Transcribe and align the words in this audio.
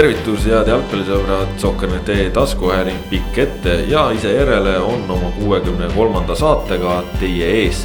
tervitus, 0.00 0.46
head 0.48 0.68
jalgpallisõbrad, 0.70 1.50
Sokkernet.ee 1.60 2.30
taskuhääling 2.32 3.02
pikk 3.10 3.38
ette 3.42 3.74
ja 3.90 4.06
ise 4.16 4.30
järele 4.32 4.78
on 4.80 5.02
oma 5.12 5.28
kuuekümne 5.34 5.90
kolmanda 5.92 6.32
saatega 6.38 7.02
teie 7.20 7.50
ees. 7.58 7.82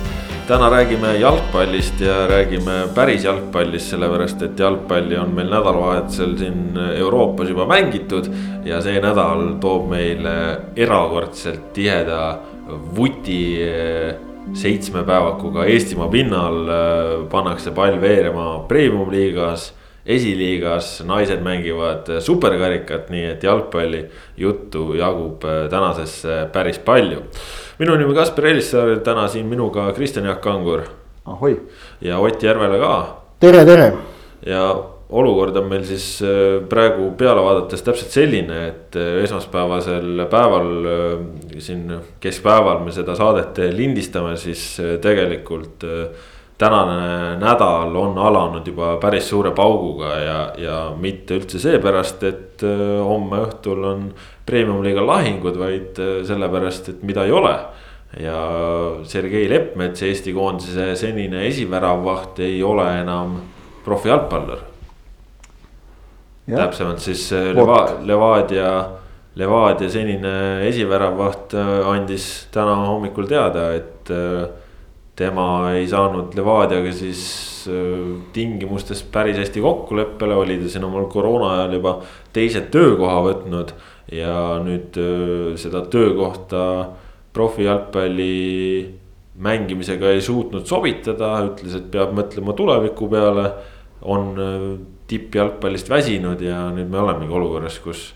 täna 0.47 0.69
räägime 0.69 1.15
jalgpallist 1.19 1.99
ja 1.99 2.21
räägime 2.27 2.87
päris 2.95 3.23
jalgpallist, 3.27 3.89
sellepärast 3.91 4.47
et 4.47 4.59
jalgpalli 4.59 5.17
on 5.17 5.35
meil 5.35 5.51
nädalavahetusel 5.51 6.37
siin 6.37 6.79
Euroopas 6.95 7.49
juba 7.49 7.65
mängitud. 7.65 8.31
ja 8.65 8.79
see 8.81 9.01
nädal 9.01 9.57
toob 9.59 9.89
meile 9.91 10.59
erakordselt 10.75 11.73
tiheda 11.73 12.39
vuti 12.95 13.59
seitsmepäevakuga 14.53 15.65
Eestimaa 15.65 16.07
pinnal 16.07 16.63
pannakse 17.31 17.71
pall 17.71 17.99
veerema 18.01 18.63
premium-liigas 18.67 19.73
esiliigas 20.05 20.99
naised 21.05 21.41
mängivad 21.41 22.09
superkarikat, 22.21 23.09
nii 23.09 23.25
et 23.31 23.43
jalgpalli 23.43 24.03
juttu 24.37 24.93
jagub 24.97 25.45
äh, 25.45 25.65
tänasesse 25.69 26.45
päris 26.53 26.79
palju. 26.79 27.23
minu 27.79 27.95
nimi 27.97 28.13
Kaspar 28.15 28.45
Elissaar, 28.45 28.99
täna 29.03 29.27
siin 29.27 29.45
minuga 29.45 29.91
Kristjan 29.93 30.25
Jaak 30.25 30.41
Kangur. 30.41 30.81
ahoi. 31.25 31.61
ja 32.01 32.19
Ott 32.19 32.43
Järvela 32.43 32.77
ka. 32.77 33.21
tere, 33.39 33.65
tere. 33.65 33.93
ja 34.45 34.83
olukord 35.09 35.55
on 35.55 35.69
meil 35.69 35.83
siis 35.83 36.21
äh, 36.21 36.61
praegu 36.69 37.11
peale 37.17 37.41
vaadates 37.41 37.81
täpselt 37.81 38.11
selline, 38.11 38.67
et 38.67 38.95
äh, 38.95 39.23
esmaspäevasel 39.23 40.27
päeval 40.29 40.69
siin 41.57 41.97
keskpäeval 42.19 42.85
me 42.85 42.91
seda 42.91 43.15
saadet 43.15 43.57
lindistame, 43.73 44.37
siis 44.37 44.77
tegelikult 45.01 45.83
tänane 46.57 47.35
nädal 47.39 47.95
on 47.95 48.17
alanud 48.17 48.67
juba 48.67 48.95
päris 49.01 49.27
suure 49.29 49.51
pauguga 49.55 50.11
ja, 50.19 50.37
ja 50.57 50.77
mitte 50.99 51.39
üldse 51.39 51.59
seepärast, 51.59 52.23
et 52.23 52.63
äh, 52.63 53.01
homme 53.03 53.41
õhtul 53.43 53.83
on 53.89 54.05
premium-liiga 54.47 55.03
lahingud, 55.05 55.59
vaid 55.59 55.99
äh, 55.99 56.21
sellepärast, 56.27 56.93
et 56.93 57.03
mida 57.03 57.25
ei 57.25 57.35
ole. 57.35 57.57
ja 58.15 58.35
Sergei 59.03 59.49
Leppmets, 59.49 60.03
Eesti 60.07 60.31
koondise 60.33 60.93
senine 60.95 61.41
esiväravvaht, 61.49 62.39
ei 62.39 62.61
ole 62.63 62.85
enam 63.01 63.33
profijalgpallur. 63.83 64.61
täpsemalt 66.47 66.99
siis 67.03 67.27
äh, 67.33 67.51
Leva-, 67.51 67.97
Levadia, 68.01 68.69
Levadia 69.35 69.89
senine 69.91 70.63
esiväravvaht 70.69 71.57
andis 71.91 72.47
täna 72.51 72.77
hommikul 72.85 73.27
teada, 73.27 73.73
et 73.75 74.11
tema 75.15 75.71
ei 75.71 75.87
saanud 75.87 76.35
Levadiaga 76.35 76.91
siis 76.93 77.23
äh, 77.71 78.21
tingimustes 78.33 79.03
päris 79.11 79.37
hästi 79.39 79.63
kokkuleppele, 79.63 80.35
oli 80.35 80.57
ta 80.59 80.69
siin 80.69 80.83
omal 80.87 81.07
koroona 81.11 81.53
ajal 81.55 81.77
juba 81.79 81.97
teise 82.35 82.65
töökoha 82.71 83.21
võtnud. 83.29 83.75
ja 84.11 84.59
nüüd 84.61 84.99
äh, 85.01 85.55
seda 85.57 85.81
töökohta 85.89 86.65
profijalgpalli 87.33 88.93
mängimisega 89.35 90.11
ei 90.13 90.21
suutnud 90.21 90.67
sobitada, 90.69 91.39
ütles, 91.47 91.73
et 91.75 91.87
peab 91.91 92.13
mõtlema 92.15 92.53
tuleviku 92.55 93.09
peale. 93.09 93.49
on 94.01 94.35
äh, 94.37 94.67
tippjalgpallist 95.07 95.89
väsinud 95.89 96.41
ja 96.41 96.67
nüüd 96.75 96.91
me 96.91 96.99
olemegi 96.99 97.33
olukorras, 97.33 97.79
kus 97.79 98.13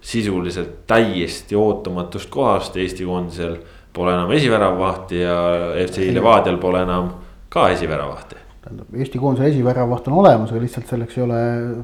sisuliselt 0.00 0.86
täiesti 0.86 1.56
ootamatust 1.56 2.30
kohast 2.30 2.76
Eesti 2.76 3.04
koondisel 3.04 3.56
pole 3.96 4.12
enam 4.12 4.32
esiväravahti 4.36 5.20
ja 5.22 5.36
FC 5.86 6.10
Levadial 6.12 6.58
pole 6.60 6.82
enam 6.84 7.08
ka 7.48 7.68
esiväravahti. 7.72 8.42
tähendab, 8.64 8.94
Eesti 8.98 9.18
koondise 9.22 9.48
esiväravaht 9.48 10.08
on 10.10 10.18
olemas, 10.20 10.50
aga 10.52 10.60
lihtsalt 10.60 10.88
selleks 10.90 11.18
ei 11.18 11.24
ole, 11.24 11.42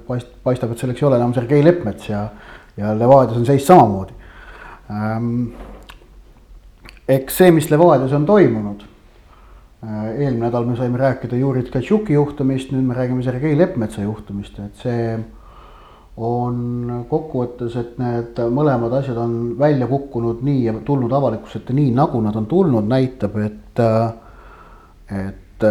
paist-, 0.09 0.33
paistab, 0.45 0.73
et 0.75 0.83
selleks 0.83 1.03
ei 1.03 1.09
ole 1.09 1.21
enam 1.21 1.35
Sergei 1.35 1.65
Leppmets 1.65 2.09
ja, 2.11 2.25
ja 2.77 2.95
Levadias 2.99 3.39
on 3.39 3.47
seis 3.47 3.67
samamoodi 3.67 4.17
ähm,. 4.91 5.53
eks 7.09 7.39
see, 7.39 7.53
mis 7.55 7.71
Levadias 7.71 8.13
on 8.19 8.27
toimunud 8.27 8.83
äh,, 8.83 10.09
eelmine 10.17 10.49
nädal 10.49 10.67
me 10.67 10.77
saime 10.77 10.99
rääkida 10.99 11.39
Juri 11.39 11.63
Tkatšuki 11.69 12.19
juhtumist, 12.19 12.75
nüüd 12.75 12.91
me 12.91 12.99
räägime 12.99 13.23
Sergei 13.23 13.55
Leppmetsa 13.59 14.03
juhtumist, 14.03 14.59
et 14.59 14.85
see 14.85 15.07
on 16.17 17.05
kokkuvõttes, 17.09 17.77
et 17.81 17.95
need 18.01 18.41
mõlemad 18.53 18.93
asjad 18.99 19.17
on 19.17 19.37
välja 19.59 19.87
kukkunud 19.89 20.43
nii 20.45 20.67
ja 20.67 20.75
tulnud 20.85 21.13
avalikkuse 21.13 21.63
ette 21.63 21.77
nii, 21.77 21.93
nagu 21.97 22.21
nad 22.21 22.37
on 22.37 22.47
tulnud, 22.51 22.89
näitab, 22.89 23.39
et, 23.41 23.81
et 25.09 25.67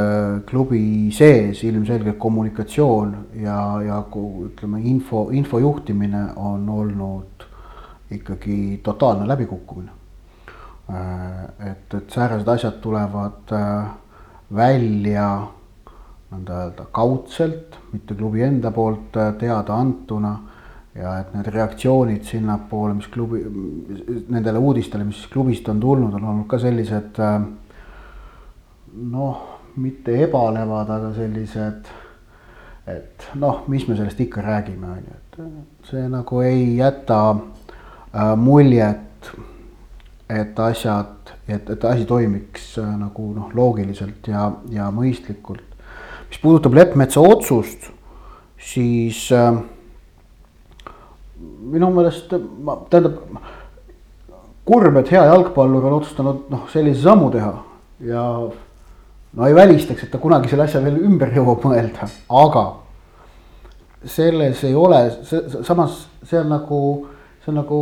klubi 0.50 1.12
sees 1.14 1.62
ilmselgelt 1.68 2.18
kommunikatsioon 2.18 3.16
ja, 3.44 3.60
ja 3.86 4.02
ütleme, 4.48 4.82
info, 4.90 5.28
info 5.36 5.60
juhtimine 5.60 6.26
on 6.36 6.70
olnud 6.70 7.48
ikkagi 8.12 8.80
totaalne 8.84 9.28
läbikukkumine. 9.28 9.92
et, 11.72 11.94
et 11.94 12.10
säärased 12.10 12.48
asjad 12.48 12.82
tulevad 12.82 13.54
välja 14.56 15.28
nõnda 16.32 16.64
öelda 16.66 16.88
kaudselt, 16.96 17.76
mitte 17.92 18.16
klubi 18.16 18.44
enda 18.46 18.72
poolt 18.76 19.18
äh, 19.20 19.34
teada 19.40 19.76
antuna. 19.76 20.40
ja 20.92 21.14
et 21.22 21.30
need 21.32 21.48
reaktsioonid 21.48 22.26
sinnapoole, 22.28 22.98
mis 22.98 23.06
klubi, 23.08 23.40
nendele 24.28 24.60
uudistele, 24.60 25.06
mis 25.08 25.22
klubist 25.32 25.70
on 25.72 25.80
tulnud, 25.80 26.18
on 26.18 26.26
olnud 26.34 26.48
ka 26.52 26.60
sellised 26.60 27.20
äh, 27.24 27.38
noh, 29.14 29.46
mitte 29.80 30.18
ebalevad, 30.26 30.92
aga 30.92 31.14
sellised, 31.16 31.88
et 32.92 33.30
noh, 33.40 33.64
mis 33.72 33.88
me 33.88 33.96
sellest 33.96 34.20
ikka 34.20 34.44
räägime, 34.44 34.92
on 34.92 35.08
ju, 35.08 35.16
et 35.22 35.88
see 35.94 36.04
nagu 36.12 36.44
ei 36.44 36.76
jäta 36.82 37.22
äh, 37.32 38.36
muljet, 38.36 39.32
et 40.28 40.60
asjad, 40.60 41.32
et, 41.48 41.72
et 41.72 41.88
asi 41.88 42.04
toimiks 42.08 42.74
nagu 43.00 43.32
noh, 43.36 43.56
loogiliselt 43.56 44.28
ja, 44.28 44.50
ja 44.76 44.92
mõistlikult 44.92 45.71
mis 46.32 46.40
puudutab 46.40 46.76
Leppmetsa 46.78 47.20
otsust, 47.20 47.90
siis 48.56 49.26
äh, 49.36 49.52
minu 51.42 51.92
meelest 51.92 52.32
ma, 52.64 52.78
tähendab 52.90 53.20
kurb, 54.66 54.96
et 55.02 55.12
hea 55.12 55.26
jalgpallur 55.28 55.90
on 55.90 55.98
otsustanud 56.00 56.48
noh, 56.54 56.64
sellise 56.72 57.04
sammu 57.04 57.28
teha 57.34 57.52
ja 58.08 58.24
no 58.48 59.48
ei 59.48 59.56
välistaks, 59.58 60.06
et 60.06 60.14
ta 60.14 60.22
kunagi 60.24 60.52
selle 60.52 60.70
asja 60.70 60.82
veel 60.84 61.02
ümber 61.04 61.34
jõuab 61.36 61.68
mõelda, 61.68 62.08
aga 62.42 62.66
selles 64.08 64.64
ei 64.66 64.76
ole, 64.78 65.04
samas 65.68 66.06
see 66.24 66.40
on 66.40 66.52
nagu, 66.56 66.82
see 67.44 67.52
on 67.52 67.60
nagu 67.62 67.82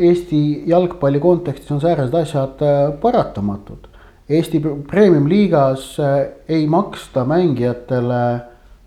Eesti 0.00 0.40
jalgpalli 0.70 1.18
kontekstis 1.20 1.72
on 1.74 1.80
säärased 1.82 2.14
asjad 2.14 2.62
äh, 2.62 2.92
paratamatud. 3.02 3.89
Eesti 4.30 4.60
premium-liigas 4.60 5.98
äh, 5.98 6.26
ei 6.48 6.66
maksta 6.70 7.24
mängijatele 7.26 8.22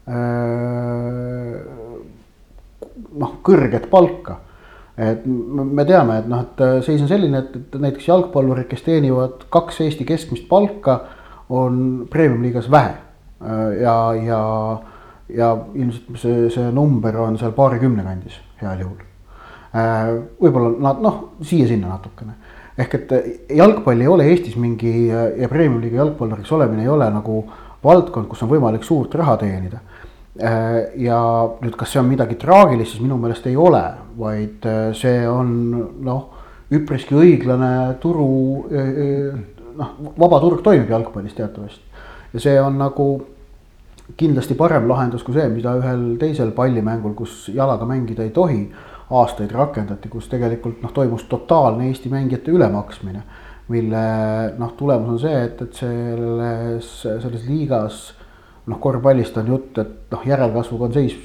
äh, 0.08 1.58
noh, 3.20 3.34
kõrget 3.44 3.90
palka. 3.92 4.40
et 4.98 5.26
me 5.26 5.84
teame, 5.90 6.20
et 6.22 6.28
noh, 6.30 6.46
et 6.46 6.64
äh, 6.64 6.78
seis 6.86 7.02
on 7.02 7.10
selline, 7.12 7.42
et, 7.44 7.56
et 7.60 7.76
näiteks 7.82 8.08
jalgpallurid, 8.08 8.70
kes 8.72 8.86
teenivad 8.86 9.44
kaks 9.52 9.82
Eesti 9.84 10.08
keskmist 10.08 10.48
palka, 10.48 11.00
on 11.50 12.08
premium-liigas 12.10 12.72
vähe. 12.72 12.96
ja, 13.82 14.14
ja, 14.16 14.42
ja 15.28 15.48
ilmselt 15.76 16.22
see, 16.22 16.50
see 16.54 16.70
number 16.72 17.18
on 17.20 17.36
seal 17.38 17.52
paarikümne 17.52 18.06
kandis 18.06 18.38
heal 18.62 18.80
juhul. 18.80 19.02
võib-olla 20.40 20.70
nad 20.86 21.02
noh, 21.04 21.18
siia-sinna 21.44 21.90
natukene 21.92 22.38
ehk 22.78 22.96
et 22.98 23.12
eh, 23.18 23.26
jalgpall 23.58 24.02
ei 24.02 24.10
ole 24.10 24.28
Eestis 24.32 24.56
mingi 24.60 25.08
ja 25.08 25.50
premium-liiga 25.50 26.02
jalgpalluriks 26.02 26.52
olemine 26.56 26.86
ei 26.86 26.92
ole 26.92 27.10
nagu 27.14 27.44
valdkond, 27.84 28.30
kus 28.32 28.44
on 28.46 28.52
võimalik 28.54 28.86
suurt 28.88 29.16
raha 29.20 29.36
teenida. 29.42 29.82
Eh, 30.34 30.78
ja 31.06 31.20
nüüd, 31.62 31.76
kas 31.78 31.94
see 31.94 32.02
on 32.02 32.10
midagi 32.10 32.40
traagilist, 32.42 32.96
siis 32.96 33.04
minu 33.04 33.20
meelest 33.22 33.46
ei 33.50 33.58
ole, 33.60 33.84
vaid 34.18 34.66
see 34.98 35.28
on 35.30 35.52
noh, 36.06 36.24
üpriski 36.74 37.14
õiglane 37.20 38.00
turu, 38.02 38.30
noh, 39.78 39.92
vaba 40.18 40.40
turg 40.42 40.64
toimib 40.66 40.90
jalgpallis 40.90 41.36
teatavasti. 41.38 41.86
ja 42.34 42.42
see 42.42 42.56
on 42.58 42.80
nagu 42.82 43.06
kindlasti 44.18 44.56
parem 44.58 44.88
lahendus 44.90 45.24
kui 45.24 45.36
see, 45.38 45.46
mida 45.54 45.76
ühel 45.80 46.16
teisel 46.22 46.52
pallimängul, 46.56 47.14
kus 47.18 47.48
jalaga 47.54 47.86
mängida 47.86 48.26
ei 48.26 48.34
tohi 48.34 48.64
aastaid 49.10 49.52
rakendati, 49.52 50.10
kus 50.10 50.28
tegelikult 50.32 50.82
noh, 50.84 50.92
toimus 50.96 51.26
totaalne 51.30 51.88
Eesti 51.90 52.10
mängijate 52.10 52.52
ülemaksmine. 52.52 53.24
mille 53.68 54.00
noh, 54.60 54.74
tulemus 54.78 55.10
on 55.10 55.20
see, 55.20 55.38
et, 55.46 55.62
et 55.62 55.78
selles, 55.80 56.90
selles 57.08 57.46
liigas 57.48 58.02
noh, 58.68 58.80
korvpallist 58.80 59.38
on 59.40 59.48
jutt, 59.48 59.78
et 59.80 60.12
noh, 60.12 60.26
järelkasvuga 60.28 60.90
on 60.90 60.94
seis 60.96 61.16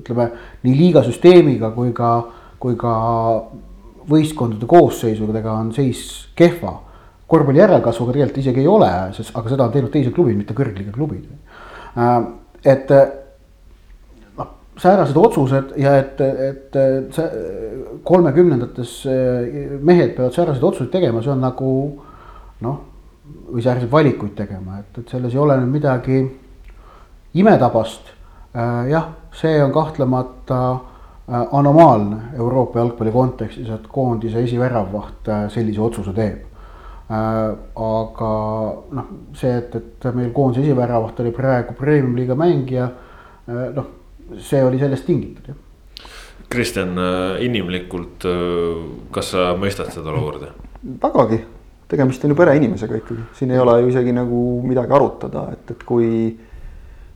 ütleme 0.00 0.28
nii 0.64 0.76
liigasüsteemiga 0.76 1.72
kui 1.76 1.94
ka, 1.96 2.10
kui 2.60 2.76
ka 2.80 2.92
võistkondade 4.10 4.68
koosseisudega 4.68 5.52
on 5.52 5.72
seis 5.76 6.28
kehva. 6.36 6.80
korvpalli 7.30 7.60
järelkasvuga 7.62 8.12
tegelikult 8.12 8.38
isegi 8.42 8.60
ei 8.60 8.66
ole, 8.66 8.90
sest, 9.14 9.30
aga 9.38 9.52
seda 9.52 9.64
on 9.68 9.72
teinud 9.72 9.92
teised 9.94 10.14
klubid, 10.14 10.36
mitte 10.36 10.54
kõrgliiga 10.54 10.92
klubid. 10.92 11.28
et 12.64 12.90
säärased 14.80 15.16
otsused 15.16 15.72
ja 15.76 15.96
et, 16.00 16.20
et 16.20 16.78
see 17.14 17.26
kolmekümnendates 18.06 18.94
mehed 19.84 20.14
peavad 20.16 20.36
sääraseid 20.36 20.64
otsuseid 20.64 20.92
tegema, 20.92 21.22
see 21.22 21.32
on 21.34 21.42
nagu 21.44 21.72
noh, 22.64 22.78
või 23.50 23.64
sääraseid 23.64 23.92
valikuid 23.92 24.36
tegema, 24.38 24.80
et, 24.80 25.02
et 25.02 25.12
selles 25.12 25.34
ei 25.36 25.42
ole 25.42 25.58
nüüd 25.60 25.74
midagi 25.78 26.22
imetabast. 27.40 28.14
jah, 28.90 29.10
see 29.36 29.60
on 29.62 29.72
kahtlemata 29.72 30.60
anomaalne 31.30 32.32
Euroopa 32.38 32.80
jalgpalli 32.80 33.12
kontekstis, 33.14 33.68
et 33.70 33.86
koondise 33.86 34.42
esiväravvaht 34.42 35.28
sellise 35.54 35.80
otsuse 35.80 36.14
teeb 36.16 36.48
aga 37.10 38.32
noh, 38.94 39.06
see, 39.34 39.50
et, 39.50 39.74
et 39.74 40.10
meil 40.14 40.30
koondise 40.34 40.62
esiväravaht 40.62 41.20
oli 41.22 41.32
praegu 41.34 41.74
premium-liiga 41.78 42.36
mängija, 42.38 42.86
noh, 43.74 43.88
see 44.38 44.62
oli 44.64 44.78
sellest 44.78 45.06
tingitud, 45.08 45.52
jah. 45.52 45.66
Kristjan, 46.50 46.96
äh, 46.98 47.44
inimlikult, 47.46 48.26
kas 49.14 49.32
sa 49.36 49.52
mõistad 49.58 49.92
seda 49.94 50.10
olukorda? 50.10 50.54
vägagi, 50.80 51.40
tegemist 51.88 52.22
on 52.24 52.32
ju 52.32 52.36
pereinimesega 52.38 53.00
ikkagi, 53.00 53.24
siin 53.36 53.50
ei 53.52 53.58
ole 53.60 53.74
ju 53.82 53.90
isegi 53.90 54.14
nagu 54.16 54.38
midagi 54.64 54.94
arutada, 54.96 55.50
et, 55.52 55.74
et 55.74 55.82
kui 55.84 56.08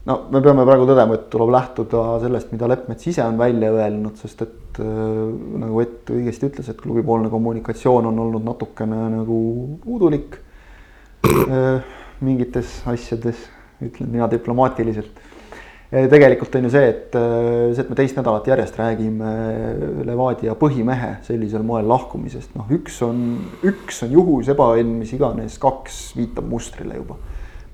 no 0.09 0.19
me 0.33 0.43
peame 0.45 0.67
praegu 0.69 0.87
tõdema, 0.89 1.17
et 1.17 1.29
tuleb 1.33 1.53
lähtuda 1.55 2.05
sellest, 2.25 2.53
mida 2.53 2.69
Leppmets 2.69 3.09
ise 3.09 3.25
on 3.25 3.39
välja 3.41 3.73
öelnud, 3.73 4.19
sest 4.21 4.45
et 4.45 4.81
äh, 4.85 4.87
nagu 5.63 5.81
Ott 5.81 6.13
õigesti 6.13 6.51
ütles, 6.51 6.71
et 6.71 6.81
klubipoolne 6.81 7.31
kommunikatsioon 7.33 8.11
on 8.11 8.25
olnud 8.27 8.45
natukene 8.45 9.01
nagu 9.17 9.39
puudulik 9.85 10.37
äh, 11.25 11.81
mingites 12.25 12.83
asjades, 12.91 13.49
ütlen 13.85 14.13
mina 14.13 14.29
diplomaatiliselt. 14.31 15.23
Tegelikult 15.94 16.56
on 16.58 16.67
ju 16.67 16.70
see, 16.75 16.87
et 16.91 17.14
äh, 17.14 17.70
see, 17.70 17.85
et 17.85 17.91
me 17.93 17.96
teist 17.99 18.17
nädalat 18.19 18.49
järjest 18.50 18.79
räägime 18.81 19.35
Levadia 20.06 20.56
põhimehe 20.58 21.11
sellisel 21.26 21.62
moel 21.67 21.87
lahkumisest, 21.91 22.56
noh, 22.58 22.67
üks 22.75 22.96
on, 23.06 23.20
üks 23.67 24.02
on 24.06 24.14
juhus, 24.17 24.50
ebaõnn, 24.50 24.96
mis 25.05 25.12
iganes, 25.14 25.58
kaks 25.62 26.00
viitab 26.19 26.49
mustrile 26.50 26.99
juba 26.99 27.19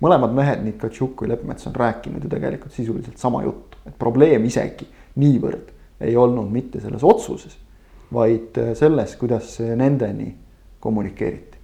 mõlemad 0.00 0.32
mehed, 0.36 0.62
nii 0.64 0.76
Katšuk 0.80 1.14
kui 1.20 1.28
Leppmets 1.28 1.68
on 1.68 1.76
rääkinud 1.76 2.24
ju 2.24 2.32
tegelikult 2.32 2.76
sisuliselt 2.76 3.20
sama 3.20 3.42
juttu, 3.44 3.80
et 3.88 3.96
probleem 4.00 4.44
isegi 4.48 4.88
niivõrd 5.20 5.72
ei 6.04 6.16
olnud 6.16 6.48
mitte 6.52 6.80
selles 6.80 7.04
otsuses, 7.04 7.56
vaid 8.12 8.60
äh, 8.60 8.74
selles, 8.76 9.16
kuidas 9.20 9.56
nendeni 9.80 10.34
kommunikeeriti. 10.80 11.58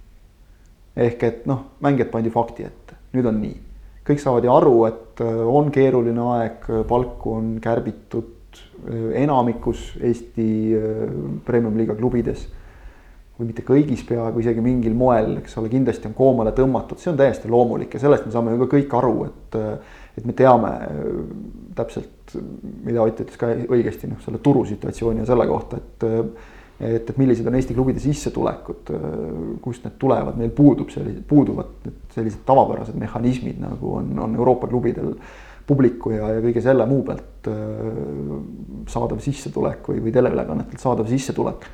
ehk 0.97 1.23
et 1.23 1.45
noh, 1.45 1.77
mängijad 1.85 2.09
pandi 2.09 2.33
fakti 2.33 2.65
ette, 2.65 2.97
nüüd 3.13 3.29
on 3.29 3.41
nii. 3.41 3.66
Kõik 4.07 4.23
saavad 4.23 4.47
ju 4.47 4.53
aru, 4.53 4.75
et 4.89 5.23
äh, 5.25 5.41
on 5.51 5.71
keeruline 5.73 6.29
aeg, 6.37 6.69
palku 6.89 7.37
on 7.37 7.55
kärbitud 7.63 8.61
äh, 8.61 9.09
enamikus 9.23 9.91
Eesti 10.01 10.47
premium-liiga 11.47 11.97
klubides 11.97 12.47
või 13.37 13.51
mitte 13.51 13.61
kõigis 13.61 14.01
peaaegu, 14.07 14.41
isegi 14.41 14.63
mingil 14.65 14.95
moel, 14.97 15.35
eks 15.43 15.59
ole, 15.61 15.69
kindlasti 15.69 16.09
on 16.09 16.15
koomale 16.17 16.55
tõmmatud, 16.57 16.97
see 16.97 17.11
on 17.11 17.19
täiesti 17.19 17.51
loomulik 17.53 17.93
ja 17.93 18.01
sellest 18.01 18.25
me 18.25 18.33
saame 18.33 18.55
ju 18.55 18.63
ka 18.63 18.71
kõik 18.77 18.97
aru, 18.97 19.15
et 19.29 19.57
et 20.17 20.25
me 20.25 20.33
teame 20.33 20.69
äh, 20.81 21.17
täpselt, 21.77 22.35
mida 22.83 23.03
Ott 23.05 23.19
ütles 23.21 23.37
ka 23.39 23.51
õigesti, 23.53 24.09
noh, 24.09 24.19
selle 24.23 24.41
turusituatsiooni 24.43 25.21
ja 25.21 25.27
selle 25.29 25.45
kohta, 25.47 25.77
et 25.77 26.07
et, 26.79 27.09
et 27.09 27.17
millised 27.17 27.47
on 27.47 27.57
Eesti 27.57 27.75
klubide 27.77 28.01
sissetulekud, 28.03 28.93
äh, 28.93 29.17
kust 29.63 29.87
need 29.87 29.97
tulevad, 30.01 30.37
meil 30.39 30.53
puudub 30.55 30.93
sellised, 30.93 31.23
puuduvad 31.29 31.91
sellised 32.15 32.45
tavapärased 32.47 32.97
mehhanismid, 32.99 33.59
nagu 33.63 33.97
on, 33.99 34.13
on 34.23 34.37
Euroopa 34.37 34.69
klubidel 34.71 35.15
publiku 35.67 36.13
ja, 36.13 36.29
ja 36.37 36.43
kõige 36.43 36.63
selle 36.63 36.85
muu 36.87 37.03
pealt 37.07 37.49
äh, 37.51 37.59
saadav 38.93 39.19
sissetulek 39.23 39.91
või, 39.91 40.05
või 40.05 40.15
teleülekannetelt 40.15 40.83
saadav 40.83 41.09
sissetulek 41.11 41.67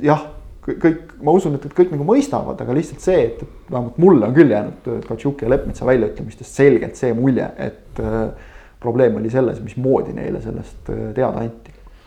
jah, 0.00 0.22
kõik, 0.62 1.16
ma 1.24 1.34
usun, 1.34 1.56
et, 1.58 1.66
et 1.66 1.74
kõik 1.76 1.92
nagu 1.94 2.06
mõistavad, 2.06 2.60
aga 2.62 2.76
lihtsalt 2.76 3.04
see, 3.04 3.26
et 3.30 3.42
vähemalt 3.70 3.98
mulle 4.02 4.28
on 4.28 4.36
küll 4.36 4.54
jäänud 4.54 4.88
Katšuki 5.08 5.46
ja 5.46 5.52
Leppmetsa 5.52 5.86
väljaütlemistest 5.88 6.60
selgelt 6.62 6.98
see 6.98 7.12
mulje, 7.16 7.48
et 7.58 8.02
äh, 8.02 8.50
probleem 8.82 9.16
oli 9.20 9.30
selles, 9.32 9.60
mismoodi 9.64 10.14
neile 10.16 10.42
sellest 10.44 10.90
äh, 10.92 11.10
teada 11.16 11.42
anti. 11.42 11.61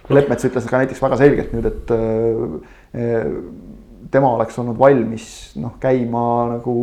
Leppmets 0.10 0.46
ütles 0.46 0.68
ka 0.70 0.82
näiteks 0.82 1.02
väga 1.02 1.18
selgelt 1.18 1.54
nüüd, 1.56 1.70
et 1.70 1.94
äh, 1.96 3.30
tema 4.14 4.34
oleks 4.36 4.60
olnud 4.62 4.78
valmis 4.80 5.30
noh, 5.60 5.78
käima 5.82 6.26
nagu 6.56 6.76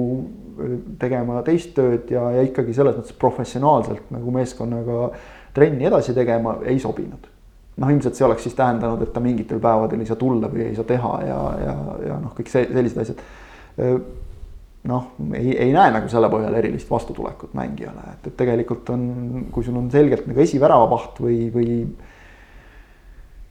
tegema 1.01 1.41
teist 1.47 1.73
tööd 1.77 2.11
ja, 2.13 2.27
ja 2.35 2.43
ikkagi 2.45 2.75
selles 2.77 2.99
mõttes 2.99 3.15
professionaalselt 3.19 4.11
nagu 4.13 4.35
meeskonnaga 4.35 5.13
trenni 5.55 5.87
edasi 5.89 6.15
tegema 6.17 6.59
ei 6.69 6.81
sobinud 6.83 7.31
noh, 7.77 7.89
ilmselt 7.89 8.19
see 8.19 8.27
oleks 8.27 8.47
siis 8.47 8.57
tähendanud, 8.59 9.03
et 9.05 9.13
ta 9.15 9.23
mingitel 9.25 9.61
päevadel 9.63 10.03
ei 10.03 10.09
saa 10.09 10.21
tulla 10.21 10.51
või 10.53 10.67
ei 10.69 10.77
saa 10.77 10.89
teha 10.89 11.13
ja, 11.27 11.39
ja, 11.63 11.77
ja 12.09 12.19
noh, 12.21 12.35
kõik 12.37 12.53
see, 12.53 12.67
sellised 12.69 13.01
asjad. 13.03 13.23
noh, 14.91 15.07
ei, 15.39 15.55
ei 15.57 15.73
näe 15.75 15.95
nagu 15.95 16.11
selle 16.13 16.29
põhjal 16.33 16.59
erilist 16.59 16.91
vastutulekut 16.91 17.55
mängijale, 17.57 18.17
et, 18.17 18.29
et 18.29 18.37
tegelikult 18.39 18.91
on, 18.93 19.05
kui 19.55 19.65
sul 19.65 19.79
on 19.81 19.89
selgelt 19.93 20.29
nagu 20.29 20.45
esiväravaht 20.45 21.23
või, 21.23 21.39
või 21.55 21.71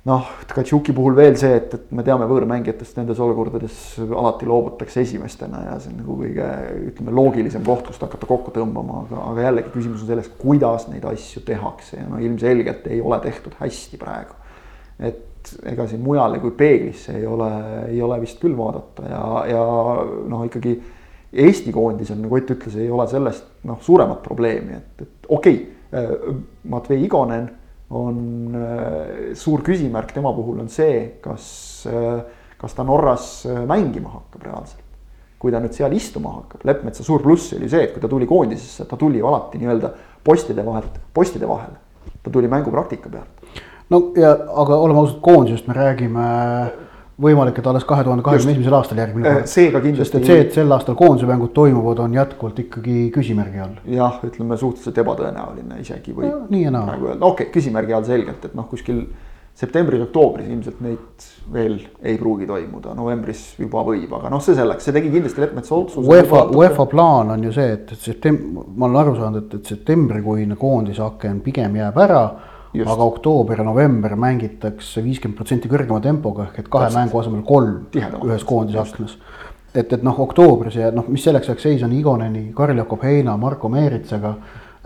noh, 0.10 0.30
Tkatšuki 0.50 0.94
puhul 0.98 1.16
veel 1.18 1.36
see, 1.40 1.54
et, 1.60 1.74
et 1.78 1.92
me 1.94 2.04
teame 2.06 2.26
võõrmängijatest 2.30 2.98
nendes 2.98 3.20
olukordades 3.22 3.76
alati 4.02 4.48
loobutakse 4.50 5.04
esimestena 5.06 5.62
ja 5.68 5.76
see 5.82 5.92
on 5.94 6.00
nagu 6.02 6.16
kõige 6.24 6.48
ütleme, 6.92 7.14
loogilisem 7.20 7.66
koht, 7.68 7.86
kust 7.90 8.02
hakata 8.02 8.30
kokku 8.30 8.54
tõmbama, 8.56 9.04
aga, 9.06 9.26
aga 9.32 9.50
jällegi 9.50 9.74
küsimus 9.76 10.06
on 10.06 10.10
selles, 10.10 10.32
kuidas 10.42 10.88
neid 10.90 11.06
asju 11.12 11.44
tehakse 11.46 12.00
ja 12.00 12.08
no 12.10 12.22
ilmselgelt 12.24 12.88
ei 12.90 13.02
ole 13.02 13.22
tehtud 13.22 13.60
hästi 13.62 14.02
praegu. 14.02 14.40
et 15.02 15.54
ega 15.66 15.88
siin 15.90 16.02
mujale 16.06 16.38
kui 16.42 16.52
peeglisse 16.58 17.16
ei 17.18 17.26
ole, 17.26 17.52
ei 17.90 18.02
ole 18.02 18.20
vist 18.22 18.42
küll 18.42 18.58
vaadata 18.58 19.06
ja, 19.10 19.22
ja 19.50 19.64
noh, 20.30 20.44
ikkagi 20.50 20.80
Eesti 21.32 21.72
koondisel, 21.72 22.18
nagu 22.20 22.36
Ott 22.36 22.50
ütles, 22.52 22.74
ei 22.76 22.90
ole 22.92 23.06
sellest 23.08 23.46
noh, 23.64 23.78
suuremat 23.82 24.20
probleemi, 24.26 24.76
et, 24.76 25.06
et 25.06 25.30
okei 25.32 25.62
okay,, 25.62 26.34
Matvei 26.72 27.06
Igonen 27.06 27.48
on 27.92 28.56
äh, 28.56 29.34
suur 29.38 29.64
küsimärk 29.66 30.14
tema 30.16 30.32
puhul 30.36 30.62
on 30.64 30.70
see, 30.72 31.18
kas, 31.24 31.48
äh, 31.92 32.22
kas 32.62 32.76
ta 32.78 32.86
Norras 32.88 33.44
äh, 33.46 33.64
mängima 33.68 34.16
hakkab 34.16 34.48
reaalselt. 34.48 34.88
kui 35.42 35.50
ta 35.50 35.58
nüüd 35.58 35.74
seal 35.74 35.94
istuma 35.98 36.36
hakkab, 36.36 36.62
Leppmetsa 36.70 37.02
suur 37.02 37.24
pluss 37.24 37.56
oli 37.58 37.66
see, 37.70 37.88
et 37.88 37.96
kui 37.96 38.02
ta 38.04 38.10
tuli 38.10 38.28
koondisesse, 38.30 38.86
ta 38.86 38.98
tuli 39.00 39.24
alati 39.26 39.58
nii-öelda 39.58 39.90
postide 40.24 40.62
vahelt, 40.66 41.00
postide 41.14 41.50
vahele. 41.50 41.80
ta 42.22 42.30
tuli 42.30 42.48
mängupraktika 42.48 43.10
pealt. 43.10 43.58
no 43.90 44.04
ja, 44.16 44.36
aga 44.38 44.78
oleme 44.78 45.02
ausad, 45.02 45.18
koondisest 45.26 45.68
me 45.68 45.74
räägime 45.74 46.28
võimalik, 47.22 47.58
et 47.62 47.68
alles 47.72 47.86
kahe 47.88 48.06
tuhande 48.06 48.26
kahekümne 48.26 48.56
esimesel 48.56 48.78
aastal 48.78 49.02
järgmine 49.02 49.34
kord. 49.36 49.50
seega 49.52 49.82
kindlasti. 49.84 50.12
sest 50.12 50.20
et 50.20 50.30
see, 50.30 50.46
et 50.46 50.60
sel 50.60 50.78
aastal 50.78 50.98
koondise 51.00 51.30
mängud 51.30 51.54
toimuvad, 51.56 52.04
on 52.06 52.16
jätkuvalt 52.18 52.62
ikkagi 52.66 53.00
küsimärgi 53.16 53.64
all. 53.64 53.82
jah, 53.98 54.22
ütleme 54.28 54.58
suhteliselt 54.58 55.02
ebatõenäoline 55.06 55.82
isegi 55.82 56.16
võib 56.16 56.32
no,. 56.32 56.46
nii 56.50 56.64
ja 56.68 56.74
naa. 56.78 56.96
öelda, 56.98 57.20
okei 57.20 57.48
okay,, 57.48 57.52
küsimärgi 57.58 57.98
all 57.98 58.08
selgelt, 58.08 58.50
et 58.50 58.58
noh, 58.58 58.68
kuskil 58.70 59.06
septembris-oktoobris 59.62 60.48
ilmselt 60.48 60.80
neid 60.82 61.26
veel 61.54 61.76
ei 62.08 62.16
pruugi 62.18 62.48
toimuda, 62.50 62.94
novembris 62.98 63.44
juba 63.60 63.84
võib, 63.86 64.14
aga 64.18 64.32
noh, 64.32 64.42
see 64.44 64.56
selleks, 64.58 64.88
see 64.88 64.96
tegi 64.96 65.12
kindlasti 65.14 65.44
Leppmetsa 65.44 65.76
otsuse. 65.76 66.08
UEFA, 66.08 66.46
UEFA 66.56 66.86
plaan 66.90 67.34
on 67.36 67.44
ju 67.50 67.52
see, 67.56 67.76
et, 67.76 67.92
et 67.92 68.08
septem-, 68.08 68.40
ma 68.56 68.88
olen 68.88 69.02
aru 69.04 69.18
saanud, 69.20 69.44
et, 69.44 69.60
et 69.60 69.74
septembrikuine 69.76 70.58
koondise 70.60 71.04
aken 71.06 71.44
pigem 71.46 71.78
jääb 71.82 72.00
ära 72.02 72.24
Just. 72.74 72.88
aga 72.88 73.04
oktoober 73.04 73.60
ja 73.60 73.66
november 73.68 74.14
mängitakse 74.16 75.02
viiskümmend 75.04 75.36
protsenti 75.36 75.68
kõrgema 75.72 76.00
tempoga 76.04 76.46
ehk 76.48 76.62
et 76.62 76.70
kahe 76.72 76.88
Just. 76.88 76.98
mängu 77.00 77.20
asemel 77.20 77.44
kolm 77.48 77.82
ühes 78.30 78.46
koondise 78.48 78.80
aknas. 78.80 79.18
et, 79.76 79.92
et 79.92 80.04
noh, 80.04 80.20
oktoobris 80.26 80.78
ja 80.80 80.92
noh, 80.96 81.10
mis 81.12 81.24
selleks 81.24 81.50
ajaks 81.52 81.68
seis 81.68 81.84
on 81.84 81.92
Igoneni, 81.96 82.52
Karl-Jakob 82.56 83.04
Heina, 83.04 83.36
Marko 83.38 83.70
Meeritsaga. 83.70 84.36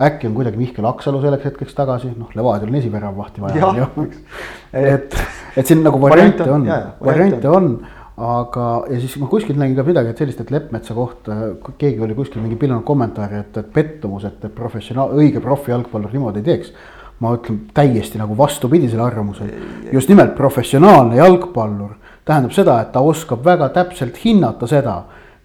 äkki 0.02 0.26
on 0.26 0.34
kuidagi 0.34 0.58
Mihkel 0.60 0.84
Aksalu 0.84 1.22
selleks 1.22 1.46
hetkeks 1.46 1.74
tagasi, 1.74 2.10
noh, 2.18 2.32
Levadial 2.34 2.68
on 2.68 2.80
esiväravahti 2.80 3.40
vaja 3.40 3.86
et, 4.94 5.14
et 5.56 5.66
siin 5.66 5.86
nagu 5.86 6.00
variante 6.02 6.50
on, 6.50 6.66
variante 7.00 7.48
on 7.48 7.70
aga, 8.16 8.66
ja 8.90 8.98
siis 9.00 9.14
ma 9.20 9.30
kuskilt 9.30 9.58
nägin 9.60 9.78
ka 9.78 9.86
midagi, 9.86 10.10
et 10.10 10.20
sellist, 10.20 10.42
et 10.42 10.50
Leppmetsa 10.50 10.94
kohta 10.96 11.38
keegi 11.78 12.02
oli 12.02 12.18
kuskil 12.18 12.42
mingi 12.42 12.58
pillanud 12.60 12.84
kommentaari, 12.84 13.40
et, 13.44 13.62
et 13.62 13.72
pettumus, 13.72 14.24
et 14.28 14.46
professionaal, 14.56 15.14
õige 15.16 15.40
profijalgpallur 15.44 16.12
niimoodi 16.16 16.42
ei 16.42 16.50
teeks 16.50 16.74
ma 17.20 17.32
ütlen 17.36 17.62
täiesti 17.74 18.18
nagu 18.20 18.36
vastupidisele 18.38 19.02
arvamusele. 19.02 19.52
just 19.92 20.08
nimelt 20.08 20.34
professionaalne 20.36 21.16
jalgpallur 21.16 21.96
tähendab 22.26 22.52
seda, 22.52 22.80
et 22.82 22.92
ta 22.92 23.00
oskab 23.00 23.44
väga 23.44 23.70
täpselt 23.74 24.18
hinnata 24.24 24.66
seda, 24.66 24.96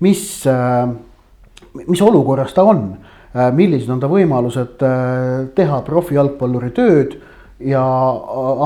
mis, 0.01 0.45
äh, 0.49 0.89
mis 1.87 2.01
olukorras 2.01 2.53
ta 2.53 2.63
on. 2.63 2.97
Äh, 3.31 3.51
millised 3.55 3.89
on 3.89 3.99
ta 4.01 4.09
võimalused 4.11 4.81
äh, 4.83 5.51
teha 5.55 5.81
profijalgpalluri 5.87 6.71
tööd 6.75 7.13
ja 7.63 7.83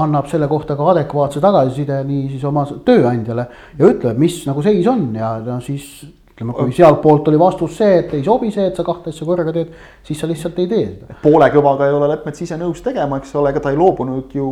annab 0.01 0.29
selle 0.31 0.47
kohta 0.49 0.77
ka 0.79 0.87
adekvaatse 0.93 1.41
tagasiside 1.43 1.99
nii 2.07 2.29
siis 2.31 2.45
oma 2.47 2.63
tööandjale 2.87 3.45
ja 3.77 3.89
ütleb, 3.91 4.17
mis 4.17 4.39
nagu 4.47 4.63
seis 4.65 4.87
on 4.89 5.09
ja 5.13 5.35
no 5.45 5.59
siis 5.61 6.07
ütleme, 6.35 6.53
kui 6.57 6.73
sealtpoolt 6.75 7.29
oli 7.31 7.37
vastus 7.39 7.77
see, 7.79 7.99
et 8.01 8.15
ei 8.17 8.23
sobi 8.23 8.49
see, 8.51 8.65
et 8.67 8.75
sa 8.75 8.83
kahte 8.83 9.13
asja 9.13 9.27
korraga 9.27 9.53
teed, 9.55 9.69
siis 10.03 10.19
sa 10.19 10.27
lihtsalt 10.27 10.57
ei 10.59 10.67
tee 10.67 10.87
seda. 10.89 11.19
poole 11.21 11.47
kõvaga 11.53 11.87
ei 11.87 11.95
ole 11.95 12.09
Leppmets 12.11 12.43
ise 12.43 12.57
nõus 12.59 12.83
tegema, 12.83 13.21
eks 13.21 13.31
ole, 13.39 13.53
ega 13.53 13.63
ta 13.63 13.71
ei 13.71 13.79
loobunud 13.79 14.35
ju 14.35 14.49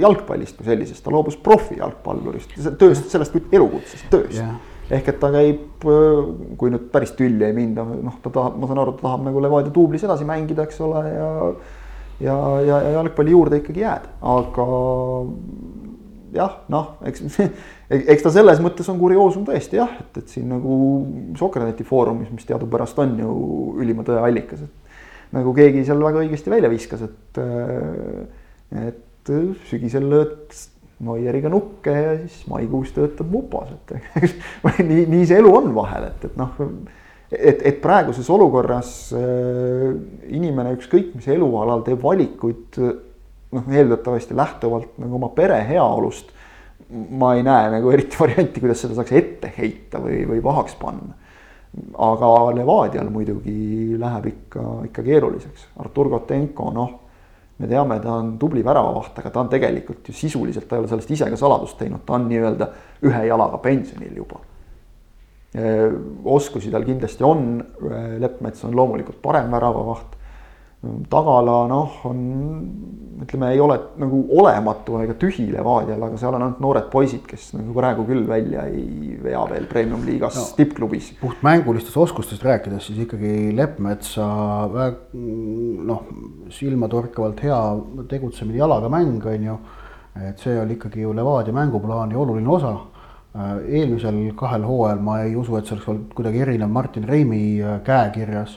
jalgpallist 0.00 0.56
kui 0.56 0.70
sellisest, 0.70 1.04
ta 1.04 1.12
loobus 1.12 1.36
profijalgpallurist, 1.44 2.56
tööst, 2.80 3.10
sellest 3.12 3.36
kui 3.36 3.44
elukutsest, 3.52 4.08
tööst 4.12 4.40
yeah 4.40 4.56
ehk 4.90 5.08
et 5.10 5.16
ta 5.18 5.30
käib, 5.34 5.82
kui 5.82 6.70
nüüd 6.70 6.84
päris 6.92 7.10
tülli 7.18 7.42
ei 7.48 7.54
minda, 7.56 7.82
noh, 7.82 8.20
ta 8.22 8.30
tahab, 8.30 8.58
ma 8.60 8.68
saan 8.70 8.82
aru, 8.82 8.94
ta 8.94 9.08
tahab 9.08 9.24
nagu 9.26 9.42
Levadia 9.42 9.74
duublis 9.74 10.04
edasi 10.06 10.26
mängida, 10.28 10.66
eks 10.66 10.78
ole, 10.86 11.02
ja. 11.10 11.30
ja, 12.22 12.36
ja, 12.62 12.78
ja 12.84 12.92
jalgpalli 13.00 13.34
juurde 13.34 13.60
ikkagi 13.62 13.82
jääda, 13.82 14.12
aga 14.36 14.66
jah, 16.38 16.60
noh, 16.72 16.96
eks, 17.08 17.24
eks 18.14 18.24
ta 18.24 18.32
selles 18.34 18.60
mõttes 18.64 18.88
on 18.92 19.00
kurioosum 19.00 19.46
tõesti 19.48 19.80
jah, 19.80 19.92
et, 20.02 20.22
et 20.22 20.32
siin 20.32 20.48
nagu 20.52 20.76
Sokraneti 21.38 21.86
foorumis, 21.86 22.30
mis 22.34 22.48
teadupärast 22.48 22.98
on 23.02 23.16
ju 23.22 23.34
ülima 23.82 24.06
tõe 24.06 24.20
allikas, 24.22 24.64
et 24.66 25.34
nagu 25.36 25.52
keegi 25.56 25.84
seal 25.86 26.02
väga 26.04 26.22
õigesti 26.22 26.52
välja 26.52 26.70
viskas, 26.72 27.02
et, 27.06 27.42
et 28.86 29.34
sügisel 29.70 30.06
lööd 30.12 30.46
Noieriga 31.06 31.50
nukke 31.52 31.92
ja 31.92 32.12
siis 32.22 32.46
maikuus 32.48 32.94
töötab 32.96 33.28
mupos, 33.28 33.68
et 33.74 34.30
nii, 34.88 35.02
nii 35.12 35.26
see 35.28 35.42
elu 35.42 35.50
on 35.52 35.74
vahel, 35.76 36.06
et, 36.08 36.22
et 36.24 36.38
noh, 36.40 36.54
et, 37.28 37.60
et 37.68 37.82
praeguses 37.82 38.30
olukorras 38.32 38.92
äh, 39.16 39.90
inimene 40.32 40.72
ükskõik 40.78 41.12
mis 41.18 41.28
elualal 41.34 41.84
teeb 41.84 42.00
valikuid 42.00 42.80
noh, 43.52 43.68
eeldatavasti 43.70 44.36
lähtuvalt 44.36 44.98
nagu 44.98 45.20
oma 45.20 45.28
pere 45.36 45.60
heaolust 45.68 46.34
ma 46.90 47.34
ei 47.34 47.42
näe 47.42 47.70
nagu 47.70 47.90
eriti 47.90 48.18
varianti, 48.18 48.60
kuidas 48.62 48.84
seda 48.84 48.96
saaks 48.98 49.14
ette 49.18 49.52
heita 49.56 50.00
või, 50.02 50.22
või 50.28 50.42
pahaks 50.44 50.76
panna. 50.80 51.14
aga 51.98 52.28
Levadial 52.56 53.10
muidugi 53.12 53.96
läheb 54.00 54.26
ikka, 54.30 54.62
ikka 54.88 55.02
keeruliseks. 55.04 55.66
Artur 55.82 56.08
Kotenko, 56.08 56.70
noh, 56.72 56.92
me 57.58 57.68
teame, 57.68 57.98
ta 58.00 58.14
on 58.20 58.36
tubli 58.38 58.64
väravavaht, 58.64 59.18
aga 59.18 59.30
ta 59.30 59.42
on 59.42 59.50
tegelikult 59.52 60.08
ju 60.08 60.14
sisuliselt, 60.14 60.68
ta 60.68 60.76
ei 60.76 60.84
ole 60.84 60.88
sellest 60.92 61.10
ise 61.10 61.28
ka 61.30 61.40
saladust 61.40 61.78
teinud, 61.80 62.04
ta 62.06 62.16
on 62.16 62.28
nii-öelda 62.30 62.70
ühe 63.04 63.24
jalaga 63.28 63.58
pensionil 63.64 64.22
juba. 64.22 64.40
oskusi 66.24 66.70
tal 66.70 66.84
kindlasti 66.84 67.24
on, 67.24 67.64
Leppmets 68.20 68.64
on 68.64 68.74
loomulikult 68.76 69.22
parem 69.22 69.50
väravavaht 69.50 70.15
tagala 71.10 71.64
noh, 71.70 72.00
on 72.08 72.22
ütleme, 73.22 73.50
ei 73.54 73.60
ole 73.60 73.76
nagu 74.00 74.18
olematu 74.38 74.98
ega 75.00 75.14
tühi 75.18 75.46
Levadial, 75.48 76.02
aga 76.04 76.18
seal 76.20 76.34
on 76.36 76.44
ainult 76.44 76.60
noored 76.64 76.88
poisid, 76.92 77.22
kes 77.28 77.48
nagu 77.56 77.74
praegu 77.76 78.04
küll 78.08 78.26
välja 78.28 78.66
ei 78.68 79.16
vea 79.22 79.42
veel 79.50 79.68
premium-liigas 79.70 80.36
no, 80.36 80.44
tippklubis. 80.58 81.12
puht 81.20 81.40
mängulistest 81.46 81.96
oskustest 82.02 82.44
rääkides, 82.44 82.90
siis 82.90 83.04
ikkagi 83.06 83.54
Leppmetsa 83.56 84.26
noh, 84.72 86.04
silmatorkavalt 86.52 87.40
hea 87.46 87.60
tegutsemine 88.10 88.60
jalaga 88.60 88.92
mäng 88.92 89.24
on 89.24 89.48
ju. 89.50 89.58
et 90.16 90.38
see 90.40 90.60
oli 90.60 90.76
ikkagi 90.76 91.02
ju 91.02 91.12
Levadia 91.16 91.52
mänguplaani 91.52 92.16
oluline 92.16 92.48
osa 92.48 92.76
eelmisel 93.68 94.32
kahel 94.36 94.64
hooajal 94.64 95.00
ma 95.04 95.20
ei 95.24 95.34
usu, 95.36 95.58
et 95.58 95.66
see 95.66 95.76
oleks 95.76 95.88
olnud 95.92 96.14
kuidagi 96.16 96.40
erinev 96.44 96.72
Martin 96.72 97.04
Reimi 97.04 97.60
käekirjas 97.84 98.56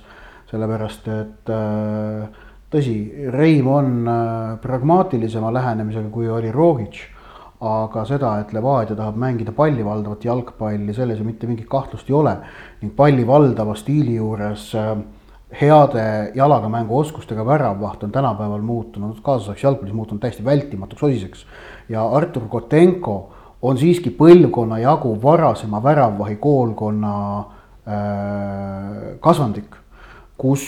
sellepärast 0.49 1.07
et 1.13 1.51
äh, 1.53 2.27
tõsi, 2.73 2.95
Reim 3.33 3.69
on 3.69 3.93
äh, 4.07 4.57
pragmaatilisema 4.61 5.53
lähenemisega, 5.53 6.09
kui 6.13 6.29
oli 6.29 6.51
Rogic. 6.51 7.05
aga 7.59 8.05
seda, 8.07 8.37
et 8.39 8.53
Levadia 8.55 8.95
tahab 8.95 9.17
mängida 9.19 9.51
palli 9.51 9.83
valdavat 9.83 10.23
jalgpalli, 10.23 10.93
selles 10.95 11.17
ju 11.19 11.25
mitte 11.27 11.47
mingit 11.47 11.67
kahtlust 11.67 12.07
ei 12.07 12.15
ole. 12.15 12.37
ning 12.81 12.93
palli 12.95 13.25
valdava 13.27 13.75
stiili 13.75 14.15
juures 14.15 14.69
äh, 14.75 14.95
heade 15.61 16.31
jalaga 16.35 16.69
mänguoskustega 16.69 17.45
väravvaht 17.45 18.03
on 18.03 18.11
tänapäeval 18.11 18.61
muutunud, 18.61 19.19
kaasaegses 19.21 19.63
jalgpallis 19.63 19.93
muutunud 19.93 20.21
täiesti 20.21 20.45
vältimatuks 20.45 21.03
osiseks. 21.03 21.45
ja 21.89 22.07
Artur 22.07 22.47
Kotenko 22.47 23.33
on 23.61 23.77
siiski 23.77 24.09
põlvkonna 24.09 24.79
jagu 24.79 25.17
varasema 25.21 25.83
väravvahi 25.83 26.35
koolkonna 26.35 27.39
äh, 27.39 29.19
kasvandik 29.19 29.75
kus 30.39 30.65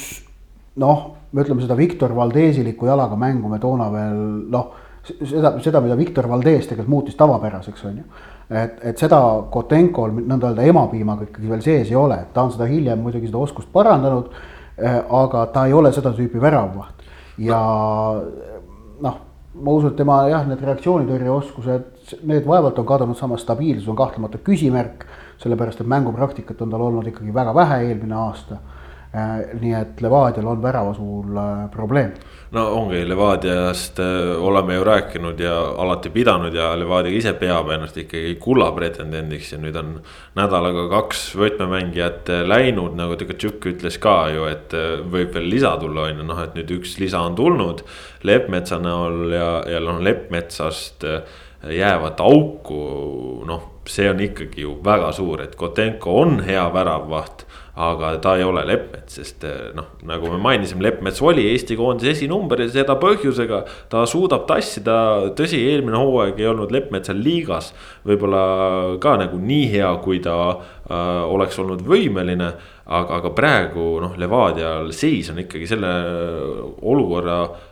noh, 0.81 1.03
me 1.31 1.43
ütleme 1.43 1.63
seda 1.63 1.77
Viktor 1.79 2.13
Valdesilikku 2.15 2.87
jalaga 2.87 3.17
mängu 3.19 3.49
me 3.51 3.59
toona 3.59 3.87
veel 3.93 4.21
noh, 4.51 4.71
seda, 5.03 5.55
seda, 5.63 5.81
mida 5.83 5.97
Viktor 5.99 6.27
Valdes 6.29 6.67
tegelikult 6.69 6.91
muutis 6.91 7.17
tavapäraseks, 7.19 7.85
on 7.89 7.97
ju. 8.01 8.05
et, 8.49 8.79
et 8.91 9.01
seda 9.01 9.19
Kotenkol 9.51 10.13
nõnda 10.19 10.51
öelda 10.51 10.67
emapiimaga 10.69 11.29
ikkagi 11.29 11.51
veel 11.51 11.63
sees 11.65 11.91
ei 11.91 11.99
ole, 11.99 12.19
ta 12.33 12.45
on 12.45 12.53
seda 12.53 12.67
hiljem 12.69 13.01
muidugi 13.01 13.31
seda 13.31 13.41
oskust 13.41 13.71
parandanud. 13.73 14.31
Eh, 14.81 14.95
aga 15.13 15.43
ta 15.53 15.65
ei 15.67 15.73
ole 15.75 15.91
seda 15.93 16.13
tüüpi 16.15 16.39
väravvaht 16.41 17.03
ja 17.43 17.57
noh, 19.03 19.17
ma 19.53 19.73
usun, 19.75 19.91
et 19.91 19.97
tema 19.99 20.21
jah, 20.31 20.45
need 20.47 20.63
reaktsioonitõrjeoskused, 20.63 22.15
need 22.25 22.47
vaevalt 22.47 22.79
on 22.79 22.87
kadunud, 22.87 23.19
samas 23.19 23.43
stabiilsus 23.43 23.89
on 23.91 23.99
kahtlemata 23.99 24.39
küsimärk. 24.41 25.05
sellepärast, 25.41 25.81
et 25.81 25.87
mängupraktikat 25.89 26.59
on 26.61 26.69
tal 26.69 26.81
olnud 26.85 27.07
ikkagi 27.09 27.33
väga 27.33 27.53
vähe 27.55 27.79
eelmine 27.87 28.15
aasta 28.15 28.59
nii 29.11 29.73
et 29.75 30.01
Levadial 30.01 30.47
on 30.47 30.61
värava 30.63 30.93
suul 30.95 31.35
äh, 31.35 31.65
probleem. 31.71 32.13
no 32.51 32.63
ongi, 32.77 33.01
Levadiast 33.07 33.99
äh, 33.99 34.39
oleme 34.39 34.77
ju 34.77 34.85
rääkinud 34.87 35.39
ja 35.39 35.57
alati 35.83 36.09
pidanud 36.09 36.55
ja 36.55 36.69
Levadia 36.79 37.11
ise 37.17 37.33
peab 37.33 37.69
ennast 37.75 37.97
ikkagi 37.97 38.37
kulla 38.39 38.69
pretendendiks 38.71 39.51
ja 39.51 39.59
nüüd 39.59 39.75
on 39.75 39.97
nädalaga 40.39 40.87
kaks 40.95 41.25
võtmemängijat 41.35 42.31
läinud, 42.47 42.95
nagu 42.95 43.19
Tkatšuk 43.19 43.67
ütles 43.73 43.99
ka 43.99 44.15
ju, 44.31 44.47
et 44.47 44.71
võib 45.11 45.35
veel 45.35 45.49
lisa 45.51 45.75
tulla, 45.81 46.07
on 46.07 46.23
ju, 46.23 46.29
noh, 46.31 46.39
et 46.45 46.55
nüüd 46.55 46.71
üks 46.79 46.95
lisa 47.03 47.19
on 47.27 47.35
tulnud. 47.35 47.83
Leppmetsa 48.23 48.79
näol 48.79 49.35
ja, 49.35 49.49
ja 49.67 49.83
noh, 49.83 49.99
Leppmetsast 49.99 51.03
jäävat 51.67 52.23
auku, 52.23 52.81
noh, 53.45 53.67
see 53.91 54.07
on 54.09 54.23
ikkagi 54.23 54.63
ju 54.63 54.77
väga 54.85 55.11
suur, 55.15 55.43
et 55.43 55.55
Kotenko 55.59 56.15
on 56.23 56.39
hea 56.47 56.63
väravvaht 56.73 57.45
aga 57.81 58.11
ta 58.21 58.35
ei 58.37 58.43
ole 58.45 58.63
Leppmets, 58.67 59.15
sest 59.17 59.45
eh, 59.47 59.71
noh, 59.77 59.87
nagu 60.07 60.29
me 60.33 60.39
mainisime, 60.41 60.83
Leppmets 60.85 61.21
oli 61.25 61.47
Eesti 61.51 61.77
koondise 61.79 62.13
esinumber 62.13 62.61
ja 62.63 62.69
seda 62.71 62.97
põhjusega. 63.01 63.63
ta 63.89 64.03
suudab 64.09 64.45
tassida, 64.49 64.97
tõsi, 65.37 65.61
eelmine 65.71 65.97
hooaeg 65.97 66.39
ei 66.41 66.49
olnud 66.51 66.73
Leppmetsal 66.73 67.21
liigas 67.21 67.71
võib-olla 68.07 68.43
ka 69.01 69.17
nagu 69.23 69.39
nii 69.41 69.71
hea, 69.73 69.89
kui 70.03 70.21
ta 70.23 70.37
äh, 70.51 71.23
oleks 71.25 71.59
olnud 71.63 71.81
võimeline. 71.87 72.53
aga, 72.91 73.21
aga 73.21 73.29
praegu 73.31 73.99
noh, 74.03 74.15
Levadial 74.19 74.91
seis 74.91 75.29
on 75.31 75.39
ikkagi 75.39 75.67
selle 75.69 75.91
olukorra 76.81 77.43
Äh, 77.45 77.70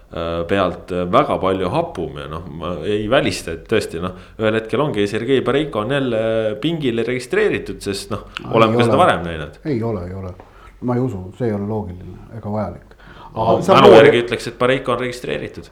pealt 0.49 0.91
äh, 0.91 1.05
väga 1.11 1.37
palju 1.41 1.69
hapum 1.69 2.17
ja 2.17 2.25
noh, 2.31 2.45
ma 2.49 2.71
ei 2.81 3.03
välista, 3.11 3.53
et 3.53 3.67
tõesti 3.69 4.01
noh, 4.01 4.15
ühel 4.41 4.57
hetkel 4.57 4.81
ongi 4.81 5.05
Sergei 5.09 5.43
Bareiko 5.45 5.83
on 5.83 5.93
jälle 5.93 6.21
pingile 6.61 7.05
registreeritud, 7.05 7.77
sest 7.85 8.15
noh, 8.15 8.25
oleme 8.57 8.79
ka 8.79 8.87
seda 8.87 8.97
varem 8.97 9.21
näinud. 9.27 9.59
ei 9.69 9.77
ole, 9.85 10.07
ei 10.09 10.15
ole, 10.17 10.33
ma 10.81 10.97
ei 10.97 11.05
usu, 11.05 11.27
see 11.37 11.51
ei 11.51 11.53
ole 11.53 11.69
loogiline 11.69 12.39
ega 12.39 12.55
vajalik. 12.55 12.97
mälu 13.35 13.93
järgi 13.99 14.25
ütleks, 14.25 14.49
et 14.49 14.57
Bareiko 14.57 14.95
on 14.95 15.05
registreeritud. 15.05 15.69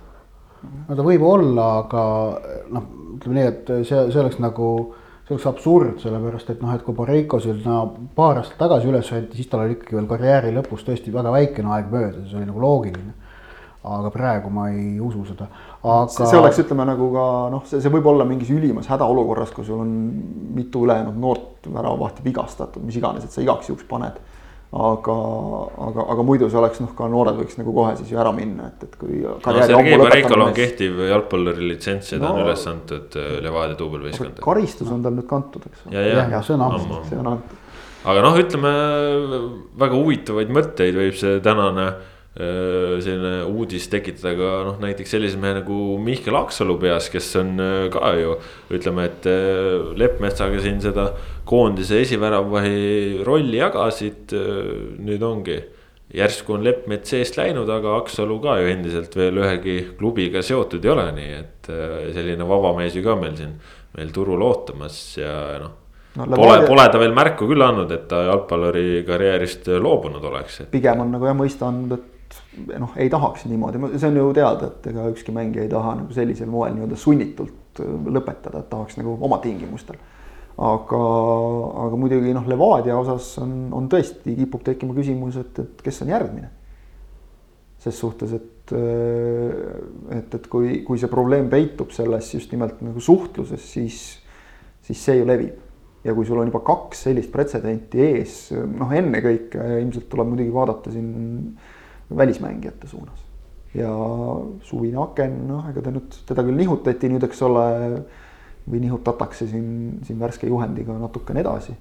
no 0.85 1.01
ta 1.01 1.09
võib 1.09 1.25
olla, 1.25 1.67
aga 1.81 2.05
noh, 2.77 2.87
ütleme 3.17 3.41
nii, 3.41 3.49
et 3.49 3.75
see, 3.89 4.05
see 4.13 4.21
oleks 4.21 4.37
nagu 4.43 4.71
see 5.25 5.33
oleks 5.33 5.49
absurd, 5.49 5.95
sellepärast 5.99 6.53
et 6.53 6.61
noh, 6.61 6.77
et 6.77 6.85
kui 6.85 6.93
Borreiko 6.95 7.41
sinna 7.41 7.81
paar 8.15 8.43
aastat 8.43 8.61
tagasi 8.61 8.93
üles 8.93 9.09
anti, 9.17 9.41
siis 9.41 9.49
tal 9.49 9.65
oli 9.65 9.79
ikkagi 9.79 9.97
veel 9.97 10.13
karjääri 10.13 10.53
lõpus 10.55 10.85
tõesti 10.85 11.11
väga 11.11 11.33
väikene 11.33 11.73
aeg 11.73 11.89
möödas, 11.89 12.29
see 12.29 12.37
oli 12.37 12.51
nagu 12.53 12.61
loogiline 12.61 13.25
aga 13.97 14.11
praegu 14.13 14.51
ma 14.53 14.67
ei 14.71 14.97
usu 15.03 15.23
seda, 15.27 15.47
aga. 15.81 16.07
see 16.13 16.39
oleks, 16.39 16.61
ütleme 16.63 16.85
nagu 16.87 17.09
ka 17.13 17.25
noh, 17.53 17.65
see, 17.69 17.81
see 17.83 17.91
võib 17.93 18.09
olla 18.11 18.25
mingis 18.27 18.49
ülimas 18.53 18.89
hädaolukorras, 18.91 19.53
kui 19.55 19.67
sul 19.67 19.83
on 19.83 19.93
mitu 20.57 20.85
ülejäänud 20.87 21.19
noort 21.21 21.69
väravahti 21.73 22.25
vigastatud, 22.25 22.85
mis 22.87 22.97
iganes, 22.99 23.27
et 23.27 23.35
sa 23.35 23.43
igaks 23.43 23.69
juhuks 23.71 23.87
paned. 23.89 24.17
aga, 24.77 25.13
aga, 25.85 26.03
aga 26.11 26.23
muidu 26.27 26.49
see 26.51 26.59
oleks 26.59 26.81
noh, 26.83 26.89
ka 26.95 27.07
noored 27.11 27.37
võiks 27.39 27.55
nagu 27.55 27.71
kohe 27.75 27.93
siis 27.95 28.09
ju 28.11 28.19
ära 28.19 28.33
minna, 28.35 28.67
et, 28.67 28.83
et 28.83 28.97
kui. 28.99 29.21
no 29.23 30.49
on 30.49 30.57
kehtiv 30.57 30.99
jalgpalluri 31.07 31.69
litsents 31.69 32.11
ja 32.11 32.19
ta 32.19 32.25
no, 32.25 32.33
on 32.33 32.43
üles 32.43 32.65
antud 32.67 33.15
äh, 33.15 33.29
Levadia 33.45 33.79
duubelvõistkonda. 33.79 34.43
karistus 34.43 34.91
on 34.91 35.05
tal 35.05 35.15
nüüd 35.15 35.29
kantud, 35.29 35.69
eks. 35.71 35.87
ja, 35.93 36.03
ja, 36.03 36.27
ja 36.35 36.43
see 36.43 36.57
on 36.59 36.67
antud, 36.67 36.99
see 37.07 37.21
on 37.21 37.31
antud. 37.31 37.63
aga 38.11 38.27
noh, 38.27 38.43
ütleme 38.43 38.75
väga 39.85 40.03
huvitavaid 40.03 40.53
mõtteid 40.59 40.99
võib 40.99 41.15
see 41.21 41.39
tänane 41.47 41.87
Äh, 41.87 42.16
selline 42.37 43.45
uudis 43.49 43.87
tekitada 43.89 44.35
ka 44.37 44.49
noh, 44.67 44.75
näiteks 44.81 45.15
sellise 45.15 45.39
mehe 45.41 45.55
nagu 45.57 45.77
Mihkel 46.03 46.35
Aksalu 46.37 46.75
peas, 46.81 47.07
kes 47.09 47.31
on 47.39 47.55
äh, 47.63 47.87
ka 47.93 48.11
ju 48.19 48.35
ütleme, 48.77 49.07
et 49.09 49.25
äh, 49.31 49.87
Leppmetsaga 49.97 50.61
siin 50.61 50.77
seda 50.83 51.09
koondise 51.47 52.01
esiväravahi 52.03 53.23
rolli 53.25 53.57
jagasid. 53.57 54.35
nüüd 55.07 55.23
ongi 55.23 55.57
järsku 56.13 56.57
on 56.57 56.65
Leppmets 56.67 57.15
seest 57.15 57.39
läinud, 57.39 57.69
aga 57.73 57.95
Aksalu 58.03 58.37
ka 58.43 58.59
ju 58.61 58.69
endiselt 58.69 59.15
veel 59.17 59.41
ühegi 59.41 59.79
klubiga 59.97 60.43
seotud 60.45 60.85
ei 60.85 60.93
ole, 60.93 61.07
nii 61.17 61.33
et 61.39 61.71
selline 62.13 62.45
vaba 62.47 62.75
mees 62.77 62.95
ju 62.95 63.03
ka 63.05 63.15
meil 63.17 63.33
siin, 63.39 63.55
meil 63.97 64.13
turul 64.13 64.43
ootamas 64.45 64.99
ja 65.17 65.33
noh 65.63 65.73
no, 66.17 66.35
pole, 66.35 66.59
pole 66.67 66.85
ta 66.91 67.01
veel 67.01 67.15
märku 67.15 67.47
küll 67.49 67.63
andnud, 67.65 67.91
et 67.93 68.05
ta 68.11 68.21
jalgpalluri 68.27 69.01
karjäärist 69.07 69.71
loobunud 69.81 70.23
oleks. 70.29 70.61
pigem 70.71 71.01
on 71.03 71.11
nagu 71.15 71.29
jah 71.29 71.37
mõista 71.37 71.71
andnud, 71.71 71.97
et 71.97 72.16
noh, 72.79 72.93
ei 72.99 73.09
tahaks 73.11 73.45
niimoodi, 73.47 73.81
see 73.95 74.09
on 74.09 74.19
ju 74.19 74.27
teada, 74.35 74.69
et 74.71 74.89
ega 74.91 75.07
ükski 75.11 75.33
mängija 75.35 75.65
ei 75.65 75.71
taha 75.71 75.95
nagu 76.01 76.15
sellisel 76.15 76.49
moel 76.51 76.75
nii-öelda 76.75 76.99
sunnitult 76.99 77.81
lõpetada, 77.81 78.61
et 78.61 78.69
tahaks 78.71 78.97
nagu 78.99 79.17
oma 79.27 79.39
tingimustel. 79.43 79.99
aga, 80.57 80.99
aga 81.85 81.97
muidugi 82.01 82.33
noh, 82.33 82.47
Levadia 82.49 82.97
osas 82.97 83.35
on, 83.43 83.67
on 83.77 83.89
tõesti 83.91 84.33
kipub 84.39 84.63
tekkima 84.65 84.95
küsimus, 84.97 85.37
et, 85.37 85.59
et 85.61 85.83
kes 85.85 86.01
on 86.05 86.13
järgmine. 86.15 86.49
ses 87.77 87.99
suhtes, 87.99 88.33
et, 88.33 88.73
et, 88.73 90.33
et 90.33 90.47
kui, 90.49 90.81
kui 90.83 90.97
see 90.97 91.11
probleem 91.11 91.49
peitub 91.49 91.93
selles 91.93 92.33
just 92.33 92.51
nimelt 92.51 92.81
nagu 92.81 92.99
suhtluses, 92.99 93.61
siis, 93.61 94.01
siis 94.81 95.05
see 95.05 95.19
ju 95.19 95.29
levib 95.29 95.63
ja 96.07 96.13
kui 96.15 96.25
sul 96.25 96.39
on 96.39 96.49
juba 96.49 96.61
kaks 96.65 97.05
sellist 97.07 97.31
pretsedenti 97.33 98.01
ees, 98.03 98.37
noh, 98.53 98.91
ennekõike 98.95 99.63
ilmselt 99.81 100.07
tuleb 100.11 100.31
muidugi 100.31 100.53
vaadata 100.55 100.93
siin 100.93 101.09
välismängijate 102.15 102.87
suunas. 102.87 103.25
ja 103.73 103.91
suvine 104.63 104.97
aken, 105.03 105.33
noh, 105.47 105.65
ega 105.69 105.83
ta 105.83 105.91
nüüd, 105.93 106.15
teda 106.25 106.45
küll 106.47 106.57
nihutati 106.57 107.09
nüüd, 107.11 107.25
eks 107.27 107.41
ole, 107.45 107.65
või 108.67 108.79
nihutatakse 108.81 109.45
siin, 109.47 109.99
siin 110.07 110.19
värske 110.19 110.47
juhendiga 110.49 110.95
natukene 110.97 111.43
edasi 111.43 111.75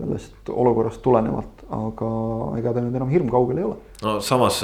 sellest 0.00 0.50
olukorrast 0.50 1.02
tulenevalt, 1.04 1.64
aga 1.76 2.10
ega 2.58 2.72
ta 2.74 2.82
nüüd 2.82 2.96
enam 2.96 3.10
hirmkaugel 3.12 3.60
ei 3.60 3.66
ole. 3.68 3.78
no 4.04 4.14
samas, 4.24 4.60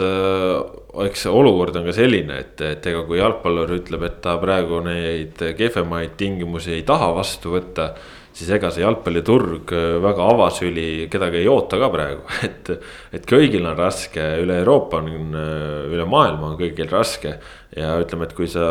eks 1.07 1.27
see 1.27 1.33
olukord 1.33 1.77
on 1.77 1.89
ka 1.89 1.95
selline, 1.97 2.41
et, 2.45 2.61
et 2.65 2.87
ega 2.93 3.03
kui 3.09 3.21
jalgpallur 3.21 3.75
ütleb, 3.79 4.07
et 4.09 4.21
ta 4.25 4.37
praegu 4.43 4.81
neid 4.87 5.43
kehvemaid 5.59 6.17
tingimusi 6.21 6.77
ei 6.79 6.87
taha 6.89 7.13
vastu 7.17 7.57
võtta 7.57 7.91
siis 8.37 8.51
ega 8.53 8.71
see 8.73 8.85
jalgpalliturg 8.85 9.73
äh, 9.75 9.99
väga 10.05 10.29
avasüli 10.35 10.87
kedagi 11.13 11.41
ei 11.41 11.51
oota 11.51 11.79
ka 11.81 11.91
praegu, 11.93 12.25
et. 12.49 12.73
et 13.17 13.29
kõigil 13.29 13.65
on 13.65 13.77
raske, 13.79 14.25
üle 14.43 14.59
Euroopa 14.63 15.01
on, 15.01 15.31
äh, 15.33 15.87
üle 15.93 16.09
maailma 16.11 16.53
on 16.53 16.59
kõigil 16.61 16.91
raske 16.93 17.37
ja 17.77 17.95
ütleme, 18.03 18.29
et 18.29 18.37
kui 18.37 18.49
sa 18.51 18.67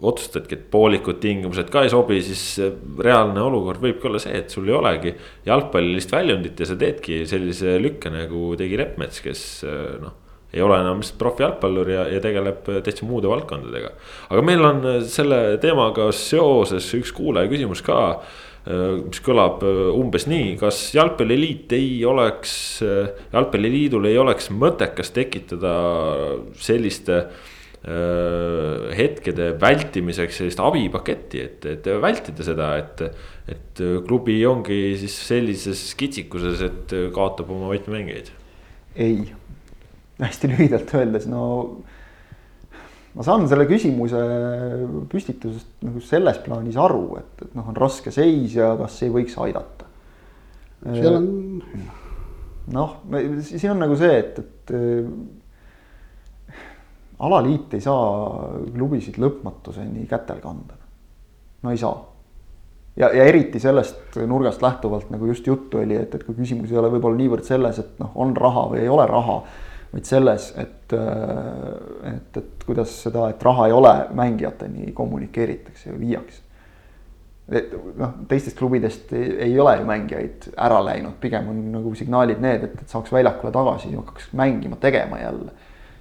otsustadki, 0.00 0.56
et 0.56 0.68
poolikud 0.72 1.18
tingimused 1.20 1.68
ka 1.72 1.84
ei 1.84 1.92
sobi, 1.92 2.22
siis 2.24 2.42
reaalne 3.04 3.42
olukord 3.44 3.82
võibki 3.82 4.08
olla 4.08 4.20
see, 4.22 4.32
et 4.38 4.52
sul 4.52 4.68
ei 4.68 4.76
olegi 4.76 5.12
jalgpallilist 5.48 6.12
väljundit 6.14 6.60
ja 6.60 6.68
sa 6.68 6.76
teedki 6.80 7.22
sellise 7.28 7.76
lükke 7.80 8.12
nagu 8.12 8.54
tegi 8.60 8.80
Leppmets, 8.80 9.22
kes 9.24 9.46
äh, 9.68 9.94
noh 10.02 10.18
ei 10.50 10.58
ole 10.66 10.80
enam 10.82 10.98
lihtsalt 10.98 11.20
profijalgpallur 11.20 11.88
ja, 11.92 12.04
ja 12.10 12.18
tegeleb 12.18 12.64
täitsa 12.82 13.06
muude 13.06 13.28
valdkondadega. 13.30 13.92
aga 14.34 14.40
meil 14.42 14.64
on 14.66 14.80
selle 15.06 15.36
teemaga 15.62 16.08
seoses 16.10 16.88
üks 16.98 17.12
kuulaja 17.14 17.46
küsimus 17.52 17.84
ka 17.86 18.00
Äh, 18.18 18.48
mis 18.68 19.22
kõlab 19.24 19.62
äh, 19.64 19.86
umbes 19.96 20.26
nii, 20.28 20.56
kas 20.60 20.82
jalgpalliliit 20.92 21.72
ei 21.72 22.02
oleks, 22.04 22.52
äh, 22.84 23.08
jalgpalliliidul 23.32 24.10
ei 24.10 24.18
oleks 24.20 24.50
mõttekas 24.52 25.14
tekitada 25.16 25.76
selliste 26.60 27.24
hetkede 27.80 29.54
vältimiseks 29.56 30.36
sellist 30.36 30.58
abipaketti, 30.60 31.38
et, 31.40 31.64
et 31.64 31.86
vältida 32.02 32.44
seda, 32.44 32.74
et. 32.76 33.00
et 33.48 33.80
klubi 34.04 34.34
ongi 34.44 34.98
siis 35.00 35.14
sellises 35.30 35.86
kitsikuses, 35.96 36.60
et 36.66 36.92
kaotab 37.16 37.48
oma 37.54 37.70
võtmemängijaid. 37.72 38.28
ei, 39.00 39.32
hästi 40.20 40.50
lühidalt 40.52 40.92
öeldes, 41.00 41.24
no 41.32 41.46
ma 43.14 43.26
saan 43.26 43.46
selle 43.50 43.66
küsimuse 43.66 44.20
püstitusest 45.10 45.82
nagu 45.86 46.02
selles 46.04 46.38
plaanis 46.44 46.78
aru, 46.78 47.04
et, 47.18 47.46
et 47.46 47.56
noh, 47.58 47.70
on 47.72 47.78
raske 47.78 48.12
seis 48.14 48.54
ja 48.58 48.72
kas 48.78 49.00
ei 49.06 49.14
võiks 49.14 49.34
aidata. 49.42 49.88
seal 50.84 51.18
on. 51.18 51.26
noh, 52.76 52.96
siin 53.42 53.72
on 53.74 53.82
nagu 53.82 53.98
see, 53.98 54.14
et, 54.20 54.38
et 54.44 54.74
äh, 54.78 55.10
alaliit 57.26 57.74
ei 57.76 57.82
saa 57.84 58.52
klubisid 58.70 59.18
lõpmatuseni 59.20 60.06
kätel 60.10 60.38
kanda. 60.44 60.78
no 61.62 61.74
ei 61.74 61.80
saa. 61.80 61.96
ja, 62.96 63.10
ja 63.10 63.26
eriti 63.26 63.60
sellest 63.60 64.20
nurgast 64.26 64.62
lähtuvalt 64.62 65.10
nagu 65.10 65.26
just 65.26 65.46
juttu 65.46 65.82
oli, 65.82 65.98
et, 65.98 66.14
et 66.14 66.24
kui 66.24 66.38
küsimus 66.38 66.70
ei 66.70 66.78
ole 66.78 66.92
võib-olla 66.94 67.18
niivõrd 67.18 67.44
selles, 67.48 67.82
et 67.82 67.98
noh, 67.98 68.14
on 68.14 68.36
raha 68.36 68.68
või 68.70 68.84
ei 68.84 68.88
ole 68.88 69.06
raha 69.10 69.40
vaid 69.92 70.06
selles, 70.06 70.52
et, 70.58 70.92
äh, 70.92 72.12
et, 72.14 72.36
et 72.36 72.66
kuidas 72.66 72.92
seda, 73.04 73.26
et 73.32 73.42
raha 73.42 73.66
ei 73.66 73.74
ole, 73.74 73.94
mängijateni 74.14 74.92
kommunikeeritakse 74.94 75.90
ja 75.90 75.98
viiakse. 75.98 76.46
et 77.50 77.72
noh, 77.98 78.12
teistest 78.30 78.54
klubidest 78.58 79.08
ei, 79.18 79.32
ei 79.48 79.56
ole 79.58 79.72
ju 79.80 79.86
mängijaid 79.88 80.44
ära 80.54 80.76
läinud, 80.86 81.16
pigem 81.18 81.48
on 81.50 81.56
nagu 81.72 81.94
signaalid 81.98 82.38
need, 82.38 82.62
et, 82.68 82.76
et 82.84 82.92
saaks 82.92 83.10
väljakule 83.10 83.50
tagasi, 83.50 83.90
hakkaks 83.96 84.28
mängima, 84.38 84.78
tegema 84.78 85.18
jälle. 85.18 85.50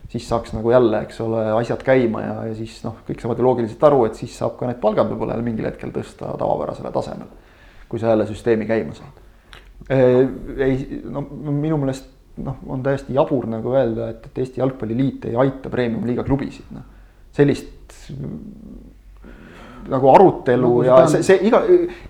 siis 0.09 0.27
saaks 0.29 0.53
nagu 0.53 0.71
jälle, 0.71 1.01
eks 1.07 1.21
ole, 1.21 1.47
asjad 1.57 1.81
käima 1.85 2.21
ja, 2.21 2.35
ja 2.51 2.53
siis 2.57 2.77
noh, 2.85 3.01
kõik 3.07 3.21
saavad 3.21 3.41
ju 3.41 3.47
loogiliselt 3.47 3.83
aru, 3.89 4.03
et 4.05 4.21
siis 4.21 4.37
saab 4.37 4.59
ka 4.59 4.69
need 4.69 4.77
palgad 4.81 5.09
võib-olla 5.09 5.33
jälle 5.33 5.47
mingil 5.49 5.65
hetkel 5.65 5.89
tõsta 5.95 6.35
tavapärasele 6.37 6.93
tasemele. 6.93 7.49
kui 7.89 7.99
sa 7.99 8.13
jälle 8.13 8.29
süsteemi 8.29 8.69
käima 8.69 8.93
saad. 8.93 9.17
ei, 9.89 11.01
no 11.09 11.25
minu 11.33 11.81
meelest 11.81 12.18
noh, 12.45 12.61
on 12.67 12.83
täiesti 12.85 13.15
jabur 13.17 13.47
nagu 13.49 13.73
öelda, 13.75 14.11
et, 14.13 14.29
et 14.29 14.43
Eesti 14.43 14.63
Jalgpalliliit 14.63 15.29
ei 15.31 15.39
aita 15.39 15.71
premium-liiga 15.73 16.25
klubisid, 16.27 16.69
noh. 16.75 16.87
sellist 17.35 17.97
nagu 19.89 20.09
arutelu 20.11 20.69
no, 20.69 20.83
ja 20.85 20.97
see, 21.09 21.23
see 21.25 21.37
iga, 21.47 21.61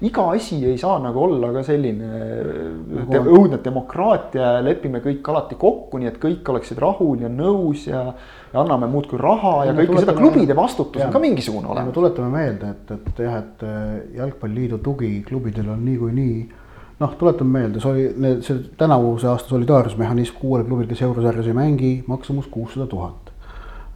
iga 0.05 0.25
asi 0.33 0.57
ei 0.67 0.77
saa 0.79 0.97
nagu 1.01 1.21
olla 1.27 1.51
ka 1.53 1.63
selline 1.63 2.09
nagu 2.09 3.05
te, 3.11 3.21
õudne 3.21 3.59
demokraatia, 3.63 4.57
lepime 4.65 5.01
kõik 5.03 5.29
alati 5.31 5.57
kokku, 5.59 6.01
nii 6.01 6.09
et 6.11 6.19
kõik 6.21 6.49
oleksid 6.53 6.81
rahul 6.81 7.23
ja 7.23 7.31
nõus 7.31 7.85
ja. 7.89 8.05
ja 8.51 8.63
anname 8.63 8.89
muudkui 8.91 9.19
raha 9.21 9.53
ja, 9.67 9.71
ja 9.71 9.77
kõike 9.77 10.03
seda, 10.03 10.17
klubide 10.17 10.57
vastutus 10.57 11.03
ja, 11.03 11.09
on 11.09 11.15
ka 11.15 11.23
mingisugune 11.23 11.71
olemas. 11.71 11.95
tuletame 11.95 12.31
meelde, 12.33 12.73
et, 12.75 12.95
et 12.97 13.21
jah, 13.25 13.37
et 13.43 14.17
jalgpalliliidu 14.17 14.81
tugi 14.83 15.13
klubidel 15.27 15.69
on 15.75 15.85
niikuinii 15.85 16.17
nii 16.19 16.67
noh, 16.99 17.15
tuletame 17.15 17.59
meelde, 17.59 17.79
see 17.79 17.89
oli 17.91 18.35
see 18.43 18.59
tänavuse 18.77 19.27
aasta 19.31 19.53
solidaarsusmehhanism 19.53 20.37
kuuele 20.41 20.65
klubile, 20.67 20.89
kes 20.91 21.01
eurosarjas 21.07 21.47
ei 21.47 21.55
mängi, 21.55 21.91
maksumus 22.07 22.47
kuussada 22.51 22.87
tuhat. 22.91 23.31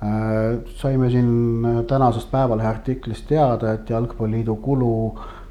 Äh, 0.03 0.57
saime 0.79 1.09
siin 1.11 1.67
tänasest 1.87 2.31
Päevalehe 2.31 2.67
artiklist 2.67 3.27
teada, 3.27 3.73
et 3.73 3.89
Jalgpalliliidu 3.89 4.55
kulu 4.55 4.95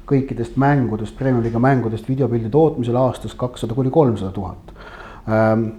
kõikidest 0.09 0.57
mängudest, 0.59 1.15
Premium-liiga 1.17 1.61
mängudest 1.63 2.09
videopildi 2.09 2.51
tootmisel 2.51 2.97
aastas 2.99 3.35
kakssada 3.39 3.73
kuni 3.73 3.89
kolmsada 3.89 4.31
tuhat. 4.31 4.73
Ähm, 5.29 5.69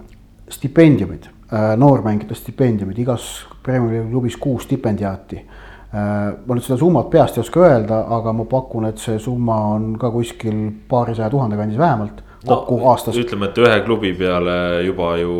stipendiumid, 0.49 1.29
äh, 1.51 1.75
noormängijate 1.77 2.35
stipendiumid, 2.35 2.99
igas 3.03 3.29
Premium-liiga 3.63 4.09
klubis 4.09 4.37
kuus 4.41 4.63
stipendiaati 4.65 5.45
Äh, 5.45 5.64
ma 5.95 6.55
nüüd 6.57 6.65
seda 6.65 6.77
summat 6.81 7.09
peast 7.13 7.37
ei 7.37 7.43
oska 7.43 7.61
öelda, 7.63 8.01
aga 8.17 8.33
ma 8.35 8.45
pakun, 8.49 8.87
et 8.89 8.99
see 9.01 9.19
summa 9.21 9.57
on 9.75 9.93
ka 10.01 10.09
kuskil 10.11 10.57
paarisaja 10.89 11.29
tuhande 11.31 11.59
kandis 11.59 11.79
vähemalt 11.79 12.23
kokku 12.45 12.79
no, 12.79 12.89
aastas. 12.91 13.17
ütleme, 13.19 13.49
et 13.49 13.59
ühe 13.63 13.77
klubi 13.85 14.13
peale 14.17 14.57
juba 14.85 15.15
ju 15.21 15.35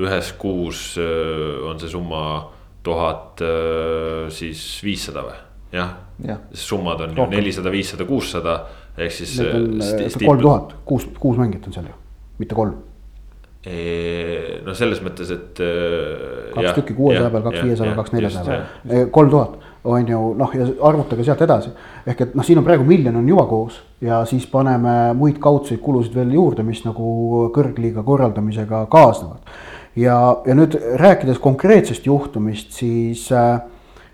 ühes 0.00 0.32
kuus 0.40 0.82
äh, 1.00 1.62
on 1.68 1.80
see 1.80 1.90
summa 1.92 2.24
tuhat 2.86 3.42
äh, 3.44 4.28
siis 4.32 4.62
viissada 4.84 5.24
või? 5.26 5.40
jah 5.74 5.96
ja., 6.26 6.36
summad 6.52 7.00
on 7.06 7.16
Rohkem. 7.16 7.32
ju 7.32 7.40
nelisada, 7.40 7.72
viissada, 7.72 8.06
kuussada 8.08 8.60
ehk 8.98 9.12
siis. 9.14 9.36
kolm 10.20 10.40
tuhat, 10.42 10.76
kuus, 10.84 11.08
kuus 11.18 11.40
mängijat 11.40 11.68
on 11.70 11.76
seal 11.78 11.90
ju, 11.90 11.98
mitte 12.42 12.58
kolm 12.58 12.78
no 14.64 14.74
selles 14.74 15.02
mõttes, 15.04 15.28
et. 15.34 15.58
Kaks 16.54 16.76
tükki 16.78 16.94
kuuesaja 16.98 17.30
peal, 17.30 17.42
kaks 17.48 17.62
viiesaja, 17.62 17.96
kaks 17.98 18.14
neljasaja 18.16 18.60
peal, 18.88 19.10
kolm 19.14 19.30
tuhat 19.30 19.58
on 19.84 20.08
ju 20.08 20.20
noh, 20.36 20.54
ja 20.54 20.66
arvutage 20.84 21.24
sealt 21.24 21.40
edasi. 21.42 21.70
ehk 22.06 22.20
et 22.20 22.34
noh, 22.34 22.44
siin 22.44 22.58
on 22.60 22.66
praegu 22.66 22.84
miljon 22.84 23.16
on 23.16 23.28
juba 23.28 23.46
koos 23.48 23.80
ja 24.04 24.24
siis 24.28 24.46
paneme 24.46 25.14
muid 25.16 25.40
kaudseid 25.40 25.80
kulusid 25.80 26.14
veel 26.14 26.34
juurde, 26.36 26.62
mis 26.62 26.84
nagu 26.84 27.48
kõrgliiga 27.54 28.04
korraldamisega 28.04 28.86
kaasnevad. 28.92 29.40
ja, 29.96 30.36
ja 30.46 30.54
nüüd 30.54 30.76
rääkides 31.00 31.40
konkreetsest 31.40 32.06
juhtumist, 32.06 32.72
siis 32.76 33.30
äh, 33.32 33.60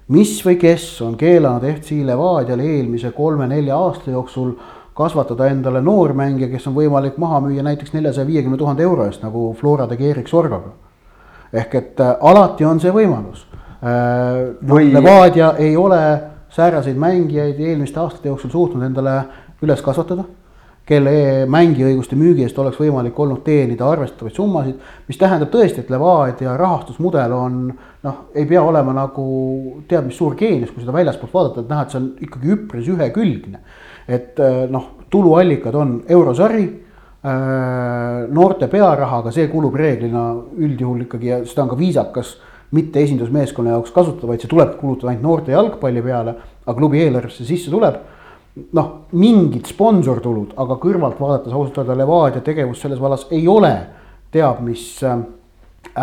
mis 0.09 0.39
või 0.47 0.57
kes 0.61 0.87
on 1.03 1.17
keelanud 1.19 1.67
FC 1.75 2.01
Levadial 2.07 2.63
eelmise 2.63 3.11
kolme-nelja 3.11 3.77
aasta 3.77 4.15
jooksul 4.15 4.55
kasvatada 4.97 5.51
endale 5.53 5.83
noormängija, 5.85 6.49
kes 6.49 6.71
on 6.71 6.77
võimalik 6.79 7.19
maha 7.21 7.43
müüa 7.45 7.65
näiteks 7.67 7.93
neljasaja 7.93 8.27
viiekümne 8.27 8.57
tuhande 8.57 8.87
euro 8.87 9.05
eest, 9.05 9.23
nagu 9.27 9.51
Flora 9.59 9.87
tegi 9.91 10.09
Erik 10.11 10.29
Sorgaga. 10.29 10.73
Ehk 11.53 11.75
et 11.75 12.01
äh, 12.01 12.17
alati 12.21 12.65
on 12.65 12.81
see 12.81 12.93
võimalus 12.93 13.47
Äh, 13.87 14.57
või 14.69 14.89
Levadia 14.93 15.53
ei 15.61 15.77
ole 15.77 16.01
sääraseid 16.49 16.97
mängijaid 16.97 17.59
eelmiste 17.61 18.01
aastate 18.01 18.31
jooksul 18.31 18.51
suutnud 18.51 18.87
endale 18.87 19.21
üles 19.63 19.83
kasvatada. 19.85 20.25
kelle 20.87 21.47
mängiõiguste 21.51 22.15
müügi 22.15 22.45
eest 22.47 22.59
oleks 22.63 22.77
võimalik 22.79 23.17
olnud 23.19 23.41
teenida 23.43 23.89
arvestatavaid 23.91 24.37
summasid, 24.37 24.77
mis 25.09 25.19
tähendab 25.19 25.51
tõesti, 25.51 25.83
et 25.83 25.89
Levadia 25.91 26.53
rahastusmudel 26.57 27.33
on 27.35 27.57
noh, 28.07 28.21
ei 28.35 28.47
pea 28.47 28.63
olema 28.63 28.95
nagu 28.95 29.25
tead 29.91 30.07
mis 30.07 30.15
suur 30.15 30.37
geenius, 30.39 30.71
kui 30.71 30.85
seda 30.85 30.95
väljaspoolt 30.95 31.35
vaadata, 31.35 31.65
et 31.65 31.73
näha, 31.73 31.83
et 31.83 31.91
see 31.91 31.99
on 31.99 32.07
ikkagi 32.29 32.55
üpris 32.55 32.91
ühekülgne. 32.95 33.59
et 34.09 34.39
noh, 34.71 34.87
tuluallikad 35.11 35.75
on 35.75 35.97
eurosari 36.09 36.69
Äh, 36.69 36.86
noorte 37.27 38.69
pearahaga, 38.71 39.33
see 39.35 39.49
kulub 39.51 39.75
reeglina 39.75 40.29
üldjuhul 40.63 41.07
ikkagi 41.07 41.31
ja 41.31 41.39
seda 41.47 41.65
on 41.65 41.73
ka 41.73 41.79
viisakas 41.79 42.37
mitte 42.77 43.03
esindusmeeskonna 43.03 43.77
jaoks 43.77 43.95
kasutada, 43.95 44.29
vaid 44.31 44.43
see 44.43 44.51
tulebki 44.51 44.79
kulutada 44.81 45.13
ainult 45.13 45.25
noorte 45.25 45.55
jalgpalli 45.55 46.03
peale, 46.05 46.37
aga 46.67 46.77
klubi 46.79 47.03
eelarvesse 47.05 47.47
sisse 47.47 47.73
tuleb. 47.73 47.99
noh, 48.73 48.87
mingid 49.13 49.69
sponsortulud, 49.69 50.55
aga 50.57 50.79
kõrvalt 50.81 51.19
vaadates 51.21 51.53
ausalt 51.53 51.77
öelda 51.83 51.97
Levadia 51.99 52.41
tegevus 52.41 52.81
selles 52.81 53.01
vallas 53.01 53.27
ei 53.31 53.43
ole 53.53 53.73
teab 54.33 54.63
mis 54.65 55.03
äh, 55.05 55.19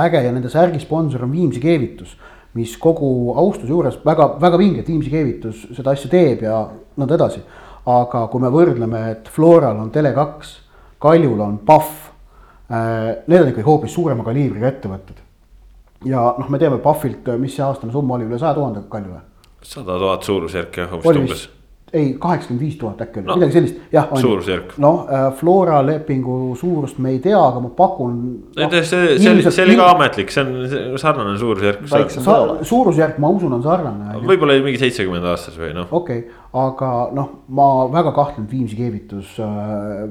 äge 0.06 0.22
ja 0.22 0.32
nende 0.32 0.52
särgi 0.54 0.80
sponsor 0.84 1.24
on 1.26 1.32
Viimsi 1.34 1.62
keevitus, 1.64 2.14
mis 2.54 2.76
kogu 2.78 3.34
austuse 3.42 3.72
juures 3.72 3.98
väga, 4.06 4.36
väga 4.42 4.60
vinge, 4.62 4.84
et 4.84 4.92
Viimsi 4.92 5.10
keevitus 5.10 5.66
seda 5.74 5.96
asja 5.98 6.12
teeb 6.14 6.46
ja 6.46 6.60
nõnda 6.98 7.18
edasi. 7.18 7.42
aga 7.86 8.28
kui 8.32 8.40
me 8.40 8.48
võrdleme, 8.48 9.00
et 9.12 9.28
Floral 9.28 9.82
on 9.82 9.90
Tele2 9.92 10.63
Kaljul 11.04 11.42
on 11.44 11.60
Pahv. 11.68 11.92
Äh, 12.72 13.24
need 13.28 13.42
on 13.42 13.52
ikkagi 13.52 13.68
hoopis 13.68 13.94
suurema 13.94 14.24
kaliibriga 14.24 14.72
ettevõtted. 14.72 15.20
ja 16.08 16.24
noh, 16.38 16.48
me 16.50 16.60
teame 16.60 16.80
Pahvilt, 16.84 17.28
mis 17.40 17.56
see 17.56 17.64
aastane 17.64 17.92
summa 17.92 18.18
oli, 18.18 18.28
üle 18.28 18.40
saja 18.40 18.56
tuhande 18.58 18.86
Kaljule. 18.90 19.20
sada 19.64 20.00
tuhat 20.00 20.24
suurusjärk 20.24 20.78
jah, 20.78 20.96
vist 21.00 21.20
umbes 21.20 21.44
ei, 21.94 22.14
kaheksakümmend 22.20 22.64
viis 22.66 22.78
tuhat 22.82 23.02
äkki 23.06 23.22
oli 23.22 23.28
no,, 23.28 23.36
midagi 23.38 23.54
sellist, 23.54 23.82
jah. 23.94 24.08
suurusjärk. 24.18 24.74
noh, 24.82 25.04
äh, 25.06 25.28
Flora 25.38 25.82
lepingu 25.86 26.56
suurust 26.58 26.98
me 27.04 27.14
ei 27.14 27.20
tea, 27.22 27.38
aga 27.38 27.62
ma 27.62 27.70
pakun 27.78 28.16
no,. 28.58 28.70
see, 28.72 29.18
see 29.22 29.30
oli, 29.30 29.46
see 29.46 29.66
oli 29.68 29.78
ka 29.78 29.90
ametlik, 29.94 30.34
see 30.34 30.42
on 30.42 30.98
sarnane 31.02 31.36
suurusjärk. 31.38 31.86
Sa, 32.16 32.34
suurusjärk, 32.66 33.20
ma 33.22 33.30
usun, 33.36 33.54
on 33.60 33.66
sarnane. 33.66 34.18
võib-olla 34.26 34.58
mingi 34.66 34.82
seitsekümmend 34.82 35.30
aastas 35.36 35.60
või 35.60 35.74
noh. 35.78 35.92
okei 35.92 36.24
okay., 36.26 36.40
aga 36.64 36.92
noh, 37.14 37.30
ma 37.54 37.70
väga 37.94 38.14
kahtlen, 38.16 38.48
et 38.48 38.58
Viimsi 38.58 38.78
keevitus 38.78 39.38
äh, 39.42 40.10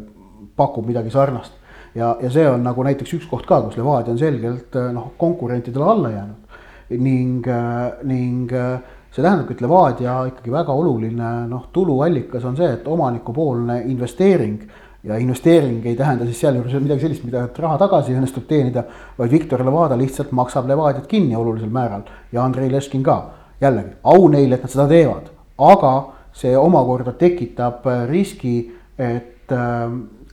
pakub 0.62 0.86
midagi 0.88 1.10
sarnast. 1.10 1.58
ja, 1.94 2.14
ja 2.22 2.30
see 2.32 2.46
on 2.48 2.62
nagu 2.64 2.84
näiteks 2.86 3.18
üks 3.18 3.28
koht 3.28 3.46
ka, 3.46 3.60
kus 3.66 3.76
Levadia 3.76 4.14
on 4.14 4.20
selgelt 4.20 4.76
eh, 4.78 4.88
noh, 4.94 5.12
konkurentidele 5.18 5.84
alla 5.84 6.10
jäänud. 6.10 6.58
ning, 7.02 7.46
eh, 7.48 8.04
ning 8.08 8.52
eh, 8.52 8.78
see 9.12 9.22
tähendabki, 9.22 9.58
et 9.58 9.60
Levadia 9.64 10.14
ikkagi 10.30 10.52
väga 10.52 10.72
oluline 10.72 11.32
noh, 11.50 11.68
tuluallikas 11.72 12.44
on 12.48 12.56
see, 12.56 12.70
et 12.78 12.88
omanikupoolne 12.88 13.82
investeering 13.92 14.62
ja 15.04 15.16
investeering 15.18 15.86
ei 15.86 15.96
tähenda 15.96 16.24
siis 16.24 16.40
sealjuures 16.40 16.74
midagi 16.80 17.02
sellist, 17.02 17.24
mida 17.26 17.48
raha 17.58 17.78
tagasi 17.80 18.14
õnnestub 18.14 18.46
teenida, 18.48 18.84
vaid 19.18 19.32
Viktor 19.34 19.64
Levada 19.66 19.98
lihtsalt 19.98 20.30
maksab 20.32 20.68
Levadiat 20.70 21.08
kinni 21.10 21.36
olulisel 21.36 21.72
määral 21.74 22.06
ja 22.32 22.44
Andrei 22.44 22.70
Leskin 22.72 23.02
ka. 23.02 23.22
jällegi, 23.62 23.92
au 24.02 24.28
neile, 24.28 24.56
et 24.56 24.62
nad 24.64 24.70
seda 24.72 24.88
teevad, 24.90 25.28
aga 25.58 25.90
see 26.34 26.56
omakorda 26.58 27.12
tekitab 27.14 27.84
riski, 28.08 28.72
et 28.98 29.52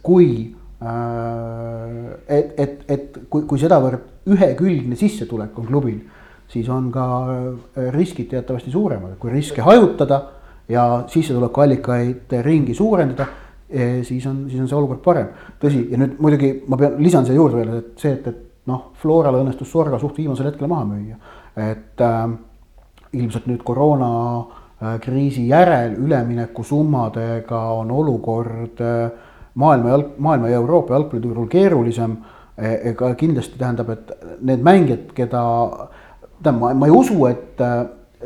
kui 0.03 0.55
äh, 0.81 0.87
et, 2.27 2.53
et, 2.57 2.81
et 2.87 3.19
kui, 3.29 3.45
kui 3.49 3.59
sedavõrd 3.59 4.29
ühekülgne 4.29 4.97
sissetulek 4.99 5.57
on 5.59 5.69
klubil, 5.69 5.99
siis 6.49 6.69
on 6.73 6.89
ka 6.93 7.05
äh, 7.29 7.89
riskid 7.95 8.29
teatavasti 8.31 8.71
suuremad, 8.73 9.17
kui 9.19 9.33
riske 9.33 9.61
hajutada 9.65 10.21
ja 10.69 11.03
sissetulekuallikaid 11.07 12.35
ringi 12.45 12.73
suurendada, 12.73 13.25
eh, 13.69 14.03
siis 14.03 14.25
on, 14.27 14.45
siis 14.49 14.61
on 14.61 14.67
see 14.67 14.77
olukord 14.77 15.01
parem. 15.03 15.31
tõsi, 15.61 15.87
ja 15.91 15.97
nüüd 15.97 16.19
muidugi 16.21 16.51
ma 16.67 16.77
pean, 16.77 16.99
lisan 17.01 17.25
siia 17.25 17.35
juurde 17.35 17.57
veel, 17.57 17.73
et 17.81 17.89
see, 17.97 18.13
et, 18.13 18.27
et 18.27 18.69
noh, 18.69 18.91
Floral 19.01 19.39
õnnestus 19.41 19.71
Sorga 19.71 19.99
suht 19.99 20.17
viimasel 20.17 20.51
hetkel 20.51 20.69
maha 20.69 20.85
müüa. 20.85 21.17
et 21.57 22.01
äh, 22.01 22.29
ilmselt 23.13 23.47
nüüd 23.49 23.63
koroona 23.65 24.11
äh, 24.39 24.99
kriisi 25.01 25.47
järel 25.47 25.97
üleminekusummadega 25.97 27.63
on 27.73 27.91
olukord 27.91 28.81
äh, 28.81 29.09
maailma 29.59 29.93
jalg, 29.93 30.11
maailma 30.17 30.51
ja 30.51 30.59
Euroopa 30.61 30.95
jalgpalliturul 30.95 31.49
keerulisem. 31.51 32.17
E, 32.59 32.73
ega 32.91 33.13
kindlasti 33.15 33.59
tähendab, 33.59 33.89
et 33.93 34.11
need 34.43 34.63
mängijad, 34.65 35.11
keda, 35.15 35.41
tähendab, 36.41 36.59
ma, 36.59 36.73
ma 36.75 36.89
ei 36.89 36.95
usu, 36.95 37.17
et 37.29 37.61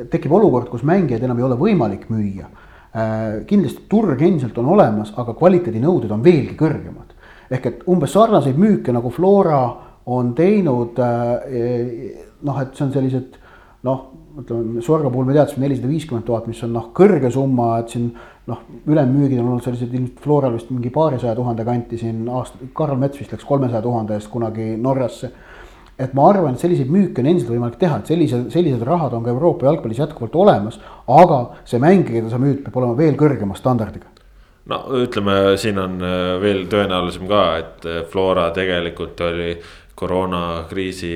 tekib 0.09 0.33
olukord, 0.33 0.71
kus 0.71 0.85
mängijaid 0.89 1.25
enam 1.27 1.37
ei 1.37 1.45
ole 1.45 1.57
võimalik 1.59 2.07
müüa. 2.09 2.49
E, 2.93 3.05
kindlasti 3.49 3.85
turg 3.91 4.21
endiselt 4.25 4.57
on 4.61 4.71
olemas, 4.73 5.13
aga 5.21 5.35
kvaliteedinõuded 5.37 6.13
on 6.13 6.25
veelgi 6.25 6.57
kõrgemad. 6.59 7.09
ehk 7.53 7.65
et 7.69 7.81
umbes 7.91 8.09
sarnaseid 8.15 8.57
müüke 8.57 8.93
nagu 8.95 9.09
Flora 9.13 9.59
on 10.09 10.31
teinud 10.33 10.97
noh, 10.97 12.59
et 12.61 12.75
see 12.75 12.85
on 12.85 12.93
sellised 12.95 13.37
noh, 13.85 14.05
ütleme 14.39 14.81
Sorga 14.83 15.11
puhul 15.11 15.27
me 15.27 15.35
teadsime 15.35 15.67
nelisada 15.67 15.89
viiskümmend 15.91 16.25
tuhat, 16.27 16.47
mis 16.49 16.61
on 16.65 16.73
noh, 16.75 16.89
kõrge 16.95 17.31
summa, 17.33 17.75
et 17.81 17.93
siin 17.93 18.11
noh, 18.51 18.61
ülemmüügid 18.87 19.39
on 19.39 19.53
olnud 19.53 19.63
sellised 19.63 19.93
ilmselt 19.93 20.21
Floral 20.23 20.55
vist 20.57 20.71
mingi 20.73 20.91
paarisaja 20.93 21.35
tuhande 21.37 21.65
kanti 21.67 21.99
siin 22.01 22.23
aasta, 22.27 22.59
Karl 22.75 22.99
Mets 22.99 23.19
vist 23.21 23.31
läks 23.35 23.47
kolmesaja 23.47 23.81
tuhande 23.85 24.17
eest 24.17 24.31
kunagi 24.31 24.73
Norrasse. 24.77 25.31
et 25.99 26.13
ma 26.17 26.23
arvan, 26.25 26.55
et 26.55 26.59
selliseid 26.59 26.89
müüke 26.89 27.21
on 27.21 27.27
endiselt 27.29 27.51
võimalik 27.53 27.75
teha, 27.79 27.99
et 28.01 28.09
sellise, 28.09 28.39
sellised 28.49 28.81
rahad 28.83 29.13
on 29.13 29.23
ka 29.23 29.29
Euroopa 29.29 29.67
jalgpallis 29.67 29.99
jätkuvalt 30.01 30.35
olemas, 30.35 30.79
aga 31.07 31.37
see 31.69 31.79
mängija, 31.79 32.17
keda 32.17 32.31
sa 32.33 32.39
müüd, 32.41 32.63
peab 32.65 32.79
olema 32.81 32.97
veel 32.97 33.13
kõrgema 33.19 33.55
standardiga 33.55 34.09
no 34.71 34.79
ütleme, 35.03 35.35
siin 35.59 35.79
on 35.81 35.97
äh, 36.03 36.17
veel 36.41 36.65
tõenäolisem 36.71 37.27
ka, 37.29 37.43
et 37.59 37.87
äh, 37.87 38.01
Flora 38.09 38.49
tegelikult 38.55 39.21
oli 39.25 39.53
koroonakriisi 40.03 41.13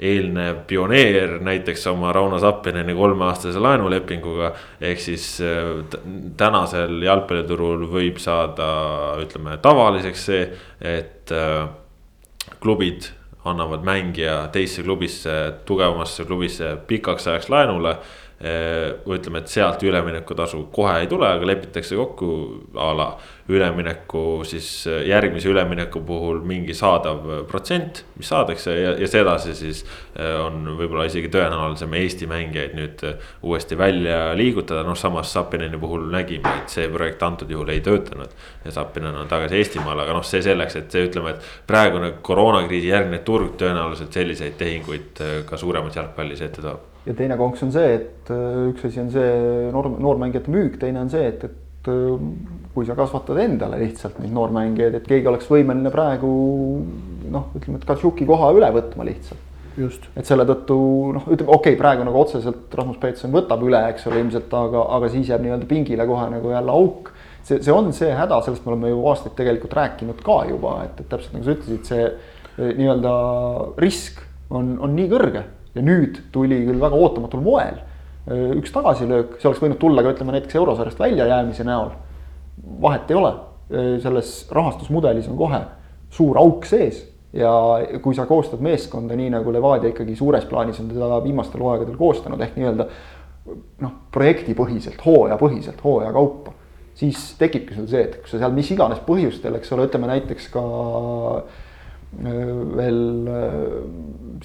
eelnev 0.00 0.64
pioneer 0.66 1.38
näiteks 1.44 1.86
oma 1.92 2.12
Rauno 2.12 2.38
Sappineni 2.42 2.94
kolmeaastase 2.94 3.62
laenulepinguga. 3.62 4.52
ehk 4.80 5.00
siis 5.00 5.40
äh, 5.40 5.98
tänasel 6.36 7.02
jalgpalliturul 7.02 7.86
võib 7.90 8.18
saada, 8.22 8.68
ütleme 9.22 9.58
tavaliseks 9.62 10.26
see, 10.30 10.48
et 10.80 11.32
äh, 11.32 11.68
klubid 12.60 13.10
annavad 13.44 13.84
mängija 13.84 14.48
teisse 14.52 14.82
klubisse, 14.82 15.32
tugevamasse 15.68 16.24
klubisse 16.24 16.76
pikaks 16.86 17.26
ajaks 17.28 17.50
laenule 17.52 17.98
ütleme, 18.44 19.40
et 19.40 19.48
sealt 19.48 19.82
üleminekutasu 19.86 20.64
kohe 20.74 20.98
ei 21.00 21.06
tule, 21.08 21.28
aga 21.28 21.46
lepitakse 21.46 21.96
kokku 21.96 22.30
a 22.76 22.90
la 22.96 23.06
ülemineku 23.48 24.42
siis 24.48 24.86
järgmise 25.06 25.48
ülemineku 25.48 26.00
puhul 26.06 26.40
mingi 26.48 26.74
saadav 26.74 27.26
protsent, 27.48 28.04
mis 28.16 28.28
saadakse 28.32 28.76
ja, 28.78 28.94
ja 29.00 29.08
sedasi 29.10 29.52
siis 29.58 29.82
on 30.40 30.64
võib-olla 30.78 31.04
isegi 31.10 31.28
tõenäolisem 31.32 31.92
Eesti 31.98 32.28
mängijaid 32.30 32.72
nüüd 32.78 33.04
uuesti 33.42 33.78
välja 33.78 34.32
liigutada, 34.38 34.84
noh 34.86 34.96
samas 34.96 35.32
Sapineni 35.34 35.80
puhul 35.80 36.08
nägime, 36.14 36.54
et 36.62 36.72
see 36.72 36.88
projekt 36.92 37.22
antud 37.26 37.52
juhul 37.52 37.74
ei 37.74 37.84
töötanud. 37.84 38.32
ja 38.64 38.72
Sapinen 38.72 39.16
on 39.20 39.28
tagasi 39.28 39.60
Eestimaal, 39.60 40.00
aga 40.06 40.16
noh, 40.16 40.24
see 40.24 40.42
selleks, 40.42 40.80
et 40.80 40.90
see 40.90 41.04
ütleme, 41.10 41.36
et 41.36 41.68
praegune 41.68 42.14
koroonakriisi 42.22 42.88
järgne 42.94 43.20
turg 43.28 43.58
tõenäoliselt 43.60 44.12
selliseid 44.16 44.56
tehinguid 44.56 45.24
ka 45.46 45.60
suuremas 45.60 45.96
jalgpallis 46.00 46.40
ette 46.48 46.64
toob 46.64 46.94
ja 47.06 47.14
teine 47.16 47.36
konks 47.40 47.64
on 47.64 47.72
see, 47.74 47.96
et 47.98 48.32
äh, 48.32 48.60
üks 48.70 48.86
asi 48.88 49.02
on 49.02 49.10
see 49.12 49.32
noor, 49.74 49.90
noormängijate 50.00 50.52
müük, 50.52 50.78
teine 50.80 51.02
on 51.04 51.12
see, 51.12 51.26
et, 51.28 51.44
et 51.48 51.90
äh, 51.92 52.14
kui 52.74 52.86
sa 52.86 52.96
kasvatad 52.98 53.38
endale 53.38 53.78
lihtsalt 53.78 54.18
neid 54.18 54.34
noormängijaid, 54.34 54.98
et 54.98 55.08
keegi 55.08 55.30
oleks 55.30 55.46
võimeline 55.50 55.92
praegu 55.94 56.30
noh, 57.30 57.50
ütleme, 57.54 57.78
et 57.78 57.86
Katšuki 57.86 58.26
koha 58.26 58.50
üle 58.56 58.70
võtma 58.74 59.06
lihtsalt. 59.06 59.52
just. 59.78 60.08
et 60.14 60.26
selle 60.26 60.46
tõttu 60.46 60.76
noh, 61.16 61.24
ütleme 61.26 61.50
okei 61.50 61.74
okay,, 61.74 61.78
praegu 61.78 62.06
nagu 62.06 62.20
otseselt 62.20 62.74
Rasmus 62.74 62.98
Peetson 63.02 63.32
võtab 63.34 63.62
üle, 63.66 63.80
eks 63.90 64.06
ole, 64.10 64.20
ilmselt, 64.22 64.52
aga, 64.58 64.84
aga 64.98 65.10
siis 65.14 65.30
jääb 65.30 65.42
nii-öelda 65.46 65.70
pingile 65.70 66.06
kohe 66.06 66.28
nagu 66.34 66.52
jälle 66.54 66.74
auk. 66.74 67.10
see, 67.42 67.62
see 67.62 67.74
on 67.74 67.92
see 67.92 68.12
häda, 68.14 68.42
sellest 68.42 68.66
me 68.66 68.74
oleme 68.74 68.92
ju 68.92 69.02
aastaid 69.10 69.34
tegelikult 69.38 69.74
rääkinud 69.78 70.22
ka 70.26 70.38
juba, 70.50 70.76
et, 70.84 71.00
et 71.00 71.10
täpselt 71.10 71.38
nagu 71.38 71.46
sa 71.46 71.56
ütlesid, 71.56 71.88
see 71.90 72.04
eh, 72.10 72.76
nii-öelda 72.78 73.16
risk 73.82 74.22
on, 74.50 74.76
on 74.82 74.94
nii 74.98 75.10
kõrge 75.10 75.46
ja 75.74 75.82
nüüd 75.82 76.22
tuli 76.34 76.64
küll 76.66 76.82
väga 76.82 76.98
ootamatul 76.98 77.42
moel 77.42 77.82
üks 78.24 78.72
tagasilöök, 78.72 79.36
see 79.36 79.50
oleks 79.50 79.60
võinud 79.60 79.78
tulla 79.80 80.02
ka 80.04 80.14
ütleme 80.14 80.32
näiteks 80.32 80.56
eurosarjast 80.56 81.00
väljajäämise 81.00 81.66
näol. 81.68 81.90
Vahet 82.82 83.10
ei 83.10 83.16
ole, 83.18 83.32
selles 84.02 84.36
rahastusmudelis 84.52 85.28
on 85.32 85.36
kohe 85.40 85.60
suur 86.14 86.38
auk 86.38 86.66
sees 86.68 87.00
ja 87.34 87.50
kui 88.02 88.14
sa 88.14 88.26
koostad 88.30 88.62
meeskonda 88.62 89.16
nii 89.18 89.32
nagu 89.34 89.52
Levadia 89.52 89.90
ikkagi 89.90 90.14
suures 90.18 90.44
plaanis 90.46 90.78
on 90.82 90.90
teda 90.92 91.18
viimastel 91.24 91.64
hooaegadel 91.64 91.96
koostanud 91.98 92.42
ehk 92.44 92.58
nii-öelda 92.60 92.86
noh, 93.82 93.94
projektipõhiselt, 94.14 95.00
hooajapõhiselt, 95.04 95.80
hooaja 95.84 96.12
kaupa, 96.14 96.54
siis 96.96 97.32
tekibki 97.40 97.76
sul 97.76 97.88
see, 97.90 98.04
et 98.06 98.18
kui 98.20 98.30
sa 98.30 98.40
seal 98.40 98.54
mis 98.56 98.70
iganes 98.72 99.02
põhjustel, 99.04 99.58
eks 99.58 99.74
ole, 99.74 99.88
ütleme 99.90 100.08
näiteks 100.12 100.48
ka 100.54 100.64
veel 102.78 103.00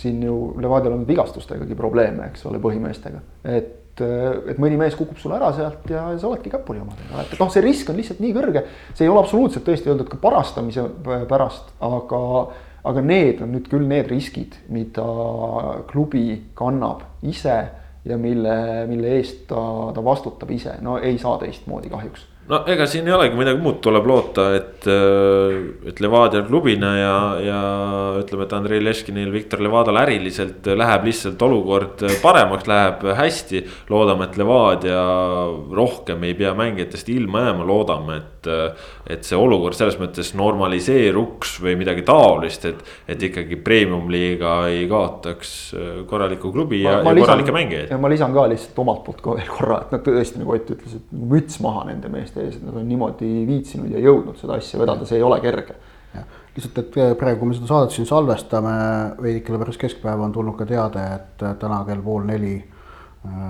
siin 0.02 0.24
ju 0.26 0.36
Levadial 0.58 0.96
on 0.96 1.06
vigastustegagi 1.08 1.78
probleeme, 1.78 2.32
eks 2.32 2.48
ole, 2.50 2.62
põhimeestega. 2.64 3.22
et 3.46 3.76
et, 4.06 4.54
et 4.54 4.62
mõni 4.62 4.78
mees 4.80 4.96
kukub 4.98 5.20
sulle 5.22 5.38
ära 5.40 5.52
sealt 5.56 5.90
ja 5.92 6.06
sa 6.20 6.30
oledki 6.30 6.52
käpuli 6.54 6.82
omadega, 6.84 7.26
et 7.26 7.36
noh, 7.42 7.52
see 7.54 7.64
risk 7.66 7.92
on 7.92 8.00
lihtsalt 8.00 8.24
nii 8.24 8.34
kõrge. 8.36 8.64
see 8.94 9.06
ei 9.06 9.12
ole 9.12 9.24
absoluutselt 9.24 9.68
tõesti 9.68 9.92
öeldud 9.92 10.10
ka 10.12 10.22
parastamise 10.22 10.86
pärast, 11.30 11.74
aga, 11.86 12.24
aga 12.92 13.06
need 13.06 13.44
on 13.46 13.54
nüüd 13.56 13.70
küll 13.72 13.88
need 13.90 14.10
riskid, 14.12 14.58
mida 14.74 15.06
klubi 15.92 16.26
kannab 16.58 17.06
ise 17.22 17.60
ja 18.10 18.18
mille, 18.18 18.58
mille 18.90 19.16
eest 19.20 19.46
ta, 19.50 19.62
ta 19.96 20.04
vastutab 20.04 20.52
ise, 20.56 20.80
no 20.82 20.98
ei 20.98 21.20
saa 21.22 21.38
teistmoodi 21.42 21.92
kahjuks 21.92 22.28
no 22.50 22.62
ega 22.70 22.86
siin 22.90 23.08
ei 23.08 23.14
olegi 23.14 23.38
midagi 23.38 23.62
muud, 23.62 23.78
tuleb 23.84 24.08
loota, 24.10 24.48
et, 24.58 24.88
äh, 24.90 25.58
et 25.90 26.02
Levadia 26.02 26.42
klubina 26.48 26.92
ja, 26.98 27.16
ja 27.46 27.60
ütleme, 28.22 28.48
et 28.48 28.56
Andrei 28.58 28.82
Leškinil, 28.84 29.32
Viktor 29.34 29.62
Levadal 29.64 30.02
äriliselt 30.02 30.66
läheb 30.80 31.06
lihtsalt 31.10 31.42
olukord 31.46 32.04
paremaks, 32.24 32.68
läheb 32.70 33.06
hästi. 33.20 33.64
loodame, 33.90 34.26
et 34.30 34.38
Levadia 34.38 35.04
rohkem 35.76 36.24
ei 36.26 36.34
pea 36.38 36.54
mängijatest 36.58 37.10
ilma 37.14 37.46
jääma, 37.48 37.68
loodame, 37.68 38.18
et, 38.24 38.39
et 38.48 39.26
see 39.28 39.38
olukord 39.38 39.76
selles 39.78 39.98
mõttes 40.00 40.32
normaliseeruks 40.38 41.58
või 41.64 41.76
midagi 41.82 42.06
taolist, 42.08 42.66
et, 42.70 42.84
et 43.10 43.28
ikkagi 43.30 43.58
premium-liiga 43.66 44.54
ei 44.70 44.86
kaotaks 44.90 45.54
korralikku 46.10 46.54
klubi 46.54 46.84
ja, 46.84 47.00
ja 47.02 47.16
korralikke 47.18 47.56
mängijaid. 47.56 47.92
ja 47.92 48.00
ma 48.02 48.12
lisan 48.12 48.36
ka 48.36 48.46
lihtsalt 48.52 48.80
omalt 48.86 49.04
poolt 49.06 49.24
ka 49.26 49.36
veel 49.40 49.52
korra, 49.52 49.82
et 49.86 49.96
noh, 49.96 50.04
tõesti 50.06 50.44
nagu 50.44 50.56
Ott 50.60 50.72
ütles, 50.74 50.96
et 50.98 51.14
müts 51.30 51.60
maha 51.64 51.86
nende 51.88 52.10
meeste 52.12 52.42
ees, 52.44 52.58
et 52.58 52.66
nad 52.66 52.76
on 52.80 52.88
niimoodi 52.90 53.30
viitsinud 53.48 53.94
ja 53.94 54.02
jõudnud 54.04 54.40
seda 54.40 54.58
asja 54.60 54.80
vedada, 54.82 55.08
see 55.08 55.20
ei 55.20 55.26
ole 55.26 55.40
kerge. 55.44 55.78
lihtsalt, 56.56 56.80
et 56.82 56.98
praegu, 57.20 57.40
kui 57.40 57.52
me 57.52 57.56
seda 57.56 57.70
saadet 57.70 57.96
siin 57.96 58.08
salvestame, 58.10 58.74
veidikene 59.22 59.60
pärast 59.62 59.80
keskpäeva 59.80 60.26
on 60.26 60.34
tulnud 60.36 60.58
ka 60.58 60.66
teade, 60.68 61.06
et 61.16 61.46
täna 61.62 61.84
kell 61.88 62.02
pool 62.04 62.26
neli 62.28 62.56
äh, 62.58 63.44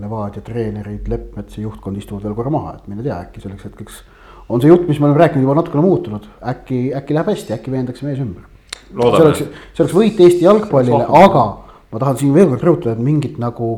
Levadia 0.00 0.44
treenerid, 0.46 1.10
Leppmetsa 1.10 1.60
juhtkond 1.60 1.98
istuvad 2.00 2.28
veel 2.28 2.38
korra 2.38 2.54
maha, 2.54 2.76
et 2.78 2.86
mine 2.88 3.04
tea, 3.04 3.18
äkki 3.26 3.42
selleks 3.42 3.68
hetkeks 3.68 4.00
on 4.48 4.62
see 4.62 4.70
jutt, 4.70 4.86
mis 4.88 5.00
me 5.00 5.08
oleme 5.08 5.20
rääkinud, 5.20 5.46
juba 5.46 5.56
natukene 5.58 5.82
muutunud, 5.82 6.28
äkki, 6.52 6.80
äkki 6.96 7.16
läheb 7.16 7.32
hästi, 7.32 7.54
äkki 7.56 7.72
veendakse 7.74 8.06
mees 8.06 8.20
ümber. 8.22 8.46
see 8.92 9.24
oleks, 9.24 9.42
see 9.74 9.84
oleks 9.84 9.96
võit 9.96 10.22
Eesti 10.22 10.46
jalgpallile, 10.46 11.02
aga 11.24 11.44
ma 11.92 12.02
tahan 12.02 12.20
siin 12.20 12.34
veel 12.36 12.52
kord 12.52 12.66
rõhutada, 12.68 12.94
et 12.94 13.02
mingit 13.02 13.40
nagu 13.42 13.70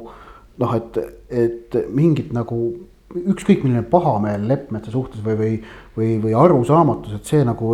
noh, 0.59 0.76
et, 0.76 1.00
et 1.31 1.78
mingit 1.94 2.33
nagu 2.37 2.61
ükskõik 3.09 3.62
milline 3.64 3.87
pahameel 3.88 4.44
Leppmetsa 4.50 4.92
suhtes 4.92 5.22
või, 5.24 5.38
või, 5.38 5.52
või, 5.96 6.11
või 6.26 6.35
arusaamatus, 6.37 7.16
et 7.16 7.31
see 7.31 7.40
nagu 7.46 7.72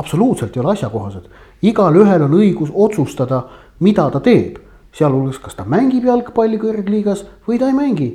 absoluutselt 0.00 0.56
ei 0.56 0.62
ole 0.62 0.72
asjakohased. 0.72 1.28
igalühel 1.68 2.24
on 2.24 2.38
õigus 2.38 2.72
otsustada, 2.72 3.44
mida 3.84 4.08
ta 4.10 4.22
teeb, 4.24 4.56
sealhulgas, 4.96 5.38
kas 5.38 5.58
ta 5.58 5.66
mängib 5.68 6.08
jalgpalli 6.08 6.58
kõrgliigas 6.58 7.26
või 7.46 7.60
ta 7.60 7.68
ei 7.68 7.76
mängi, 7.76 8.08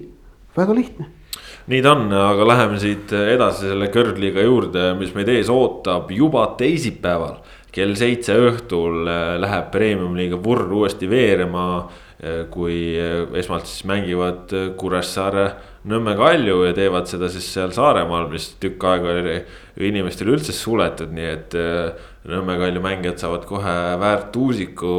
väga 0.57 0.73
lihtne 0.73 1.11
nii 1.65 1.82
ta 1.82 1.95
on, 1.95 2.12
aga 2.13 2.45
läheme 2.45 2.80
siit 2.82 3.10
edasi 3.15 3.71
selle 3.71 3.89
kõrgliiga 3.93 4.43
juurde, 4.45 4.91
mis 4.99 5.15
meid 5.17 5.32
ees 5.34 5.49
ootab 5.49 6.12
juba 6.13 6.47
teisipäeval. 6.60 7.39
kell 7.75 7.91
seitse 7.99 8.32
õhtul 8.39 9.01
läheb 9.43 9.65
premium-liiga 9.71 10.38
Vurr 10.43 10.71
uuesti 10.71 11.10
veerema. 11.10 11.89
kui 12.49 12.95
esmalt 13.36 13.65
siis 13.67 13.84
mängivad 13.86 14.54
Kuressaare 14.78 15.49
Nõmme 15.86 16.15
Kalju 16.15 16.63
ja 16.63 16.73
teevad 16.73 17.06
seda 17.06 17.28
siis 17.30 17.45
seal 17.54 17.73
Saaremaal, 17.75 18.30
mis 18.32 18.56
tükk 18.58 18.84
aega 18.88 19.12
oli 19.12 19.36
inimestele 19.89 20.32
üldse 20.32 20.54
suletud, 20.56 21.12
nii 21.12 21.28
et 21.30 21.58
Nõmme 22.32 22.56
Kalju 22.58 22.82
mängijad 22.82 23.19
saavad 23.19 23.45
kohe 23.45 23.75
väärt 23.99 24.36
Uusiku 24.36 24.95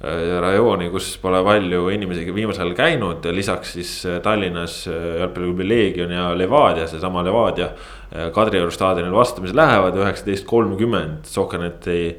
rajooni, 0.00 0.90
kus 0.94 1.16
pole 1.18 1.40
palju 1.42 1.88
inimesi 1.90 2.30
viimasel 2.30 2.68
ajal 2.68 2.76
käinud, 2.78 3.24
lisaks 3.34 3.72
siis 3.74 3.92
äh, 4.06 4.20
Tallinnas 4.22 4.84
jalgpalliklubi 4.86 5.66
Leegion 5.66 6.12
ja 6.14 6.30
Levadia, 6.38 6.86
seesama 6.86 7.24
Levadia 7.26 7.72
Kadrioru 8.32 8.70
staadionil 8.70 9.12
vastamisi 9.12 9.56
lähevad 9.56 9.98
üheksateist 9.98 10.46
kolmkümmend, 10.48 11.26
Sohkanet 11.28 11.88
ei 11.90 12.12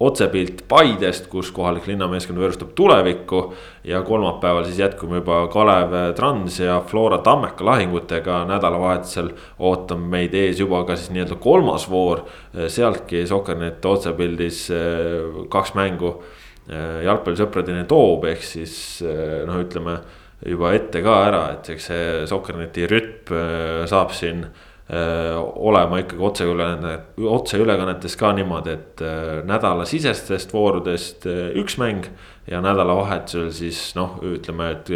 otsepilt 0.00 0.62
Paidest, 0.68 1.26
kus 1.30 1.50
kohalik 1.54 1.86
linnameeskond 1.86 2.38
võõrustab 2.38 2.70
tulevikku. 2.78 3.42
ja 3.84 4.02
kolmapäeval 4.02 4.64
siis 4.64 4.78
jätkume 4.78 5.16
juba 5.16 5.48
Kalev 5.52 6.14
Trans 6.14 6.60
ja 6.60 6.80
Flora 6.86 7.18
Tammeka 7.18 7.64
lahingutega, 7.64 8.44
nädalavahetusel 8.48 9.30
ootab 9.58 10.00
meid 10.00 10.34
ees 10.34 10.60
juba 10.60 10.84
ka 10.84 10.96
siis 10.96 11.10
nii-öelda 11.10 11.36
kolmas 11.36 11.90
voor. 11.90 12.24
sealtki 12.68 13.26
Soker.net 13.26 13.84
otsepildis 13.84 14.68
kaks 15.50 15.74
mängu 15.74 16.22
jalgpallisõpradeni 16.68 17.84
toob, 17.88 18.28
ehk 18.30 18.44
siis 18.44 18.76
eh, 19.04 19.42
noh, 19.48 19.58
ütleme 19.64 19.98
juba 20.44 20.74
ette 20.76 21.00
ka 21.04 21.18
ära, 21.28 21.42
et 21.54 21.72
eks 21.74 21.90
see 21.90 22.06
Soker.neti 22.28 22.86
rütm 22.90 23.84
saab 23.88 24.12
siin 24.12 24.44
olema 24.84 25.96
ikkagi 26.02 26.20
otseülekanne, 26.20 26.90
otseülekannetes 27.32 28.18
ka 28.20 28.34
niimoodi, 28.36 28.74
et 28.74 29.02
nädalasisestest 29.48 30.52
voorudest 30.52 31.24
üks 31.56 31.78
mäng. 31.80 32.10
ja 32.44 32.60
nädalavahetusel 32.60 33.48
siis 33.56 33.78
noh, 33.96 34.18
ütleme, 34.20 34.66
et 34.74 34.92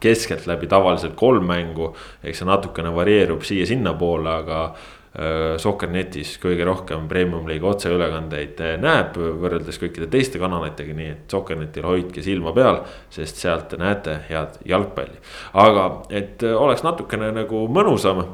keskeltläbi 0.00 0.66
tavaliselt 0.66 1.14
kolm 1.18 1.46
mängu. 1.46 1.94
eks 2.22 2.38
see 2.38 2.46
natukene 2.46 2.94
varieerub 2.94 3.42
siia-sinnapoole, 3.42 4.30
aga 4.30 4.60
Soccer.netis 5.62 6.34
kõige 6.42 6.64
rohkem 6.68 7.06
premium-liiga 7.08 7.70
otseülekandeid 7.70 8.58
näeb 8.82 9.16
võrreldes 9.16 9.78
kõikide 9.80 10.10
teiste 10.12 10.40
kanalitega, 10.42 10.96
nii 10.96 11.12
et 11.12 11.32
Soccer.netil 11.32 11.86
hoidke 11.88 12.24
silma 12.24 12.52
peal, 12.56 12.82
sest 13.12 13.40
sealt 13.40 13.70
te 13.70 13.80
näete 13.80 14.18
head 14.28 14.58
jalgpalli. 14.68 15.16
aga 15.56 15.86
et 16.10 16.44
oleks 16.44 16.84
natukene 16.84 17.32
nagu 17.32 17.64
mõnusam 17.72 18.26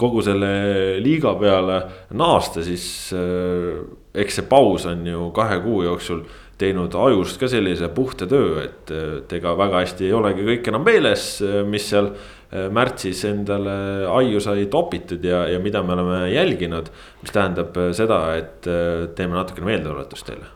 kogu 0.00 0.22
selle 0.24 1.00
liiga 1.00 1.34
peale 1.40 1.80
naasta, 2.16 2.64
siis 2.64 2.84
äh, 3.16 3.80
eks 4.14 4.40
see 4.40 4.48
paus 4.48 4.86
on 4.90 5.06
ju 5.06 5.30
kahe 5.36 5.60
kuu 5.64 5.84
jooksul 5.86 6.24
teinud 6.60 6.92
ajust 6.92 7.40
ka 7.40 7.48
sellise 7.48 7.88
puhta 7.96 8.28
töö, 8.28 8.66
et, 8.66 8.92
ega 9.32 9.54
väga 9.56 9.80
hästi 9.80 10.04
ei 10.08 10.12
olegi 10.12 10.44
kõik 10.44 10.68
enam 10.68 10.84
meeles, 10.84 11.30
mis 11.68 11.86
seal 11.88 12.10
äh, 12.12 12.39
märtsis 12.50 13.22
endale 13.28 13.74
aiu 14.10 14.40
sai 14.42 14.64
topitud 14.66 15.22
ja, 15.24 15.44
ja 15.46 15.60
mida 15.62 15.82
me 15.86 15.94
oleme 15.94 16.20
jälginud. 16.32 16.90
mis 17.22 17.32
tähendab 17.32 17.76
seda, 17.94 18.20
et 18.36 18.66
äh, 18.66 19.08
teeme 19.14 19.38
natukene 19.38 19.70
meeldetuletust 19.70 20.26
teile. 20.26 20.48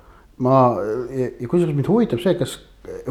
ma 0.42 0.76
ja 1.14 1.48
kusjuures 1.48 1.74
mind 1.76 1.88
huvitab 1.88 2.22
see, 2.22 2.34
kas 2.34 2.58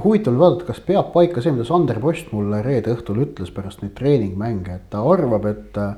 huvitav 0.03 0.33
on 0.33 0.41
vaadata, 0.41 0.67
kas 0.67 0.81
peab 0.85 1.13
paika 1.13 1.41
see, 1.41 1.53
mida 1.55 1.65
Sander 1.67 1.99
Post 2.01 2.33
mulle 2.35 2.61
reede 2.65 2.93
õhtul 2.93 3.23
ütles 3.25 3.53
pärast 3.53 3.81
neid 3.81 3.95
treeningmänge, 3.97 4.75
et 4.75 4.89
ta 4.93 5.01
arvab, 5.07 5.47
et 5.49 5.79
äh, 5.81 5.95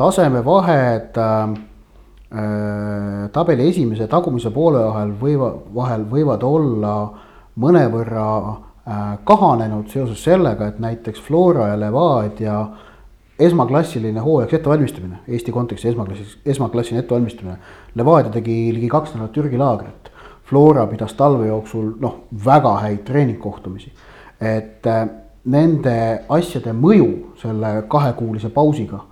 tasemevahed 0.00 1.18
äh, 1.20 1.52
äh, 2.30 3.26
tabeli 3.34 3.68
esimese 3.72 4.06
ja 4.06 4.12
tagumise 4.12 4.54
poole 4.54 4.86
vahel 4.86 5.12
võiva, 5.20 5.52
vahel 5.74 6.06
võivad 6.14 6.46
olla 6.46 6.94
mõnevõrra 7.60 8.26
äh, 8.38 8.58
kahanenud 9.24 9.88
seoses 9.88 10.24
sellega, 10.24 10.66
et 10.66 10.78
näiteks 10.78 11.20
Flora 11.22 11.68
ja 11.68 11.80
Levadia 11.80 12.66
esmaklassiline 13.38 14.20
hooajaks 14.20 14.54
ettevalmistamine, 14.54 15.18
Eesti 15.28 15.52
kontekstis 15.52 15.90
esmaklassis, 15.90 16.38
esmaklassiline 16.46 17.00
ettevalmistamine. 17.00 17.56
Levadia 17.94 18.32
tegi 18.32 18.74
ligi 18.74 18.88
kaks 18.88 19.14
nädalat 19.14 19.32
Türgi 19.32 19.58
laagrit 19.58 20.10
Flora 20.50 20.86
pidas 20.86 21.14
talve 21.14 21.46
jooksul 21.46 21.92
noh, 22.02 22.14
väga 22.44 22.74
häid 22.82 23.04
treeningkohtumisi. 23.06 23.92
et 24.40 24.86
äh, 24.86 25.08
nende 25.44 26.24
asjade 26.28 26.72
mõju 26.72 27.36
selle 27.40 27.84
kahekuulise 27.88 28.48
pausiga 28.50 29.02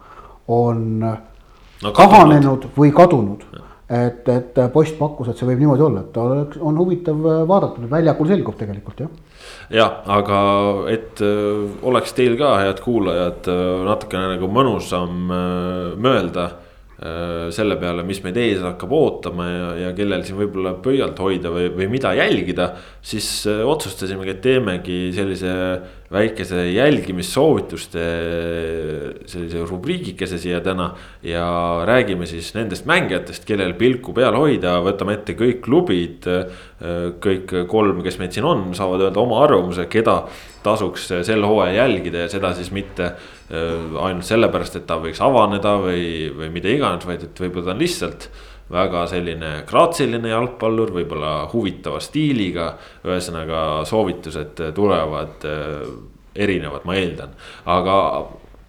on 0.49 0.99
no, 0.99 1.93
kahanenud 1.93 2.71
või 2.77 2.91
kadunud. 2.97 3.45
Et, 3.89 4.29
et 4.29 4.61
post 4.73 4.99
pakkus, 4.99 5.31
et 5.31 5.41
see 5.41 5.49
võib 5.49 5.63
niimoodi 5.63 5.85
olla, 5.85 6.05
et 6.05 6.21
oleks, 6.21 6.61
on 6.61 6.77
huvitav 6.77 7.25
vaadata, 7.49 7.89
väljakul 7.89 8.29
selgub 8.29 8.59
tegelikult 8.61 9.03
jah. 9.05 9.13
jah, 9.73 9.99
aga 10.19 10.41
et 10.93 11.23
öö, 11.25 11.65
äh, 11.65 11.77
oleks 11.89 12.13
teil 12.17 12.37
ka, 12.41 12.55
head 12.63 12.83
kuulajad, 12.85 13.49
äh, 13.49 13.67
natukene 13.89 14.35
nagu 14.37 14.51
mõnusam 14.53 15.29
öö, 15.33 15.93
mõelda 15.97 16.51
Äh, 16.51 16.68
selle 16.99 17.77
peale, 17.79 18.03
mis 18.03 18.19
meid 18.25 18.39
ees 18.43 18.59
hakkab 18.65 18.91
ootama 18.97 19.45
ja, 19.47 19.67
ja 19.85 19.91
kellel 19.95 20.25
siin 20.27 20.35
võib-olla 20.41 20.73
pöialt 20.83 21.21
hoida 21.23 21.53
või, 21.55 21.69
või 21.71 21.87
mida 21.93 22.11
jälgida. 22.19 22.73
siis 23.03 23.29
äh, 23.47 23.61
otsustasimegi, 23.63 24.35
et 24.35 24.41
teemegi 24.43 24.97
sellise 25.15 25.53
väikese 26.11 26.65
jälgimissoovituste 26.73 28.03
sellise 29.31 29.63
rubriigikese 29.71 30.41
siia 30.43 30.59
täna. 30.61 30.91
ja 31.23 31.47
räägime 31.87 32.27
siis 32.27 32.51
nendest 32.59 32.89
mängijatest, 32.91 33.47
kellel 33.47 33.77
pilku 33.79 34.13
peal 34.13 34.35
hoida, 34.35 34.81
võtame 34.83 35.21
ette 35.21 35.39
kõik 35.39 35.63
klubid. 35.63 36.27
Äh, 36.27 37.15
kõik 37.23 37.55
kolm, 37.71 38.03
kes 38.03 38.19
meid 38.19 38.35
siin 38.35 38.47
on, 38.47 38.73
saavad 38.75 39.07
öelda 39.07 39.23
oma 39.23 39.45
arvamuse, 39.47 39.87
keda 39.87 40.25
tasuks 40.67 41.13
sel 41.27 41.47
hooajal 41.47 41.79
jälgida 41.79 42.27
ja 42.27 42.31
seda 42.31 42.51
siis 42.59 42.73
mitte 42.75 43.13
Äh, 43.13 43.38
ainult 43.49 44.27
sellepärast, 44.29 44.77
et 44.77 44.87
ta 44.89 44.99
võiks 45.01 45.21
avaneda 45.25 45.79
või, 45.81 46.29
või 46.37 46.51
mida 46.53 46.69
iganes, 46.69 47.07
vaid 47.09 47.23
et 47.25 47.41
võib-olla 47.41 47.71
ta 47.71 47.77
on 47.77 47.81
lihtsalt 47.81 48.29
väga 48.69 49.07
selline 49.09 49.53
graatsiline 49.69 50.29
jalgpallur, 50.29 50.93
võib-olla 50.99 51.33
huvitava 51.53 52.01
stiiliga. 52.05 52.75
ühesõnaga 53.07 53.85
soovitused 53.89 54.61
tulevad 54.77 55.47
äh, 55.49 55.89
erinevad, 56.39 56.85
ma 56.85 56.99
eeldan, 56.99 57.33
aga 57.67 57.97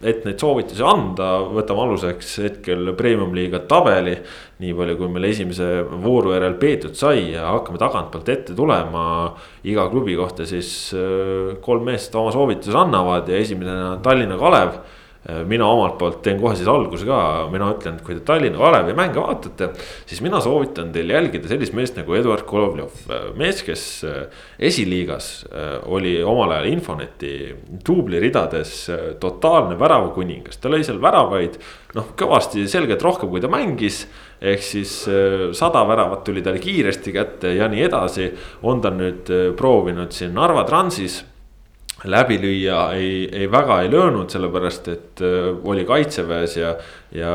et 0.00 0.22
neid 0.24 0.40
soovitusi 0.40 0.84
anda, 0.86 1.28
võtame 1.52 1.82
aluseks 1.84 2.30
hetkel 2.44 2.92
premium-liiga 2.96 3.60
tabeli. 3.68 4.16
nii 4.60 4.72
palju, 4.76 4.96
kui 4.96 5.08
meil 5.12 5.26
esimese 5.30 5.66
vooru 6.02 6.34
järel 6.34 6.56
peetud 6.60 6.96
sai 6.96 7.30
ja 7.34 7.50
hakkame 7.54 7.80
tagantpoolt 7.80 8.28
ette 8.28 8.54
tulema. 8.56 9.34
iga 9.64 9.88
klubi 9.90 10.16
kohta 10.16 10.46
siis 10.46 10.94
äh, 10.94 11.58
kolm 11.60 11.84
meest 11.84 12.14
oma 12.14 12.32
soovituse 12.32 12.78
annavad 12.78 13.28
ja 13.28 13.36
esimesena 13.36 13.98
Tallinna 14.02 14.38
Kalev 14.40 14.80
mina 15.44 15.66
omalt 15.68 15.98
poolt 16.00 16.22
teen 16.24 16.38
kohe 16.40 16.54
siis 16.56 16.68
alguse 16.70 17.04
ka, 17.04 17.16
mina 17.52 17.66
ütlen, 17.74 17.98
et 17.98 18.04
kui 18.04 18.16
te 18.16 18.22
Tallinna 18.24 18.56
Kalevi 18.56 18.94
mänge 18.96 19.20
vaatate, 19.20 19.68
siis 20.08 20.22
mina 20.24 20.40
soovitan 20.40 20.94
teil 20.94 21.12
jälgida 21.12 21.50
sellist 21.50 21.76
meest 21.76 21.98
nagu 22.00 22.16
Eduard 22.16 22.46
Kolovjov. 22.48 22.94
Äh, 23.12 23.26
mees, 23.36 23.60
kes 23.66 23.84
äh, 24.08 24.40
esiliigas 24.70 25.28
oli 25.92 26.14
omal 26.24 26.54
ajal 26.56 26.70
Infoneti 26.70 27.34
duubliridades 27.86 28.72
totaalne 29.20 29.76
väravakuningas, 29.80 30.56
ta 30.60 30.72
lõi 30.72 30.80
seal 30.86 31.00
väravaid. 31.02 31.60
noh, 31.94 32.12
kõvasti 32.16 32.64
selgelt 32.70 33.02
rohkem, 33.02 33.28
kui 33.28 33.42
ta 33.42 33.50
mängis 33.50 34.04
ehk 34.40 34.62
siis 34.64 34.92
sada 35.58 35.82
väravat 35.88 36.22
tuli 36.24 36.40
talle 36.42 36.62
kiiresti 36.62 37.12
kätte 37.12 37.54
ja 37.56 37.68
nii 37.68 37.82
edasi. 37.82 38.30
on 38.62 38.80
ta 38.80 38.90
nüüd 38.94 39.28
proovinud 39.56 40.12
siin 40.12 40.32
Narva 40.34 40.64
Transis 40.64 41.24
läbi 42.04 42.38
lüüa 42.40 42.80
ei, 42.96 43.28
ei 43.32 43.50
väga 43.52 43.80
ei 43.82 43.90
löönud, 43.92 44.30
sellepärast 44.32 44.88
et 44.88 45.22
äh, 45.24 45.50
oli 45.68 45.84
kaitseväes 45.88 46.56
ja. 46.56 46.74
ja 47.12 47.34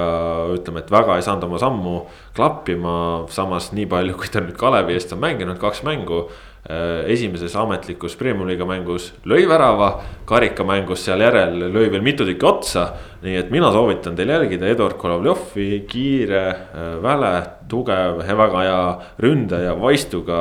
ütleme, 0.55 0.81
et 0.81 0.91
väga 0.91 1.17
ei 1.17 1.25
saanud 1.25 1.45
oma 1.49 1.61
sammu 1.61 1.95
klappima, 2.35 2.97
samas 3.29 3.71
nii 3.75 3.85
palju, 3.91 4.17
kui 4.17 4.31
ta 4.31 4.41
nüüd 4.41 4.57
Kalevi 4.57 4.95
eest 4.95 5.13
on 5.13 5.21
mänginud, 5.21 5.59
kaks 5.61 5.83
mängu 5.87 6.25
esimeses 6.65 7.53
ametlikus 7.61 8.15
premium-liiga 8.17 8.65
mängus 8.65 9.11
lõi 9.29 9.43
värava, 9.45 9.91
karikamängus 10.25 11.03
seal 11.05 11.21
järel 11.21 11.67
lõi 11.69 11.91
veel 11.93 12.01
mitu 12.05 12.25
tükki 12.25 12.47
otsa. 12.49 12.87
nii 13.25 13.39
et 13.39 13.47
mina 13.49 13.71
soovitan 13.73 14.13
teil 14.13 14.29
jälgida 14.29 14.67
Eduard 14.69 14.99
Kolovjovi, 15.01 15.79
kiire, 15.89 16.43
äh, 16.49 16.91
väle, 17.01 17.31
tugev, 17.69 18.19
väga 18.21 18.59
hea 18.61 18.81
ründaja, 19.21 19.71
vaistuga 19.81 20.37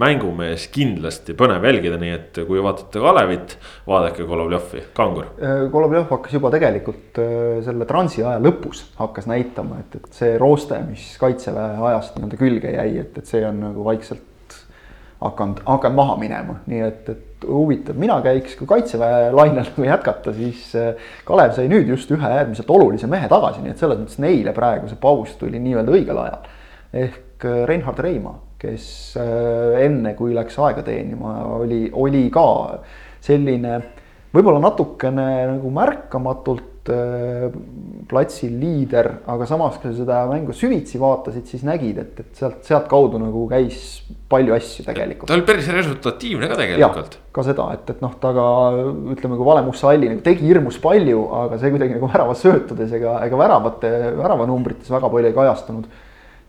mängumees, 0.00 0.64
kindlasti 0.72 1.36
põnev 1.36 1.66
jälgida, 1.68 1.98
nii 2.00 2.14
et 2.14 2.40
kui 2.48 2.62
vaatate 2.64 3.02
Kalevit, 3.04 3.58
vaadake 3.88 4.24
Kolovjovi, 4.24 4.86
kangur. 4.96 5.28
Äh, 5.36 5.68
Kolovjov 5.72 6.08
hakkas 6.08 6.38
juba 6.38 6.52
tegelikult 6.54 7.20
selle 7.68 7.88
transi 7.88 8.24
aja 8.24 8.40
lõpus 8.40 8.86
hakkas 8.96 9.28
näitama, 9.28 9.82
et, 9.84 10.00
et 10.00 10.20
see 10.20 10.36
rooste, 10.40 10.80
mis 10.88 11.12
kaitseväe 11.20 11.80
ajast 11.92 12.16
nii-öelda 12.16 12.40
külge 12.40 12.76
jäi, 12.76 12.92
et, 13.04 13.16
et 13.18 13.28
see 13.28 13.44
on 13.44 13.60
nagu 13.68 13.84
vaikselt 13.84 14.31
hakanud, 15.22 15.62
hakanud 15.66 15.98
maha 15.98 16.16
minema, 16.20 16.58
nii 16.70 16.80
et, 16.86 17.08
et 17.12 17.46
huvitav, 17.46 17.98
mina 17.98 18.18
käiks, 18.24 18.54
kui 18.58 18.68
kaitseväe 18.70 19.30
lainel 19.34 19.68
jätkata, 19.92 20.34
siis 20.36 20.70
äh, 20.78 20.92
Kalev 21.28 21.54
sai 21.56 21.68
nüüd 21.72 21.90
just 21.90 22.10
ühe 22.14 22.32
äärmiselt 22.38 22.70
olulise 22.70 23.10
mehe 23.10 23.28
tagasi, 23.30 23.62
nii 23.64 23.74
et 23.74 23.82
selles 23.82 24.00
mõttes 24.00 24.20
neile 24.22 24.54
praegu 24.56 24.90
see 24.90 25.00
paus 25.00 25.34
tuli 25.40 25.60
nii-öelda 25.62 25.96
õigel 25.96 26.22
ajal. 26.24 26.50
ehk 27.04 27.46
äh, 27.48 27.62
Reinhard 27.68 28.02
Reimaa, 28.04 28.36
kes 28.62 28.86
äh, 29.20 29.80
enne, 29.86 30.14
kui 30.18 30.34
läks 30.36 30.58
aega 30.62 30.84
teenima, 30.86 31.40
oli, 31.58 31.86
oli 31.92 32.28
ka 32.34 32.46
selline 33.22 33.80
võib-olla 34.32 34.62
natukene 34.62 35.28
nagu 35.54 35.72
märkamatult 35.74 36.71
platsil 38.10 38.54
liider, 38.58 39.08
aga 39.30 39.46
samas, 39.46 39.76
kui 39.78 39.92
sa 39.92 40.00
seda 40.00 40.18
mängu 40.26 40.54
süvitsi 40.56 40.98
vaatasid, 40.98 41.46
siis 41.46 41.62
nägid, 41.66 42.00
et, 42.02 42.18
et 42.18 42.40
sealt, 42.40 42.58
sealtkaudu 42.66 43.20
nagu 43.22 43.44
käis 43.50 44.02
palju 44.32 44.56
asju 44.56 44.86
tegelikult. 44.88 45.30
ta 45.30 45.36
oli 45.36 45.46
päris 45.46 45.68
resultatiivne 45.70 46.50
ka 46.50 46.58
tegelikult. 46.58 47.18
ka 47.32 47.46
seda, 47.46 47.68
et, 47.76 47.94
et 47.94 48.02
noh, 48.02 48.16
ta 48.18 48.34
ka 48.34 48.48
ütleme, 49.14 49.38
kui 49.38 49.46
Vale 49.46 49.62
Musta 49.66 49.92
Halli 49.92 50.10
nagu 50.10 50.24
tegi 50.26 50.48
hirmus 50.48 50.80
palju, 50.82 51.22
aga 51.44 51.62
see 51.62 51.72
kuidagi 51.76 51.96
nagu 52.00 52.10
väravas 52.10 52.42
söötudes 52.42 52.98
ega, 52.98 53.16
ega 53.28 53.42
väravate, 53.44 53.94
väravanumbrites 54.18 54.90
väga 54.90 55.14
palju 55.14 55.30
ei 55.30 55.38
kajastunud. 55.38 55.90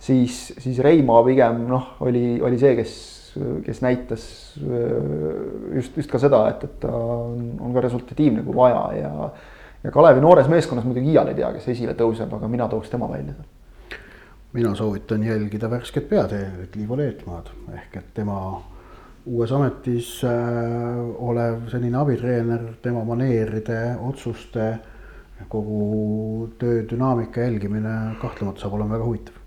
siis, 0.02 0.44
siis 0.58 0.82
Reimaa 0.82 1.22
pigem 1.30 1.66
noh, 1.70 1.94
oli, 2.02 2.42
oli 2.42 2.58
see, 2.60 2.74
kes, 2.82 3.00
kes 3.70 3.86
näitas 3.86 4.30
just, 4.58 5.94
just 5.94 6.10
ka 6.10 6.18
seda, 6.22 6.48
et, 6.50 6.66
et 6.66 6.80
ta 6.82 6.90
on, 6.92 7.52
on 7.62 7.74
ka 7.78 7.86
resultatiivne, 7.86 8.42
kui 8.42 8.58
vaja 8.58 8.88
ja 8.98 9.12
ja 9.84 9.92
Kalevi 9.92 10.22
noores 10.22 10.48
meeskonnas 10.48 10.86
muidugi 10.86 11.12
iial 11.12 11.28
ei 11.32 11.36
tea, 11.42 11.52
kes 11.58 11.68
esile 11.76 11.98
tõuseb, 12.00 12.32
aga 12.38 12.48
mina 12.48 12.68
tooks 12.72 12.90
tema 12.90 13.10
välja 13.12 13.36
mina 14.54 14.76
soovitan 14.76 15.24
jälgida 15.24 15.70
värsket 15.70 16.10
peatreenerit 16.10 16.76
Liivo 16.76 16.98
Leetmaad. 16.98 17.50
Ehk 17.74 17.96
et 17.98 18.14
tema 18.14 18.38
uues 19.26 19.52
ametis 19.52 20.20
äh, 20.24 21.00
olev 21.18 21.70
senine 21.72 21.98
abitreener, 21.98 22.68
tema 22.82 23.04
maneeride, 23.08 23.96
otsuste, 24.10 24.68
kogu 25.50 26.50
töö 26.60 26.84
dünaamika 26.90 27.42
jälgimine 27.42 27.96
kahtlemata 28.22 28.62
saab 28.62 28.78
olema 28.78 28.96
väga 28.96 29.10
huvitav 29.10 29.43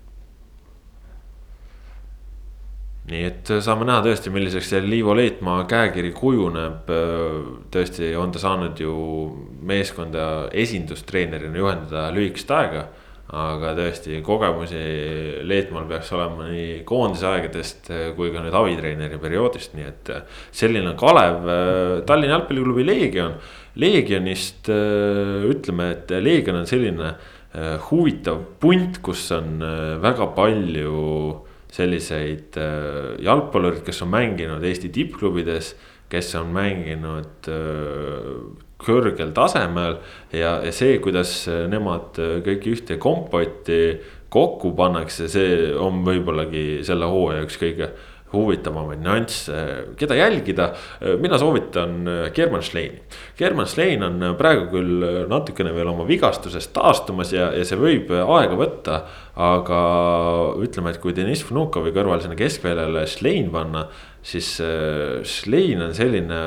nii 3.07 3.23
et 3.23 3.49
äh, 3.53 3.61
saame 3.63 3.87
näha 3.87 4.03
tõesti, 4.03 4.31
milliseks 4.33 4.73
see 4.73 4.83
Liivo 4.83 5.15
Leetmaa 5.15 5.63
käekiri 5.69 6.11
kujuneb. 6.15 6.89
Äh, 6.91 7.35
tõesti 7.73 8.11
on 8.19 8.33
ta 8.35 8.41
saanud 8.43 8.79
ju 8.83 8.93
meeskonda 9.67 10.47
esindustreenerina 10.51 11.63
juhendada 11.63 12.09
lühikest 12.15 12.55
aega. 12.55 12.87
aga 13.27 13.73
tõesti 13.75 14.21
kogemusi 14.23 14.77
Leetmaal 15.43 15.83
peaks 15.89 16.13
olema 16.15 16.45
nii 16.47 16.77
koondise 16.87 17.27
aegadest 17.27 17.89
äh, 17.91 18.05
kui 18.15 18.29
ka 18.31 18.39
nüüd 18.39 18.55
abitreeneri 18.55 19.19
perioodist, 19.19 19.73
nii 19.75 19.87
et. 19.87 20.11
selline 20.51 20.93
Kalev, 20.99 21.43
Tallinna 22.07 22.37
jalgpalliklubi 22.37 22.85
Leegion. 22.87 23.35
Leegionist 23.75 24.71
ütleme, 24.71 25.91
et 25.91 26.15
Leegion 26.23 26.61
on 26.61 26.67
selline 26.67 27.11
huvitav 27.89 28.39
punt, 28.59 29.01
kus 29.03 29.27
on 29.35 29.59
väga 30.01 30.31
palju 30.35 30.95
selliseid 31.77 32.57
äh, 32.59 33.15
jalgpallureid, 33.25 33.83
kes 33.87 34.03
on 34.05 34.11
mänginud 34.13 34.65
Eesti 34.65 34.91
tippklubides, 34.93 35.73
kes 36.11 36.33
on 36.39 36.53
mänginud 36.55 37.49
äh, 37.51 38.31
kõrgel 38.77 39.31
tasemel 39.33 39.97
ja, 40.31 40.59
ja 40.61 40.73
see, 40.75 40.99
kuidas 41.01 41.47
nemad 41.69 42.19
kõik 42.45 42.67
ühte 42.69 42.99
kompotti 43.01 43.79
kokku 44.29 44.73
pannakse, 44.77 45.25
see 45.31 45.71
on 45.79 46.03
võib-ollagi 46.05 46.83
selle 46.85 47.09
hooaja 47.09 47.45
üks 47.47 47.57
kõige 47.61 47.89
huvitavamaid 48.33 48.99
nüansse, 49.03 49.61
keda 49.97 50.15
jälgida. 50.15 50.71
mina 51.19 51.37
soovitan 51.37 52.09
German 52.35 52.63
Schleini. 52.63 53.01
German 53.37 53.67
Schlein 53.67 54.03
on 54.03 54.35
praegu 54.37 54.67
küll 54.71 55.05
natukene 55.29 55.71
veel 55.75 55.87
oma 55.87 56.07
vigastusest 56.07 56.73
taastumas 56.75 57.31
ja, 57.33 57.51
ja 57.55 57.65
see 57.65 57.79
võib 57.79 58.11
aega 58.11 58.59
võtta. 58.59 59.01
aga 59.37 59.81
ütleme, 60.65 60.91
et 60.91 61.01
kui 61.01 61.13
Deniss 61.15 61.45
Vnukovi 61.45 61.93
kõrval 61.95 62.23
sinna 62.23 62.35
keskväljale 62.35 63.05
Schlein 63.07 63.51
panna, 63.53 63.85
siis 64.21 64.57
Schlein 65.23 65.85
on 65.85 65.93
selline 65.95 66.41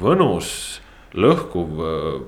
mõnus 0.00 0.50
lõhkuv 1.16 1.80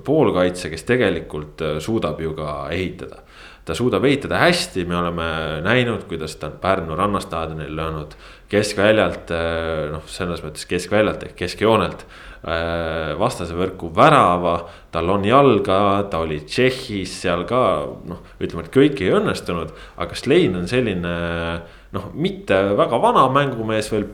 poolkaitse, 0.07 0.71
kes 0.73 0.87
tegelikult 0.89 1.65
suudab 1.85 2.23
ju 2.23 2.33
ka 2.39 2.69
ehitada 2.73 3.27
ta 3.69 3.75
suudab 3.77 4.05
ehitada 4.09 4.39
hästi, 4.41 4.87
me 4.89 4.97
oleme 4.97 5.25
näinud, 5.61 6.07
kuidas 6.09 6.39
ta 6.41 6.49
on 6.49 6.57
Pärnu 6.61 6.97
rannastaadionil 6.97 7.75
löönud 7.77 8.15
keskväljalt, 8.49 9.29
eh, 9.35 9.91
noh, 9.93 10.07
selles 10.09 10.41
mõttes 10.45 10.65
keskväljalt 10.71 11.27
ehk 11.27 11.35
keskjoonelt 11.37 12.05
eh, 12.07 13.13
vastase 13.21 13.57
võrku 13.59 13.91
värava, 13.97 14.55
tal 14.95 15.13
on 15.13 15.27
jalga, 15.29 15.81
ta 16.09 16.23
oli 16.25 16.41
Tšehhis 16.47 17.19
seal 17.27 17.45
ka 17.49 17.61
noh, 18.09 18.23
ütleme, 18.41 18.65
et 18.65 18.73
kõik 18.73 19.05
ei 19.05 19.13
õnnestunud, 19.19 19.77
aga 20.01 20.17
Slein 20.17 20.57
on 20.57 20.65
selline 20.71 21.15
noh, 21.93 22.09
mitte 22.17 22.63
väga 22.79 23.03
vana 23.05 23.27
mängumees 23.35 23.93
veel, 23.93 24.09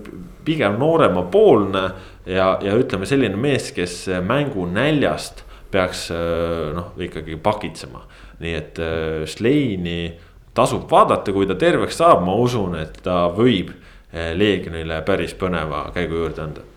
pigem 0.45 0.81
nooremapoolne 0.83 1.85
ja, 2.27 2.57
ja 2.59 2.75
ütleme, 2.75 3.07
selline 3.07 3.39
mees, 3.39 3.71
kes 3.77 4.03
mängu 4.27 4.67
näljast 4.67 5.47
peaks 5.71 6.09
eh, 6.11 6.75
noh, 6.75 6.91
ikkagi 7.07 7.39
pakitsema 7.39 8.03
nii 8.43 8.55
et 8.55 8.79
äh, 8.83 9.25
Schleini 9.29 10.15
tasub 10.55 10.87
vaadata, 10.91 11.33
kui 11.35 11.47
ta 11.51 11.57
terveks 11.59 11.99
saab, 12.01 12.23
ma 12.27 12.37
usun, 12.41 12.77
et 12.81 13.01
ta 13.05 13.27
võib 13.35 13.73
äh, 13.75 14.33
Leegionile 14.37 15.01
päris 15.07 15.35
põneva 15.39 15.87
käigu 15.95 16.23
juurde 16.23 16.45
anda. 16.45 16.69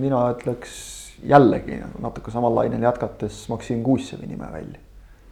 mina 0.00 0.20
ütleks 0.34 0.74
jällegi 1.26 1.80
natuke 2.00 2.30
samal 2.30 2.54
lainel 2.54 2.82
jätkates 2.86 3.48
Maksim 3.48 3.82
Kuussevi 3.82 4.26
nime 4.26 4.52
välja. 4.52 4.78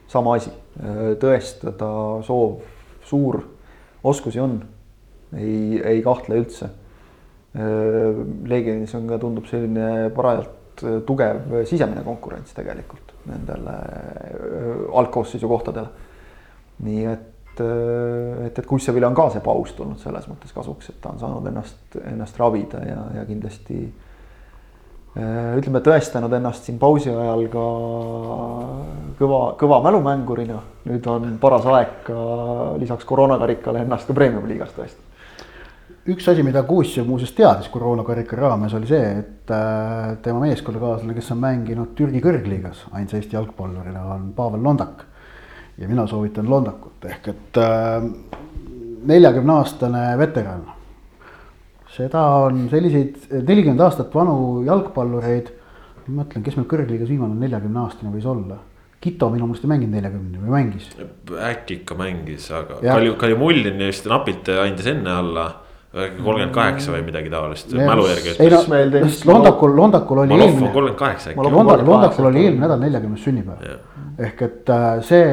sama 0.09 0.35
asi, 0.35 0.51
äh, 0.81 1.15
tõestada 1.21 2.23
soov 2.27 2.61
suur, 3.05 3.43
oskusi 4.05 4.41
on, 4.41 4.61
ei, 5.37 5.81
ei 5.85 6.03
kahtle 6.03 6.43
üldse. 6.43 6.69
Leegionis 7.59 8.93
on 8.95 9.07
ka, 9.09 9.17
tundub 9.19 9.47
selline 9.49 10.11
parajalt 10.15 10.83
tugev 11.09 11.65
sisemine 11.67 12.05
konkurents 12.05 12.53
tegelikult 12.55 13.08
nendele 13.27 13.77
algkoosseisu 14.95 15.49
kohtadele. 15.49 15.89
nii 16.87 17.07
et, 17.11 17.61
et, 17.61 18.59
et 18.59 18.67
Kussevile 18.67 19.07
on 19.07 19.17
ka 19.19 19.29
see 19.35 19.43
paus 19.43 19.73
tulnud 19.75 19.99
selles 19.99 20.29
mõttes 20.31 20.53
kasuks, 20.55 20.93
et 20.93 21.01
ta 21.03 21.11
on 21.11 21.19
saanud 21.19 21.49
ennast, 21.51 21.99
ennast 22.05 22.39
ravida 22.39 22.85
ja, 22.87 23.01
ja 23.19 23.25
kindlasti 23.27 23.81
ütleme, 25.59 25.81
tõestanud 25.83 26.33
ennast 26.37 26.69
siin 26.69 26.79
pausi 26.79 27.11
ajal 27.11 27.49
ka 27.51 27.65
kõva, 29.19 29.41
kõva 29.59 29.81
mälumängurina. 29.89 30.61
nüüd 30.87 31.07
on 31.11 31.39
paras 31.43 31.67
aeg 31.67 32.01
ka 32.07 32.23
lisaks 32.79 33.05
koroonakarikale 33.09 33.83
ennast 33.83 34.07
ka 34.07 34.15
premium-liigas 34.15 34.77
tõestada 34.77 35.08
üks 36.09 36.29
asi, 36.31 36.45
mida 36.47 36.63
Kuussev 36.69 37.07
muuseas 37.09 37.35
teadis 37.37 37.69
koroonakarika 37.73 38.37
raames, 38.39 38.75
oli 38.77 38.89
see, 38.89 39.11
et 39.21 39.53
äh, 39.53 40.15
tema 40.25 40.41
meeskonnakaaslane, 40.47 41.17
kes 41.17 41.31
on 41.35 41.43
mänginud 41.43 41.93
Türgi 41.99 42.23
kõrgliigas 42.25 42.87
ainsa 42.97 43.19
Eesti 43.19 43.37
jalgpallurina, 43.37 44.05
on 44.15 44.33
Pavel 44.37 44.65
Londak. 44.65 45.05
ja 45.79 45.89
mina 45.89 46.07
soovitan 46.11 46.49
Londakut 46.51 47.05
ehk 47.07 47.29
et 47.29 47.61
äh, 47.63 48.09
neljakümne 49.07 49.53
aastane 49.61 50.07
veteran. 50.19 50.65
seda 51.99 52.25
on 52.47 52.69
selliseid 52.71 53.45
nelikümmend 53.49 53.81
aastat 53.81 54.15
vanu 54.15 54.65
jalgpallureid, 54.67 55.53
ma 56.07 56.23
mõtlen, 56.23 56.43
kes 56.45 56.57
meil 56.57 56.69
kõrgliigas 56.71 57.09
viimane 57.09 57.37
neljakümne 57.37 57.85
aastane 57.85 58.15
võis 58.15 58.27
olla 58.27 58.59
Kito 58.99 59.29
minu 59.31 59.47
meelest 59.47 59.63
ei 59.63 59.71
mänginud 59.71 59.95
neljakümne 59.95 60.41
või 60.43 60.51
mängis? 60.57 60.89
äkki 61.53 61.83
ikka 61.83 61.95
mängis, 61.95 62.49
aga 62.51 62.81
Kalju, 62.83 63.15
Kalju 63.21 63.37
Mullin 63.39 63.79
vist 63.85 64.09
napilt 64.11 64.49
andis 64.57 64.89
enne 64.91 65.13
alla 65.15 65.45
kolmkümmend 65.99 66.55
kaheksa 66.55 66.95
või 66.95 67.05
midagi 67.07 67.31
taolist, 67.33 67.75
mälu 67.75 68.07
järgi. 68.09 68.35
ei 68.39 68.51
no, 68.53 68.63
Londakul, 69.33 69.77
Londakul 69.77 70.25
oli 70.25 70.35
eelmine. 70.39 70.73
kolmkümmend 70.73 70.99
kaheksa 70.99 71.31
äkki. 71.31 71.45
Londakul, 71.51 71.87
Londakul 71.87 72.31
oli 72.31 72.45
eelmine 72.45 72.67
nädal 72.67 72.83
neljakümnes 72.83 73.25
sünnipäev. 73.25 73.79
ehk 74.19 74.43
et 74.43 74.75
äh, 74.75 74.89
see 75.07 75.25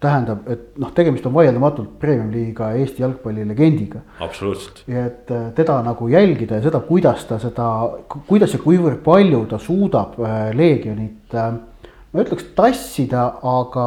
tähendab, 0.00 0.44
et 0.52 0.76
noh, 0.80 0.90
tegemist 0.94 1.24
on 1.26 1.32
vaieldamatult 1.34 1.94
premium-liiga 2.00 2.72
Eesti 2.76 3.02
jalgpalli 3.02 3.46
legendiga. 3.48 4.02
absoluutselt. 4.20 4.82
ja 4.86 5.06
et 5.06 5.30
äh, 5.30 5.48
teda 5.56 5.80
nagu 5.82 6.08
jälgida 6.08 6.60
ja 6.60 6.66
seda, 6.68 6.80
kuidas 6.80 7.24
ta 7.24 7.38
seda, 7.42 7.70
kuidas 8.28 8.52
ja 8.52 8.60
kuivõrd 8.62 9.00
palju 9.04 9.46
ta 9.50 9.58
suudab 9.58 10.20
äh, 10.20 10.52
Leegionit 10.56 11.36
ma 11.36 12.22
ütleks 12.24 12.52
tassida, 12.56 13.26
aga 13.42 13.86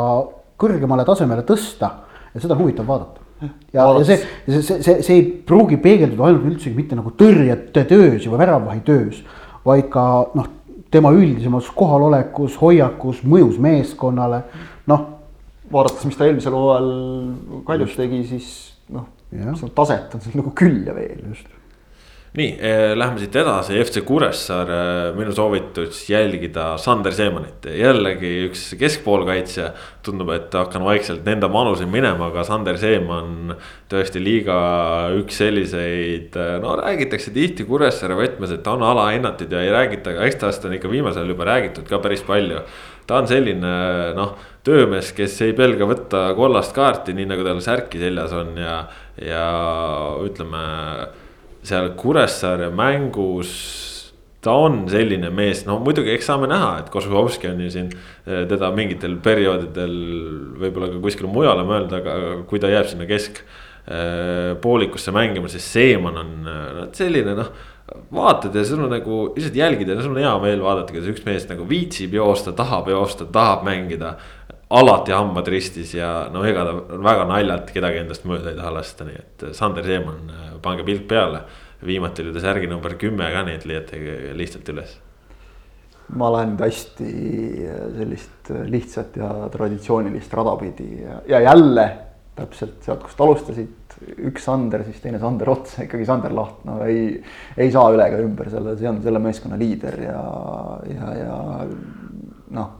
kõrgemale 0.60 1.06
tasemele 1.08 1.46
tõsta 1.48 1.92
ja 2.34 2.42
seda 2.42 2.56
on 2.56 2.64
huvitav 2.64 2.88
vaadata 2.90 3.19
ja, 3.42 3.50
ja 3.74 3.84
see, 4.04 4.18
see, 4.48 4.62
see, 4.62 4.80
see, 4.84 4.96
see 5.06 5.18
ei 5.18 5.26
pruugi 5.48 5.80
peegelduda 5.82 6.30
ainult 6.30 6.48
üldsegi 6.52 6.76
mitte 6.76 6.98
nagu 7.00 7.14
tõrjete 7.20 7.86
töös 7.90 8.28
või 8.28 8.42
väravahi 8.42 8.82
töös, 8.88 9.22
vaid 9.68 9.88
ka 9.94 10.06
noh, 10.38 10.50
tema 10.92 11.12
üldisemas 11.14 11.70
kohalolekus, 11.76 12.58
hoiakus, 12.62 13.22
mõjus 13.24 13.60
meeskonnale, 13.62 14.44
noh. 14.90 15.06
vaadates, 15.72 16.08
mis 16.10 16.18
ta 16.18 16.26
eelmisel 16.26 16.56
hooajal 16.58 16.92
Kaljus 17.68 17.96
tegi, 17.98 18.24
siis 18.26 18.50
noh, 18.94 19.06
taset 19.78 20.16
on 20.18 20.24
seal 20.24 20.40
nagu 20.42 20.54
küll 20.58 20.82
ja 20.88 20.96
veel. 20.98 21.22
just 21.30 21.48
nii 22.38 22.50
eh,, 22.62 22.92
lähme 22.98 23.22
siit 23.22 23.36
edasi, 23.42 23.78
FC 23.82 24.04
Kuressaare, 24.06 25.14
minu 25.18 25.34
soovitus 25.34 26.04
jälgida 26.10 26.76
Sander 26.78 27.14
Seemanit, 27.16 27.66
jällegi 27.74 28.34
üks 28.50 28.68
keskpoolkaitsja. 28.80 29.72
tundub, 30.06 30.30
et 30.32 30.54
hakkan 30.54 30.82
vaikselt 30.86 31.28
enda 31.28 31.50
manuseid 31.52 31.90
minema, 31.92 32.30
aga 32.30 32.44
Sander 32.48 32.78
Seeman 32.80 33.56
tõesti 33.92 34.22
liiga 34.24 34.56
üks 35.20 35.42
selliseid, 35.42 36.38
no 36.64 36.76
räägitakse 36.80 37.34
tihti 37.36 37.66
Kuressaare 37.68 38.18
võtmes, 38.18 38.54
et 38.54 38.64
ta 38.64 38.78
on 38.78 38.86
alahinnatud 38.86 39.52
ja 39.52 39.64
ei 39.66 39.74
räägita, 39.74 40.14
aga 40.14 40.30
eks 40.30 40.40
tast 40.44 40.66
on 40.66 40.78
ikka 40.78 40.90
viimasel 40.92 41.20
ajal 41.20 41.34
juba 41.34 41.50
räägitud 41.50 41.90
ka 41.90 42.00
päris 42.00 42.24
palju. 42.26 42.62
ta 43.08 43.18
on 43.18 43.28
selline 43.28 43.70
noh, 44.14 44.36
töömees, 44.64 45.12
kes 45.18 45.40
ei 45.42 45.54
pelga 45.58 45.88
võtta 45.90 46.28
kollast 46.38 46.76
kaarti, 46.78 47.14
nii 47.18 47.26
nagu 47.32 47.44
tal 47.44 47.62
särki 47.62 47.98
seljas 47.98 48.36
on 48.38 48.54
ja, 48.58 48.84
ja 49.18 49.48
ütleme 50.22 50.62
seal 51.64 51.94
Kuressaare 52.00 52.70
mängus 52.72 53.54
ta 54.44 54.56
on 54.56 54.84
selline 54.88 55.32
mees, 55.36 55.66
no 55.68 55.80
muidugi, 55.84 56.14
eks 56.16 56.30
saame 56.30 56.48
näha, 56.50 56.76
et 56.84 56.92
Kožuhovski 56.94 57.50
on 57.52 57.64
ju 57.66 57.72
siin 57.74 57.90
eh, 57.92 58.46
teda 58.48 58.72
mingitel 58.76 59.18
perioodidel 59.24 59.96
võib-olla 60.62 60.94
ka 60.94 61.02
kuskile 61.04 61.32
mujale 61.32 61.66
mõelda, 61.68 62.00
aga 62.00 62.14
kui 62.48 62.62
ta 62.64 62.72
jääb 62.72 62.88
sinna 62.88 63.08
kesk 63.10 63.42
eh, 63.44 65.12
mängima, 65.20 65.52
siis 65.52 65.68
Seeman 65.74 66.22
on 66.24 66.32
no, 66.48 66.88
selline 66.96 67.36
noh. 67.36 67.52
vaatad 68.16 68.56
ja 68.56 68.64
sul 68.64 68.86
on 68.86 68.94
nagu 68.94 69.22
lihtsalt 69.36 69.60
jälgida 69.60 69.98
ja 69.98 70.06
sul 70.06 70.16
on 70.16 70.24
hea 70.24 70.34
meel 70.46 70.64
vaadata, 70.64 70.96
kuidas 70.96 71.12
üks 71.12 71.26
mees 71.28 71.50
nagu 71.50 71.68
viitsib 71.68 72.16
joosta, 72.16 72.56
tahab 72.56 72.88
joosta, 72.94 73.28
tahab 73.28 73.68
mängida 73.68 74.16
alati 74.70 75.14
hambad 75.16 75.48
ristis 75.50 75.96
ja 75.98 76.30
no 76.34 76.44
ega 76.46 76.64
ta 76.68 76.98
väga 77.02 77.26
naljalt 77.30 77.72
kedagi 77.74 78.04
endast 78.04 78.26
mööda 78.30 78.52
ei 78.52 78.58
taha 78.60 78.74
lasta, 78.76 79.08
nii 79.08 79.18
et 79.18 79.46
Sander 79.58 79.86
Seeman, 79.86 80.34
pange 80.62 80.86
pilk 80.86 81.08
peale. 81.10 81.44
viimati 81.80 82.22
oli 82.22 82.34
ta 82.36 82.42
särgi 82.44 82.68
number 82.68 82.98
kümme 83.00 83.30
ka, 83.32 83.44
nii 83.48 83.56
et 83.56 83.66
leiate 83.66 84.00
lihtsalt 84.36 84.70
üles. 84.70 84.98
ma 86.10 86.30
lähen 86.34 86.54
nüüd 86.54 86.62
hästi 86.66 87.10
sellist 87.98 88.52
lihtsat 88.70 89.18
ja 89.18 89.30
traditsioonilist 89.54 90.34
rada 90.34 90.56
pidi 90.58 91.02
ja, 91.02 91.22
ja 91.28 91.42
jälle 91.52 91.88
täpselt 92.40 92.84
sealt, 92.86 93.02
kust 93.04 93.20
alustasid, 93.22 93.96
üks 94.30 94.46
Sander, 94.48 94.84
siis 94.88 95.02
teine 95.04 95.20
Sander 95.20 95.50
otsa, 95.50 95.84
ikkagi 95.84 96.06
Sander 96.08 96.32
Laht, 96.32 96.62
no 96.66 96.78
ei, 96.86 97.18
ei 97.58 97.72
saa 97.74 97.90
üle 97.92 98.06
ega 98.08 98.22
ümber 98.24 98.50
selle, 98.54 98.78
see 98.80 98.88
on 98.90 99.02
selle 99.04 99.20
meeskonna 99.20 99.58
liider 99.60 99.98
ja, 100.06 100.22
ja, 100.94 101.10
ja 101.20 101.40
noh 102.56 102.78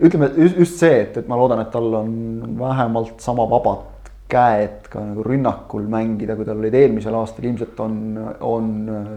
ütleme 0.00 0.30
just 0.36 0.80
see, 0.80 1.02
et, 1.06 1.16
et 1.22 1.28
ma 1.28 1.38
loodan, 1.40 1.62
et 1.64 1.72
tal 1.72 2.00
on 2.02 2.14
vähemalt 2.58 3.20
sama 3.24 3.46
vabad 3.50 4.10
käed 4.28 4.88
ka 4.90 5.02
nagu 5.02 5.24
rünnakul 5.24 5.86
mängida, 5.90 6.36
kui 6.36 6.46
tal 6.46 6.58
olid 6.60 6.74
eelmisel 6.74 7.14
aastal, 7.14 7.46
ilmselt 7.46 7.78
on, 7.80 8.00
on 8.44 8.72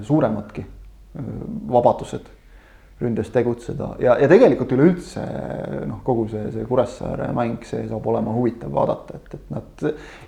suuremadki 0.05 0.65
vabadused 1.69 2.27
ründes 2.99 3.29
tegutseda. 3.31 3.93
Ja, 4.03 4.17
ja 4.19 4.27
tegelikult 4.27 4.73
üleüldse 4.75 5.23
noh, 5.87 6.01
kogu 6.05 6.25
see, 6.31 6.43
see 6.51 6.65
Kuressaare 6.67 7.29
mäng, 7.35 7.63
see 7.67 7.85
saab 7.87 8.05
olema 8.11 8.33
huvitav 8.35 8.73
vaadata, 8.75 9.19
et, 9.19 9.37
et 9.37 9.53
nad 9.55 9.85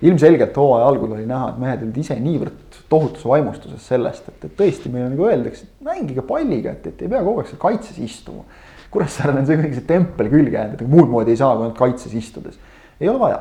ilmselgelt 0.08 0.56
hooaja 0.56 0.88
algul 0.88 1.12
oli 1.18 1.26
näha, 1.28 1.50
et 1.52 1.60
mehed 1.62 1.84
olid 1.86 2.00
ise 2.00 2.16
niivõrd 2.20 2.80
tohutus 2.92 3.26
vaimustuses 3.28 3.88
sellest, 3.92 4.32
et, 4.32 4.48
et 4.48 4.56
tõesti 4.56 4.92
meile 4.92 5.12
nagu 5.12 5.28
öeldakse, 5.28 5.68
et 5.68 5.86
mängige 5.86 6.24
palliga, 6.26 6.72
et, 6.72 6.88
et 6.88 7.04
ei 7.04 7.12
pea 7.12 7.20
kogu 7.20 7.42
aeg 7.42 7.52
seal 7.52 7.62
kaitses 7.62 8.00
istuma 8.02 8.48
Kuressaarel 8.92 9.40
on 9.40 9.48
see 9.48 9.56
kuidagi 9.56 9.78
see 9.78 9.88
tempel 9.88 10.28
külge 10.32 10.56
jäänud, 10.56 10.80
et 10.80 10.92
muud 10.92 11.08
moodi 11.10 11.32
ei 11.32 11.40
saa 11.40 11.54
kui 11.56 11.66
ainult 11.66 11.78
kaitses 11.78 12.14
istudes. 12.18 12.58
ei 13.00 13.08
ole 13.08 13.20
vaja. 13.20 13.40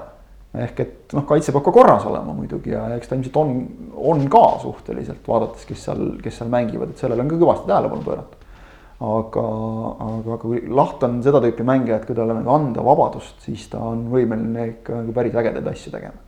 ehk 0.52 0.80
et 0.84 1.14
noh, 1.16 1.24
kaitse 1.28 1.54
peab 1.56 1.64
ka 1.64 1.72
korras 1.72 2.06
olema 2.08 2.34
muidugi 2.36 2.74
ja 2.74 2.84
eks 2.98 3.08
ta 3.08 3.16
ilmselt 3.16 3.38
on, 3.40 3.52
on 3.96 4.26
ka 4.32 4.44
suhteliselt 4.64 5.28
vaadates, 5.28 5.64
kes 5.68 5.86
seal, 5.88 6.02
kes 6.24 6.42
seal 6.42 6.50
mängivad, 6.52 6.92
et 6.92 7.04
sellele 7.04 7.24
on 7.24 7.32
ka 7.32 7.40
kõvasti 7.40 7.72
tähelepanu 7.72 8.08
pööratud. 8.08 8.50
aga, 9.12 9.46
aga 10.08 10.42
kui 10.42 10.66
Laht 10.68 11.04
on 11.08 11.22
seda 11.24 11.40
tüüpi 11.44 11.68
mängija, 11.68 12.02
et 12.02 12.10
kui 12.10 12.18
talle 12.18 12.36
nagu 12.36 12.52
anda 12.56 12.84
vabadust, 12.84 13.40
siis 13.46 13.70
ta 13.72 13.80
on 13.94 14.10
võimeline 14.12 14.68
ikka 14.76 15.00
nagu 15.00 15.16
päris 15.16 15.40
ägedaid 15.40 15.72
asju 15.72 15.96
tegema 15.96 16.20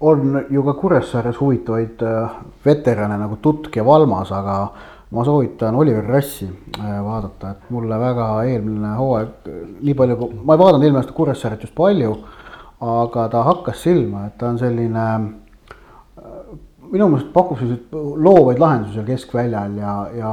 on 0.00 0.44
ju 0.50 0.62
ka 0.62 0.74
Kuressaares 0.74 1.40
huvitavaid 1.40 2.02
äh, 2.02 2.30
veterane 2.64 3.16
nagu 3.18 3.38
Tutk 3.42 3.76
ja 3.76 3.84
Valmas, 3.84 4.32
aga 4.32 4.56
ma 5.10 5.24
soovitan 5.24 5.74
Oliver 5.74 6.04
Rassi 6.04 6.46
äh, 6.46 7.04
vaadata, 7.04 7.50
et 7.50 7.70
mulle 7.70 7.98
väga 8.00 8.26
eelmine 8.48 8.94
hooaeg, 8.98 9.50
nii 9.80 9.94
palju, 9.94 10.30
ma 10.42 10.56
ei 10.56 10.62
vaadanud 10.62 10.86
eelmine 10.86 11.02
aasta 11.02 11.14
Kuressaaret 11.16 11.62
just 11.62 11.76
palju, 11.78 12.12
aga 12.82 13.28
ta 13.32 13.42
hakkas 13.46 13.84
silma, 13.86 14.26
et 14.26 14.36
ta 14.40 14.50
on 14.50 14.58
selline 14.60 15.06
äh, 15.14 16.38
minu 16.90 17.10
meelest 17.12 17.30
pakub 17.34 17.60
selliseid 17.60 17.94
loovaid 18.26 18.62
lahendusi 18.62 18.98
seal 18.98 19.06
keskväljal 19.06 19.78
ja, 19.78 19.96
ja 20.18 20.32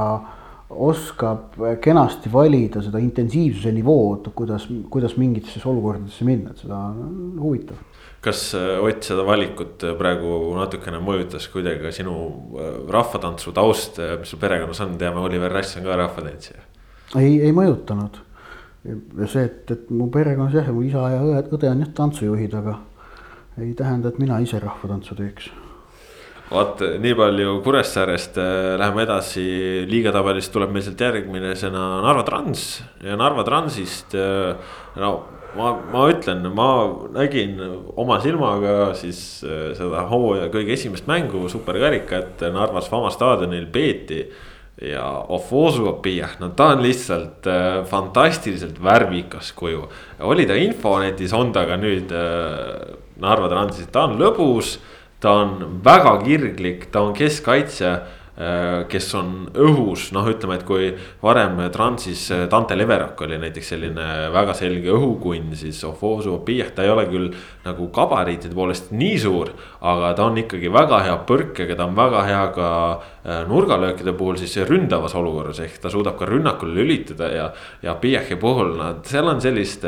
oskab 0.74 1.54
kenasti 1.80 2.32
valida 2.32 2.82
seda 2.82 2.98
intensiivsuse 2.98 3.70
nivood, 3.76 4.32
kuidas, 4.34 4.66
kuidas 4.90 5.14
mingitesse 5.20 5.62
olukordadesse 5.70 6.26
minna, 6.26 6.50
et 6.50 6.64
seda 6.64 6.80
on 6.90 7.38
huvitav 7.38 7.78
kas 8.24 8.54
äh, 8.56 8.82
Ott 8.82 9.04
seda 9.06 9.24
valikut 9.26 9.84
äh, 9.84 9.94
praegu 9.98 10.54
natukene 10.58 11.00
mõjutas 11.04 11.46
kuidagi 11.52 11.82
ka 11.84 11.92
sinu 11.94 12.14
äh, 12.58 12.76
rahvatantsu 12.92 13.52
taust, 13.56 14.00
mis 14.20 14.32
sul 14.32 14.40
perekonnas 14.42 14.80
on, 14.84 14.96
teame, 15.00 15.22
Oliver 15.24 15.52
Rass 15.52 15.78
on 15.78 15.86
ka 15.86 15.98
rahvatantsija. 16.00 16.64
ei, 17.20 17.40
ei 17.40 17.52
mõjutanud. 17.52 18.22
see, 19.26 19.44
et, 19.44 19.70
et 19.70 19.90
mu 19.90 20.10
perekonnas 20.12 20.54
jah, 20.54 20.72
mu 20.72 20.82
isa 20.84 21.08
ja 21.12 21.20
õe, 21.24 21.44
õde 21.56 21.70
on 21.70 21.84
jah 21.84 21.92
tantsujuhid, 21.96 22.56
aga 22.60 22.78
ei 23.60 23.74
tähenda, 23.76 24.10
et 24.10 24.18
mina 24.18 24.40
ise 24.42 24.58
rahvatantsu 24.60 25.16
teeks. 25.18 25.52
Vot 26.50 26.82
nii 27.00 27.14
palju 27.16 27.54
Kuressaarest, 27.64 28.36
läheme 28.78 29.06
edasi, 29.06 29.44
liigatabelist 29.88 30.52
tuleb 30.52 30.74
meil 30.74 30.84
sealt 30.84 31.00
järgmisena 31.00 31.86
Narva 32.04 32.22
Trans. 32.26 32.66
Ja 33.02 33.16
Narva 33.16 33.46
Transist 33.46 34.12
no 35.00 35.12
ma, 35.56 35.74
ma 35.92 36.06
ütlen, 36.12 36.46
ma 36.54 36.68
nägin 37.14 37.58
oma 37.96 38.18
silmaga 38.22 38.92
siis 38.98 39.18
äh, 39.46 39.70
seda 39.78 40.06
hooaja 40.10 40.48
kõige 40.52 40.74
esimest 40.76 41.08
mängu, 41.10 41.46
superkarikat 41.52 42.42
Narvas 42.54 42.90
Fama 42.92 43.12
staadionil 43.14 43.68
peeti. 43.72 44.24
ja 44.82 45.04
Ofosu 45.30 45.84
Opijah, 45.86 46.32
no 46.40 46.48
ta 46.58 46.72
on 46.74 46.82
lihtsalt 46.82 47.46
äh, 47.46 47.84
fantastiliselt 47.86 48.82
värvikas 48.82 49.52
kuju. 49.54 49.86
oli 50.20 50.46
ta 50.46 50.54
infonetis, 50.58 51.32
on 51.32 51.52
ta 51.52 51.64
ka 51.66 51.78
nüüd 51.78 52.10
äh, 52.10 52.98
Narva 53.22 53.48
Transis, 53.48 53.86
ta 53.92 54.08
on 54.08 54.18
lõbus. 54.18 54.78
ta 55.20 55.38
on 55.40 55.80
väga 55.84 56.18
kirglik, 56.24 56.90
ta 56.92 57.00
on 57.00 57.14
keskkaitsja 57.14 57.94
kes 58.90 59.08
on 59.14 59.28
õhus, 59.62 60.08
noh, 60.14 60.26
ütleme, 60.26 60.56
et 60.58 60.64
kui 60.66 60.88
varem 61.22 61.60
Transis 61.74 62.24
Dante 62.50 62.74
Leverok 62.74 63.20
oli 63.28 63.38
näiteks 63.38 63.68
selline 63.74 64.06
väga 64.34 64.56
selge 64.58 64.90
õhukunn, 64.90 65.52
siis 65.54 65.78
Ofosu 65.86 66.32
Opiah, 66.40 66.72
ta 66.74 66.82
ei 66.82 66.90
ole 66.90 67.04
küll 67.06 67.28
nagu 67.62 67.86
gabariitide 67.94 68.56
poolest 68.56 68.90
nii 68.90 69.20
suur. 69.22 69.52
aga 69.80 70.14
ta 70.18 70.24
on 70.26 70.38
ikkagi 70.42 70.72
väga 70.72 70.98
hea 71.04 71.14
põrkega, 71.28 71.76
ta 71.76 71.86
on 71.86 71.94
väga 71.94 72.24
hea 72.26 72.42
ka 72.56 72.68
nurgalöökide 73.46 74.12
puhul 74.18 74.36
siis 74.40 74.56
ründavas 74.66 75.14
olukorras, 75.14 75.60
ehk 75.62 75.78
ta 75.80 75.92
suudab 75.92 76.18
ka 76.18 76.26
rünnakule 76.26 76.74
lülitada 76.74 77.30
ja. 77.30 77.46
ja 77.82 77.94
Piachi 77.94 78.36
puhul 78.40 78.74
nad, 78.80 79.04
seal 79.06 79.30
on 79.30 79.40
sellist 79.40 79.86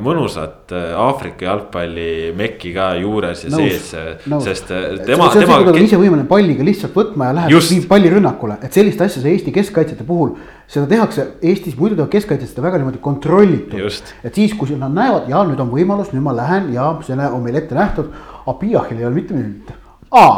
mõnusat 0.00 0.72
Aafrika 0.96 1.44
jalgpalli 1.44 2.32
mekki 2.36 2.72
ka 2.72 2.88
juures 2.96 3.42
ja 3.44 3.50
nõus, 3.52 3.90
sees, 3.90 4.24
sest 4.46 4.72
tema. 5.04 5.28
on 5.28 5.80
ise 5.82 5.98
võimeline 6.00 6.24
palliga 6.30 6.64
lihtsalt 6.64 6.96
võtma 6.96 7.28
ja 7.28 7.36
läheb 7.40 7.66
viib 7.70 7.84
palli 7.90 8.12
rünnakule, 8.12 8.56
et 8.64 8.72
sellist 8.76 9.04
asja 9.04 9.20
see 9.20 9.34
Eesti 9.36 9.52
keskkaitsjate 9.52 10.08
puhul. 10.08 10.34
seda 10.66 10.88
tehakse 10.90 11.28
Eestis, 11.42 11.76
muidu 11.76 11.98
teevad 11.98 12.12
keskkaitsjad 12.16 12.54
seda 12.54 12.66
väga 12.66 12.80
niimoodi 12.80 13.02
kontrollitult. 13.04 14.14
et 14.24 14.34
siis, 14.34 14.56
kui 14.56 14.80
nad 14.80 14.96
näevad 14.96 15.28
ja 15.28 15.44
nüüd 15.44 15.60
on 15.60 15.72
võimalus, 15.72 16.12
nüüd 16.16 16.24
ma 16.24 16.36
lähen 16.36 16.72
ja 16.74 16.94
see 17.06 17.16
on 17.28 17.42
meil 17.44 17.60
ette 17.60 17.76
nähtud. 17.76 18.12
Abiyahil 18.46 19.00
ei 19.00 19.08
ole 19.08 19.14
mitte 19.14 19.34
midagi, 19.34 19.74
aa, 20.14 20.36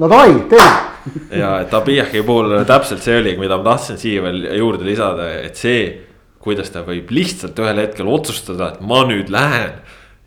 no 0.00 0.08
davai, 0.08 0.32
teeme 0.48 0.90
ja, 1.32 1.54
et 1.62 1.74
Abiyahi 1.74 2.22
puhul 2.26 2.54
täpselt 2.68 3.02
see 3.04 3.18
oli, 3.20 3.34
mida 3.40 3.58
ma 3.60 3.72
tahtsin 3.72 3.98
siia 4.00 4.22
veel 4.24 4.44
juurde 4.58 4.86
lisada, 4.86 5.28
et 5.46 5.58
see, 5.58 5.84
kuidas 6.40 6.70
ta 6.72 6.82
võib 6.86 7.10
lihtsalt 7.12 7.58
ühel 7.60 7.82
hetkel 7.84 8.08
otsustada, 8.08 8.72
et 8.72 8.80
ma 8.80 9.02
nüüd 9.08 9.28
lähen 9.32 9.80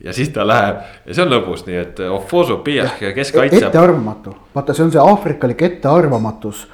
ja 0.03 0.13
siis 0.13 0.29
ta 0.29 0.45
läheb 0.47 0.81
ja 1.07 1.15
see 1.15 1.25
on 1.25 1.31
lõbus, 1.33 1.65
nii 1.67 1.79
et 1.79 2.01
Ofosu 2.11 2.59
Piah, 2.65 2.97
kes 2.99 3.31
kaitseb. 3.33 3.69
ettearvamatu, 3.69 4.35
vaata, 4.55 4.75
see 4.75 4.85
on 4.85 4.91
see 4.93 5.01
aafrikalik 5.03 5.61
ettearvamatus 5.69 6.67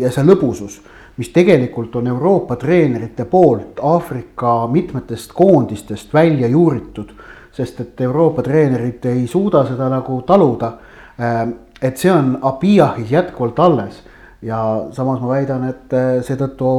ja 0.00 0.12
see 0.12 0.24
lõbusus, 0.26 0.80
mis 1.20 1.30
tegelikult 1.34 1.96
on 2.00 2.08
Euroopa 2.08 2.56
treenerite 2.56 3.26
poolt 3.28 3.80
Aafrika 3.82 4.66
mitmetest 4.72 5.32
koondistest 5.36 6.14
välja 6.14 6.48
juuritud. 6.48 7.12
sest 7.52 7.80
et 7.80 8.00
Euroopa 8.00 8.42
treenerid 8.42 9.04
ei 9.04 9.26
suuda 9.26 9.64
seda 9.66 9.88
nagu 9.90 10.22
taluda. 10.22 10.72
Ähm, 11.20 11.50
et 11.82 11.96
see 11.96 12.12
on 12.12 12.38
Abiyahis 12.42 13.10
jätkuvalt 13.10 13.58
alles 13.58 14.04
ja 14.42 14.86
samas 14.92 15.20
ma 15.20 15.34
väidan, 15.34 15.68
et 15.68 15.92
äh, 15.92 16.10
seetõttu 16.24 16.70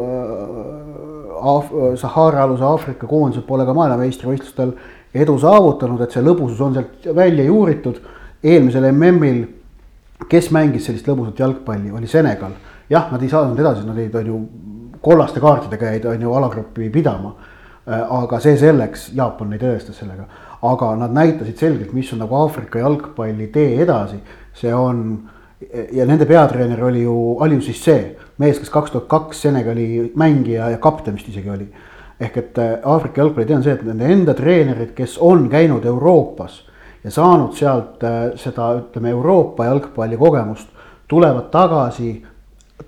äh, 0.00 0.84
Af-, 1.44 1.72
Sahara-aluse 2.00 2.64
Aafrika 2.64 3.06
koondised 3.06 3.44
pole 3.46 3.66
ka 3.66 3.74
maailmameistrivõistlustel 3.76 4.72
edu 5.14 5.34
saavutanud, 5.38 6.00
et 6.00 6.14
see 6.14 6.24
lõbusus 6.24 6.62
on 6.64 6.76
sealt 6.78 7.08
välja 7.16 7.44
juuritud. 7.44 8.00
eelmisel 8.44 8.84
MM-il, 8.90 9.44
kes 10.28 10.50
mängis 10.52 10.84
sellist 10.84 11.06
lõbusat 11.08 11.38
jalgpalli, 11.40 11.90
oli 11.92 12.06
Senegal. 12.06 12.52
jah, 12.90 13.10
nad 13.12 13.22
ei 13.22 13.28
saanud 13.28 13.58
edasi, 13.58 13.86
nad 13.86 13.98
jäid, 13.98 14.14
on 14.14 14.26
ju, 14.26 14.40
kollaste 15.00 15.40
kaartidega 15.40 15.92
jäid, 15.92 16.04
on 16.04 16.22
ju, 16.22 16.32
alagruppi 16.34 16.90
pidama. 16.90 17.34
Äh, 17.88 18.00
aga 18.22 18.40
see 18.40 18.56
selleks, 18.56 19.10
Jaapan 19.14 19.50
neid 19.50 19.62
tõestas 19.62 20.00
sellega, 20.00 20.24
aga 20.62 20.94
nad 20.96 21.12
näitasid 21.12 21.60
selgelt, 21.60 21.92
mis 21.92 22.12
on 22.12 22.24
nagu 22.24 22.36
Aafrika 22.40 22.80
jalgpalli 22.80 23.50
tee 23.52 23.82
edasi, 23.82 24.20
see 24.56 24.72
on 24.74 25.28
ja 25.92 26.06
nende 26.06 26.26
peatreener 26.26 26.84
oli 26.84 27.02
ju 27.02 27.36
Aliou 27.40 27.60
Cissé, 27.60 28.16
mees, 28.38 28.58
kes 28.58 28.70
kaks 28.70 28.90
tuhat 28.90 29.08
kaks 29.08 29.42
Senegali 29.42 30.12
mängija 30.16 30.70
ja 30.70 30.78
kapten 30.78 31.14
vist 31.14 31.28
isegi 31.28 31.50
oli. 31.50 31.68
ehk 32.20 32.36
et 32.36 32.58
äh, 32.58 32.78
Aafrika 32.84 33.20
jalgpalli 33.20 33.46
tee 33.46 33.56
on 33.56 33.62
see, 33.64 33.72
et 33.74 33.82
nende 33.82 34.06
enda 34.06 34.34
treenerid, 34.38 34.92
kes 34.94 35.16
on 35.18 35.48
käinud 35.50 35.84
Euroopas 35.84 36.60
ja 37.04 37.10
saanud 37.10 37.56
sealt 37.58 38.04
äh, 38.06 38.30
seda, 38.38 38.68
ütleme, 38.78 39.10
Euroopa 39.10 39.66
jalgpalli 39.66 40.16
kogemust, 40.16 40.68
tulevad 41.10 41.50
tagasi, 41.50 42.22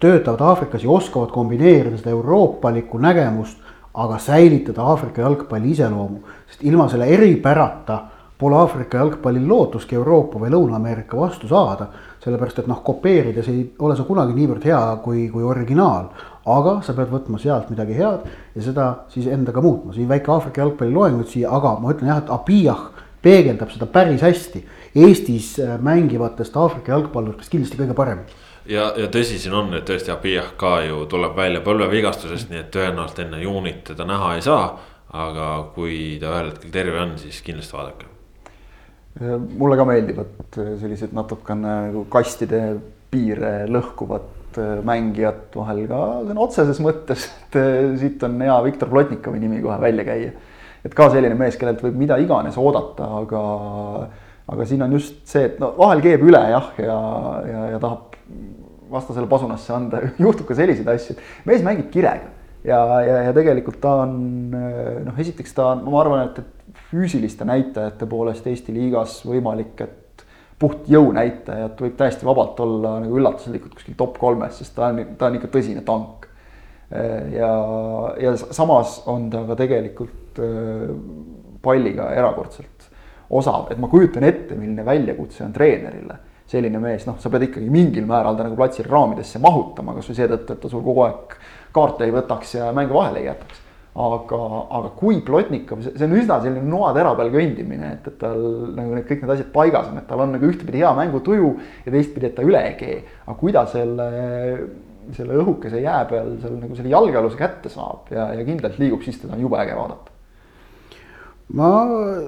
töötavad 0.01 0.41
Aafrikas 0.41 0.85
ja 0.85 0.91
oskavad 0.91 1.35
kombineerida 1.35 1.99
seda 1.99 2.15
euroopalikku 2.15 2.99
nägemust, 3.03 3.59
aga 3.95 4.19
säilitada 4.19 4.83
Aafrika 4.83 5.23
jalgpalli 5.23 5.75
iseloomu, 5.75 6.21
sest 6.47 6.63
ilma 6.63 6.89
selle 6.89 7.11
eripärata 7.11 8.01
pole 8.39 8.57
Aafrika 8.57 8.99
jalgpallil 8.99 9.49
lootuski 9.49 9.97
Euroopa 9.97 10.41
või 10.41 10.53
Lõuna-Ameerika 10.53 11.17
vastu 11.17 11.49
saada 11.49 11.89
sellepärast 12.27 12.63
et 12.63 12.71
noh, 12.71 12.83
kopeerides 12.87 13.49
ei 13.53 13.63
ole 13.87 13.97
sa 13.97 14.07
kunagi 14.07 14.35
niivõrd 14.37 14.67
hea 14.67 14.81
kui, 15.05 15.29
kui 15.33 15.47
originaal. 15.47 16.11
aga 16.47 16.77
sa 16.87 16.95
pead 16.95 17.11
võtma 17.11 17.41
sealt 17.43 17.71
midagi 17.73 17.97
head 17.99 18.27
ja 18.55 18.63
seda 18.63 18.87
siis 19.11 19.27
endaga 19.31 19.63
muutma, 19.63 19.95
siin 19.95 20.09
väike 20.11 20.31
Aafrika 20.31 20.63
jalgpalli 20.63 20.95
loeng 20.95 21.21
nüüd 21.21 21.31
siia, 21.31 21.51
aga 21.51 21.77
ma 21.83 21.95
ütlen 21.95 22.13
jah, 22.13 22.23
et 22.23 22.31
Abiyah 22.31 22.83
peegeldab 23.23 23.73
seda 23.75 23.89
päris 23.91 24.23
hästi. 24.23 24.63
Eestis 24.97 25.57
äh, 25.63 25.75
mängivatest 25.83 26.57
Aafrika 26.57 26.95
jalgpalluritest 26.95 27.51
kindlasti 27.51 27.81
kõige 27.81 27.97
parem 27.99 28.23
ja, 28.69 28.91
ja 28.99 29.07
tõsi 29.13 29.39
siin 29.43 29.55
on, 29.57 29.73
et 29.77 29.87
tõesti 29.89 30.13
Abiyah 30.15 30.53
ka 30.61 30.81
ju 30.87 31.05
tuleb 31.11 31.37
välja 31.39 31.63
põlvevigastusest, 31.67 32.51
nii 32.51 32.65
et 32.65 32.75
tõenäoliselt 32.75 33.25
enne 33.27 33.43
juunit 33.43 33.85
teda 33.93 34.09
näha 34.09 34.35
ei 34.37 34.45
saa. 34.47 34.69
aga 35.17 35.47
kui 35.75 36.19
ta 36.21 36.33
ühel 36.35 36.51
hetkel 36.51 36.73
terve 36.75 37.01
on, 37.01 37.15
siis 37.19 37.39
kindlasti 37.47 37.77
vaadake 37.77 38.16
mulle 39.21 39.77
ka 39.79 39.87
meeldivad 39.89 40.59
äh, 40.61 40.75
sellised 40.81 41.15
natukene 41.17 41.77
nagu 41.89 42.05
kastide 42.13 42.61
piire 43.13 43.53
lõhkuvad 43.71 44.59
äh, 44.61 44.75
mängijad 44.85 45.57
vahel 45.57 45.87
ka 45.89 46.01
sõna 46.27 46.45
otseses 46.45 46.81
mõttes, 46.85 47.29
et 47.47 47.59
äh, 47.61 47.95
siit 48.01 48.23
on 48.27 48.37
hea 48.45 48.57
Viktor 48.67 48.93
Plotnikovi 48.93 49.41
nimi 49.41 49.63
kohe 49.65 49.79
välja 49.81 50.05
käia. 50.09 50.35
et 50.85 50.95
ka 50.95 51.09
selline 51.11 51.35
mees, 51.39 51.57
kellelt 51.57 51.81
võib 51.83 51.97
mida 51.99 52.19
iganes 52.23 52.59
oodata, 52.61 53.09
aga, 53.23 53.43
aga 54.53 54.67
siin 54.69 54.85
on 54.85 54.93
just 54.99 55.25
see, 55.27 55.49
et 55.49 55.57
no 55.63 55.73
vahel 55.79 56.05
keeb 56.05 56.23
üle 56.27 56.43
jah, 56.53 56.69
ja, 56.79 56.99
ja, 57.49 57.63
ja 57.73 57.81
tahab 57.83 58.19
vastasele 58.93 59.27
pasunasse 59.31 59.73
anda, 59.75 60.03
juhtub 60.27 60.47
ka 60.51 60.59
selliseid 60.59 60.93
asju, 60.93 61.17
et 61.17 61.49
mees 61.49 61.65
mängib 61.65 61.89
kirega 61.95 62.29
ja, 62.69 62.83
ja, 63.01 63.17
ja 63.31 63.33
tegelikult 63.35 63.81
ta 63.81 64.03
on 64.05 64.21
noh, 64.53 65.17
esiteks 65.25 65.57
ta 65.57 65.73
on, 65.73 65.83
ma 65.89 66.05
arvan, 66.05 66.29
et, 66.29 66.45
et 66.45 66.56
füüsiliste 66.91 67.45
näitajate 67.45 68.07
poolest 68.07 68.47
Eesti 68.47 68.75
liigas 68.75 69.19
võimalik, 69.27 69.81
et 69.83 70.25
puht 70.59 70.89
jõunäitajat 70.89 71.81
võib 71.83 71.97
täiesti 71.99 72.27
vabalt 72.27 72.61
olla 72.65 72.97
nagu 73.03 73.19
üllatuslikult 73.19 73.75
kuskil 73.77 73.97
top 73.99 74.19
kolmes, 74.21 74.57
sest 74.61 74.77
ta 74.77 74.91
on, 74.91 75.03
ta 75.19 75.29
on 75.29 75.39
ikka 75.39 75.51
tõsine 75.53 75.83
tank. 75.85 76.29
ja, 77.35 77.51
ja 78.23 78.37
samas 78.37 79.01
on 79.11 79.27
ta 79.31 79.43
ka 79.49 79.57
tegelikult 79.59 80.39
palliga 81.63 82.13
erakordselt 82.15 82.87
osav, 83.31 83.67
et 83.71 83.79
ma 83.83 83.91
kujutan 83.91 84.25
ette, 84.25 84.55
milline 84.55 84.85
väljakutse 84.87 85.45
on 85.45 85.53
treenerile 85.53 86.21
selline 86.47 86.79
mees, 86.79 87.03
noh, 87.09 87.17
sa 87.19 87.31
pead 87.33 87.49
ikkagi 87.49 87.69
mingil 87.75 88.07
määral 88.07 88.37
ta 88.39 88.47
nagu 88.47 88.55
platsil 88.55 88.87
raamidesse 88.87 89.41
mahutama, 89.43 89.97
kasvõi 89.97 90.21
seetõttu, 90.21 90.55
et 90.55 90.61
ta 90.63 90.71
sul 90.71 90.85
kogu 90.87 91.03
aeg 91.03 91.35
kaarte 91.75 92.07
ei 92.07 92.15
võtaks 92.15 92.55
ja 92.61 92.69
mänge 92.77 92.95
vahele 92.95 93.25
ei 93.25 93.27
jätaks 93.27 93.66
aga, 93.97 94.39
aga 94.79 94.91
kui 94.99 95.21
Plotnikov, 95.25 95.85
see 95.85 96.05
on 96.05 96.17
üsna 96.19 96.41
selline 96.45 96.65
noatera 96.69 97.15
peal 97.19 97.31
kõndimine, 97.33 97.93
et, 97.97 98.09
et 98.11 98.19
tal 98.21 98.43
nagu 98.77 98.97
need 98.97 99.07
kõik 99.09 99.23
need 99.25 99.35
asjad 99.37 99.53
paigas 99.55 99.93
on, 99.93 100.01
et 100.01 100.09
tal 100.11 100.25
on 100.25 100.35
nagu 100.37 100.51
ühtepidi 100.51 100.83
hea 100.83 100.91
mängutuju 100.99 101.53
ja 101.87 101.95
teistpidi, 101.95 102.29
et 102.29 102.37
ta 102.37 102.45
üle 102.45 102.61
ei 102.71 102.75
kee. 102.81 102.99
aga 103.25 103.39
kui 103.41 103.55
ta 103.57 103.65
selle, 103.71 104.11
selle 105.17 105.41
õhukese 105.41 105.81
jää 105.81 106.03
peal 106.11 106.35
seal 106.43 106.59
nagu 106.61 106.77
selle 106.77 106.93
jalgealuse 106.93 107.41
kätte 107.41 107.73
saab 107.73 108.13
ja, 108.13 108.29
ja 108.37 108.45
kindlalt 108.45 108.79
liigub, 108.83 109.05
siis 109.07 109.23
teda 109.23 109.39
on 109.39 109.47
jube 109.47 109.59
äge 109.63 109.79
vaadata 109.79 110.15
ma, 111.55 111.71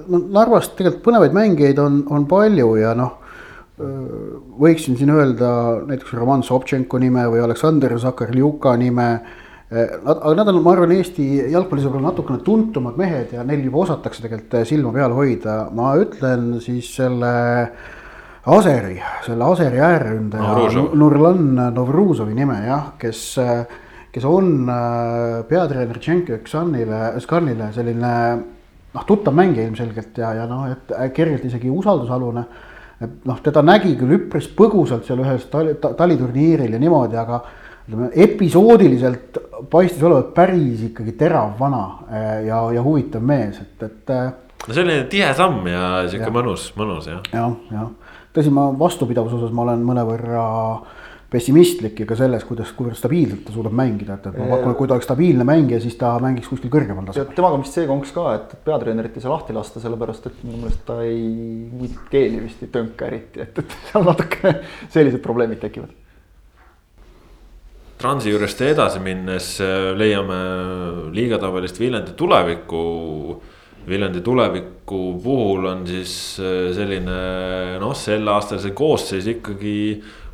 no 0.07 0.21
Narvas 0.31 0.71
tegelikult 0.75 1.03
põnevaid 1.09 1.35
mängijaid 1.35 1.81
on, 1.83 2.01
on 2.13 2.25
palju 2.29 2.71
ja 2.79 2.95
noh, 2.97 3.17
võiksin 4.59 4.97
siin 4.99 5.11
öelda 5.13 5.51
näiteks 5.87 6.11
Roman 6.17 6.41
Sobtšenko 6.43 6.99
nime 6.99 7.23
või 7.31 7.43
Aleksandr 7.43 7.95
Zakarljuka 7.99 8.75
nime 8.79 9.09
aga 9.69 10.33
nad 10.33 10.49
on, 10.49 10.63
ma 10.65 10.73
arvan, 10.73 10.95
Eesti 10.95 11.25
jalgpallisõbrale 11.53 12.07
natukene 12.07 12.41
tuntumad 12.45 12.97
mehed 12.97 13.35
ja 13.35 13.43
neil 13.45 13.61
juba 13.67 13.83
osatakse 13.85 14.23
tegelikult 14.25 14.55
eh, 14.57 14.65
silma 14.65 14.93
peal 14.95 15.13
hoida, 15.13 15.61
ma 15.75 15.93
ütlen 16.01 16.55
siis 16.63 16.91
selle. 16.97 17.33
Aseri, 18.49 18.95
selle 19.21 19.45
Aseri 19.45 19.81
äärründaja 19.83 20.71
Nurlan 20.97 21.59
Novruzovi 21.75 22.31
nime 22.33 22.55
jah, 22.63 22.93
kes, 22.97 23.19
kes 24.09 24.25
on 24.25 24.63
peatreener 25.51 25.99
Tšenko 25.99 26.39
Ksanile, 26.47 27.01
Skanile 27.21 27.67
selline 27.75 28.13
noh, 28.95 29.05
tuttav 29.05 29.35
mängija 29.37 29.67
ilmselgelt 29.67 30.17
ja, 30.17 30.31
ja 30.39 30.47
noh, 30.49 30.65
et 30.71 30.93
kergelt 31.13 31.45
isegi 31.45 31.69
usaldusalune. 31.69 32.45
et 32.99 33.27
noh, 33.27 33.37
teda 33.43 33.61
nägi 33.63 33.93
küll 33.99 34.17
üpris 34.17 34.49
põgusalt 34.55 35.05
seal 35.07 35.21
ühes 35.23 35.45
tali, 35.51 35.75
taliturniiril 35.79 36.73
ja 36.73 36.81
niimoodi, 36.81 37.19
aga 37.19 37.43
ütleme 37.89 38.11
episoodiliselt 38.13 39.39
paistis 39.71 40.03
olevat 40.03 40.29
päris 40.35 40.83
ikkagi 40.91 41.15
terav 41.17 41.55
vana 41.59 41.83
eh, 42.11 42.45
ja, 42.47 42.61
ja 42.75 42.85
huvitav 42.85 43.25
mees, 43.25 43.57
et, 43.63 43.81
et. 43.81 44.13
Eh, 44.13 44.29
no 44.67 44.77
selline 44.77 45.07
tihe 45.09 45.31
samm 45.37 45.65
ja 45.71 46.05
sihuke 46.11 46.29
mõnus, 46.35 46.69
mõnus 46.77 47.09
jah. 47.09 47.23
jah, 47.33 47.57
jah, 47.73 48.15
tõsi, 48.35 48.53
ma 48.53 48.69
vastupidavuse 48.77 49.39
osas 49.39 49.53
ma 49.55 49.65
olen 49.65 49.85
mõnevõrra 49.87 50.45
pessimistlik 51.29 51.99
ja 52.01 52.07
ka 52.09 52.15
selles, 52.17 52.41
kuidas, 52.45 52.71
kuivõrd 52.73 52.97
stabiilselt 52.97 53.43
ta 53.45 53.53
suudab 53.53 53.73
mängida, 53.77 54.15
et, 54.17 54.29
et 54.31 54.37
ma 54.37 54.47
pakun, 54.49 54.71
et 54.73 54.77
kui 54.79 54.89
ta 54.89 54.95
oleks 54.95 55.05
stabiilne 55.05 55.45
mängija, 55.45 55.77
siis 55.81 55.97
ta 55.97 56.15
mängiks 56.21 56.49
kuskil 56.49 56.73
kõrgemal 56.73 57.05
tasemel. 57.09 57.35
temaga 57.37 57.57
on 57.57 57.65
vist 57.65 57.77
see 57.77 57.85
konks 57.89 58.13
ka, 58.15 58.25
et 58.37 58.55
peatreenerit 58.65 59.17
ei 59.17 59.25
saa 59.25 59.35
lahti 59.35 59.53
lasta, 59.53 59.81
sellepärast 59.81 60.25
et 60.29 60.43
minu 60.45 60.63
meelest 60.63 60.81
ta 60.89 60.97
ei, 61.05 61.89
keeli 62.09 62.41
vist 62.47 62.65
ei 62.65 62.73
tönka 62.73 63.09
eriti, 63.09 63.45
et, 63.45 63.61
et 63.61 63.77
seal 63.91 64.09
natuke 64.09 64.55
sellised 64.89 65.21
probleemid 65.25 65.61
tekivad 65.61 65.93
Transi 67.99 68.31
juurest 68.31 68.61
edasi 68.63 68.99
minnes 69.03 69.57
äh, 69.59 69.89
leiame 69.99 70.35
liigatabelist 71.11 71.81
Viljandi 71.81 72.13
tuleviku. 72.15 72.83
Viljandi 73.89 74.21
tuleviku 74.23 74.99
puhul 75.19 75.67
on 75.67 75.81
siis 75.87 76.13
äh, 76.39 76.69
selline 76.77 77.17
noh, 77.81 77.91
sel 77.99 78.23
aastal 78.31 78.61
see 78.63 78.71
koosseis 78.77 79.27
ikkagi 79.33 79.75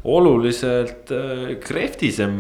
oluliselt 0.06 1.12
äh, 1.14 1.56
krehvtisem, 1.62 2.38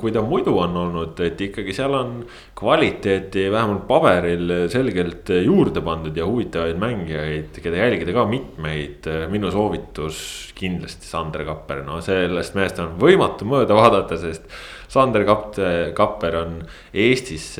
kui 0.00 0.12
ta 0.12 0.22
muidu 0.24 0.56
on 0.60 0.76
olnud, 0.76 1.20
et 1.24 1.40
ikkagi 1.48 1.72
seal 1.76 1.96
on 1.96 2.12
kvaliteeti 2.58 3.46
vähemalt 3.52 3.86
paberil 3.88 4.54
selgelt 4.72 5.32
juurde 5.44 5.82
pandud 5.84 6.16
ja 6.16 6.28
huvitavaid 6.28 6.78
mängijaid, 6.80 7.56
keda 7.64 7.82
jälgida 7.84 8.14
ka 8.16 8.26
mitmeid. 8.30 9.10
minu 9.32 9.50
soovitus 9.52 10.52
kindlasti 10.56 11.08
Sander 11.08 11.44
Kapper, 11.48 11.82
no 11.86 12.00
sellest 12.04 12.56
mehest 12.56 12.80
on 12.84 12.96
võimatu 13.00 13.48
mööda 13.48 13.76
vaadata, 13.76 14.20
sest 14.20 14.48
Sander 14.88 15.24
Kapper 15.26 16.40
on 16.44 16.56
Eestis 16.94 17.54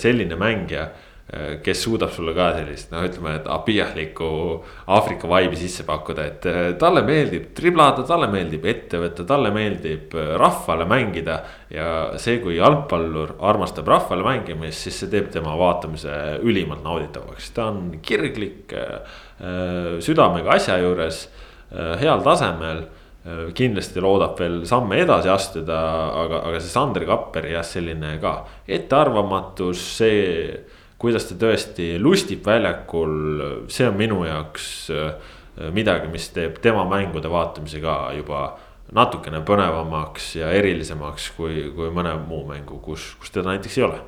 selline 0.00 0.38
mängija 0.40 0.88
Äh, 0.88 1.09
kes 1.62 1.84
suudab 1.84 2.10
sulle 2.10 2.32
ka 2.34 2.48
sellist 2.56 2.90
noh, 2.90 3.04
ütleme, 3.06 3.36
et 3.38 3.46
abiahlikku 3.50 4.30
Aafrika 4.90 5.28
vibe'i 5.30 5.58
sisse 5.60 5.84
pakkuda, 5.86 6.24
et 6.26 6.46
äh, 6.50 6.60
talle 6.80 7.04
meeldib 7.06 7.52
triblada, 7.54 8.02
talle 8.08 8.26
meeldib 8.32 8.66
ette 8.66 8.98
võtta, 8.98 9.26
talle 9.28 9.52
meeldib 9.54 10.16
äh, 10.18 10.32
rahvale 10.40 10.88
mängida. 10.90 11.40
ja 11.70 11.90
see, 12.18 12.40
kui 12.42 12.56
jalgpallur 12.56 13.36
armastab 13.46 13.86
rahvale 13.88 14.26
mängimist, 14.26 14.82
siis 14.88 14.98
see 14.98 15.12
teeb 15.12 15.28
tema 15.30 15.54
vaatamise 15.58 16.40
ülimalt 16.42 16.82
nauditavaks, 16.82 17.52
ta 17.54 17.68
on 17.70 18.00
kirglik, 18.02 18.74
südamega 20.02 20.56
asja 20.56 20.80
juures, 20.82 21.22
heal 21.70 22.24
tasemel 22.26 22.82
kindlasti 23.54 24.02
loodab 24.02 24.34
veel 24.40 24.58
samme 24.66 24.98
edasi 25.04 25.30
astuda, 25.30 25.78
aga, 26.24 26.42
aga 26.50 26.60
see 26.60 26.74
Sander 26.74 27.06
Kapper 27.06 27.46
jah, 27.52 27.64
selline 27.64 28.16
ka 28.20 28.34
ettearvamatus, 28.66 29.86
see 30.00 30.26
kuidas 31.00 31.24
ta 31.30 31.36
tõesti 31.40 31.94
lustib 32.00 32.44
väljakul, 32.46 33.14
see 33.72 33.88
on 33.88 33.96
minu 33.96 34.20
jaoks 34.28 34.66
äh, 34.92 35.36
midagi, 35.72 36.10
mis 36.12 36.28
teeb 36.34 36.60
tema 36.62 36.84
mängude 36.88 37.30
vaatamise 37.32 37.80
ka 37.82 37.96
juba 38.16 38.42
natukene 38.96 39.40
põnevamaks 39.46 40.34
ja 40.40 40.50
erilisemaks 40.56 41.30
kui, 41.36 41.68
kui 41.76 41.92
mõne 41.94 42.16
muu 42.26 42.42
mängu, 42.48 42.80
kus, 42.84 43.12
kus 43.20 43.32
teda 43.32 43.52
näiteks 43.52 43.78
ei 43.78 43.86
ole. 43.86 44.00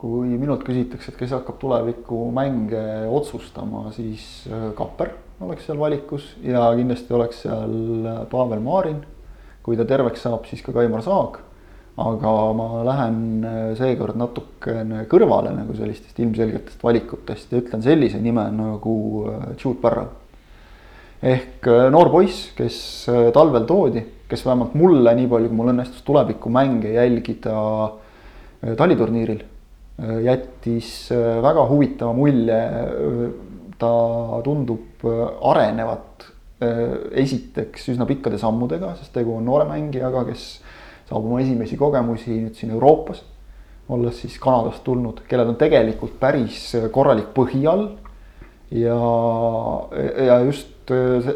kui 0.00 0.30
minult 0.40 0.62
küsitakse, 0.64 1.12
et 1.12 1.18
kes 1.20 1.34
hakkab 1.36 1.58
tulevikumänge 1.60 2.84
otsustama, 3.12 3.90
siis 3.92 4.46
äh, 4.48 4.70
Kapper 4.78 5.12
oleks 5.44 5.66
seal 5.68 5.80
valikus 5.80 6.30
ja 6.40 6.70
kindlasti 6.76 7.16
oleks 7.16 7.42
seal 7.44 7.76
äh, 8.08 8.22
Pavel 8.32 8.64
Marin. 8.64 9.04
kui 9.60 9.76
ta 9.76 9.84
terveks 9.84 10.22
saab, 10.24 10.46
siis 10.48 10.64
ka 10.64 10.72
Kaimar 10.72 11.04
Saag 11.04 11.36
aga 12.00 12.32
ma 12.56 12.68
lähen 12.86 13.18
äh, 13.44 13.58
seekord 13.78 14.16
natukene 14.18 15.04
kõrvale 15.10 15.52
nagu 15.52 15.74
sellistest 15.76 16.18
ilmselgetest 16.22 16.82
valikutest 16.84 17.52
ja 17.52 17.60
ütlen 17.60 17.84
sellise 17.84 18.20
nime 18.22 18.46
nagu 18.54 18.94
äh, 19.28 19.44
Jude 19.60 19.80
Barrow. 19.82 20.08
ehk 21.20 21.68
äh, 21.68 21.88
noor 21.92 22.10
poiss, 22.12 22.50
kes 22.56 22.80
talvel 23.36 23.66
toodi, 23.68 24.04
kes 24.30 24.46
vähemalt 24.46 24.74
mulle, 24.78 25.12
nii 25.18 25.28
palju 25.28 25.50
kui 25.50 25.60
mul 25.60 25.72
õnnestus 25.74 26.04
tulevikumänge 26.06 26.94
jälgida 26.94 27.56
taliturniiril, 28.76 29.40
jättis 30.24 31.08
väga 31.10 31.64
huvitava 31.68 32.12
mulje. 32.16 32.58
ta 33.80 33.92
tundub 34.44 35.04
arenevat 35.48 36.26
esiteks 37.22 37.86
üsna 37.94 38.04
pikkade 38.04 38.36
sammudega, 38.38 38.92
sest 38.98 39.14
tegu 39.14 39.32
on 39.38 39.46
noore 39.48 39.64
mängijaga, 39.70 40.26
kes 40.28 40.44
saab 41.10 41.26
oma 41.26 41.40
esimesi 41.42 41.76
kogemusi 41.78 42.36
nüüd 42.44 42.56
siin 42.58 42.72
Euroopas. 42.76 43.24
olles 43.90 44.20
siis 44.22 44.36
Kanadast 44.38 44.84
tulnud, 44.86 45.24
kellel 45.26 45.48
on 45.50 45.56
tegelikult 45.58 46.12
päris 46.20 46.76
korralik 46.94 47.32
põhi 47.34 47.64
all. 47.66 47.88
ja, 48.70 48.98
ja 50.26 50.36
just 50.46 50.92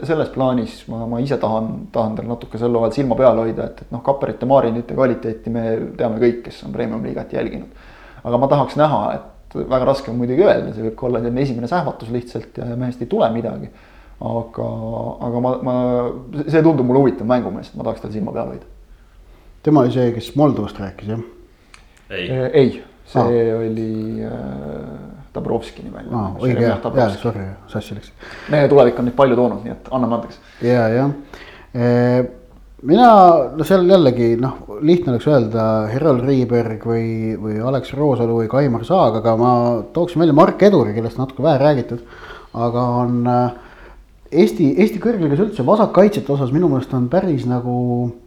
selles 0.07 0.29
plaanis 0.35 0.85
ma, 0.91 1.01
ma 1.11 1.18
ise 1.22 1.37
tahan, 1.43 1.89
tahan 1.95 2.14
tal 2.14 2.29
natuke 2.31 2.59
sel 2.59 2.75
hooajal 2.75 2.95
silma 2.95 3.18
peal 3.18 3.41
hoida, 3.43 3.66
et, 3.70 3.83
et 3.83 3.95
noh, 3.95 4.03
Kapperite, 4.07 4.47
Marinite 4.47 4.95
kvaliteeti 4.95 5.51
me 5.55 5.64
teame 5.99 6.20
kõik, 6.22 6.45
kes 6.47 6.62
on 6.66 6.75
premium 6.75 7.03
liigat 7.03 7.35
jälginud. 7.35 7.83
aga 8.25 8.39
ma 8.39 8.51
tahaks 8.51 8.79
näha, 8.79 9.01
et 9.18 9.59
väga 9.59 9.91
raske 9.91 10.11
on 10.11 10.20
muidugi 10.22 10.47
öelda, 10.47 10.70
see 10.75 10.87
võib 10.87 10.95
ka 10.99 11.09
olla 11.09 11.22
selline 11.22 11.43
esimene 11.43 11.70
sähvatus 11.70 12.14
lihtsalt 12.14 12.62
ja 12.62 12.70
mehest 12.79 13.03
ei 13.03 13.11
tule 13.11 13.31
midagi. 13.35 13.72
aga, 14.31 14.68
aga 15.27 15.43
ma, 15.43 15.57
ma, 15.66 15.75
see 16.47 16.62
tundub 16.62 16.87
mulle 16.87 17.03
huvitav 17.03 17.27
mängumees, 17.27 17.75
ma 17.75 17.83
tahaks 17.83 18.07
tal 18.07 18.14
silma 18.14 18.35
peal 18.35 18.55
hoida 18.55 18.74
tema 19.65 19.85
oli 19.85 19.95
see, 19.95 20.12
kes 20.15 20.35
Moldovast 20.37 20.79
rääkis, 20.81 21.09
jah? 21.15 21.25
ei, 22.11 22.29
äh, 22.29 22.47
ei, 22.53 22.71
see 23.09 23.23
ah. 23.23 23.59
oli 23.59 23.89
äh, 24.29 24.37
Dabrovski 25.35 25.85
nimeline 25.87 26.15
ah,. 26.15 26.31
õige, 26.39 26.67
jah, 26.67 26.81
jaa, 27.01 27.11
sorry, 27.19 27.49
sassi 27.73 27.97
läks. 27.97 28.12
meie 28.53 28.69
tulevik 28.71 29.01
on 29.01 29.09
neid 29.09 29.19
palju 29.19 29.39
toonud, 29.41 29.65
nii 29.65 29.75
et 29.75 29.93
anname 29.97 30.19
andeks. 30.21 30.41
ja, 30.65 30.87
jah 30.93 31.12
e,. 31.73 31.89
mina, 32.85 33.09
no 33.57 33.67
seal 33.67 33.89
jällegi 33.89 34.35
noh, 34.41 34.59
lihtne 34.85 35.15
oleks 35.15 35.29
öelda 35.33 35.67
Herald 35.93 36.27
Riiberg 36.29 36.85
või, 36.89 37.07
või 37.41 37.61
Alex 37.65 37.95
Roosalu 37.97 38.43
või 38.43 38.51
Kaimar 38.53 38.85
Saag, 38.89 39.21
aga 39.23 39.37
ma 39.41 39.53
tooksin 39.97 40.21
välja 40.21 40.37
Mark 40.37 40.62
Eduri, 40.62 40.93
kellest 40.97 41.21
natuke 41.21 41.45
vähe 41.45 41.62
räägitud. 41.62 42.05
aga 42.53 42.89
on 43.05 43.23
äh, 43.27 43.62
Eesti, 44.35 44.75
Eesti 44.83 45.01
kõrgliigas 45.01 45.41
üldse 45.41 45.65
vasakkaitsjate 45.65 46.33
osas 46.35 46.53
minu 46.53 46.69
meelest 46.69 46.93
on 46.97 47.09
päris 47.09 47.45
nagu 47.47 47.75
Äh, 48.05 48.24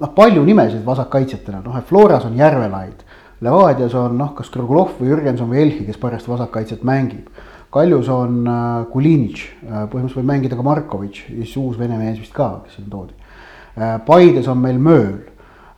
noh, 0.00 0.10
palju 0.16 0.42
nimesid 0.44 0.84
vasakkaitsjatena, 0.86 1.62
noh, 1.64 1.78
et 1.78 1.88
Floras 1.88 2.26
on 2.28 2.36
Järvelaid. 2.38 3.06
Levadias 3.40 3.94
on 3.96 4.18
noh, 4.20 4.34
kas 4.36 4.50
Krugulov 4.52 4.98
või 4.98 5.14
Jürgenson 5.14 5.48
või 5.48 5.62
Elhi, 5.62 5.86
kes 5.86 5.96
parajasti 6.00 6.32
vasakkaitset 6.34 6.84
mängib. 6.84 7.30
Kaljus 7.72 8.08
on 8.10 8.40
äh, 8.50 8.86
Kulinitš 8.90 9.44
äh,, 9.46 9.84
põhimõtteliselt 9.86 10.18
võib 10.18 10.30
mängida 10.32 10.56
ka 10.58 10.64
Markovitš, 10.66 11.28
siis 11.28 11.52
uus 11.60 11.78
vene 11.78 11.98
mees 12.00 12.18
vist 12.18 12.34
ka, 12.34 12.48
kes 12.64 12.80
siin 12.80 12.88
toodi 12.90 13.14
äh,. 13.14 14.00
Paides 14.06 14.48
on 14.50 14.58
meil 14.58 14.80
Mööl 14.82 15.20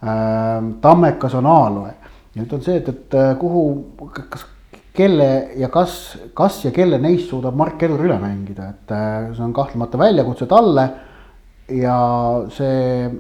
äh,, 0.01 0.70
Tammekas 0.80 1.36
on 1.36 1.51
Aaloe. 1.53 1.93
nüüd 2.32 2.55
on 2.57 2.64
see, 2.64 2.78
et, 2.80 2.88
et 2.88 3.14
äh, 3.20 3.34
kuhu, 3.36 3.66
kas, 4.09 4.47
kelle 4.97 5.28
ja 5.61 5.68
kas, 5.68 6.16
kas 6.32 6.62
ja 6.64 6.72
kelle 6.72 6.97
neist 6.99 7.28
suudab 7.28 7.61
Mark 7.61 7.82
Edur 7.84 8.01
üle 8.09 8.16
mängida, 8.22 8.70
et 8.72 8.97
äh, 8.97 9.28
see 9.36 9.45
on 9.45 9.53
kahtlemata 9.53 10.01
väljakutse 10.01 10.49
talle 10.49 10.88
ja 11.81 11.97
see 12.53 13.11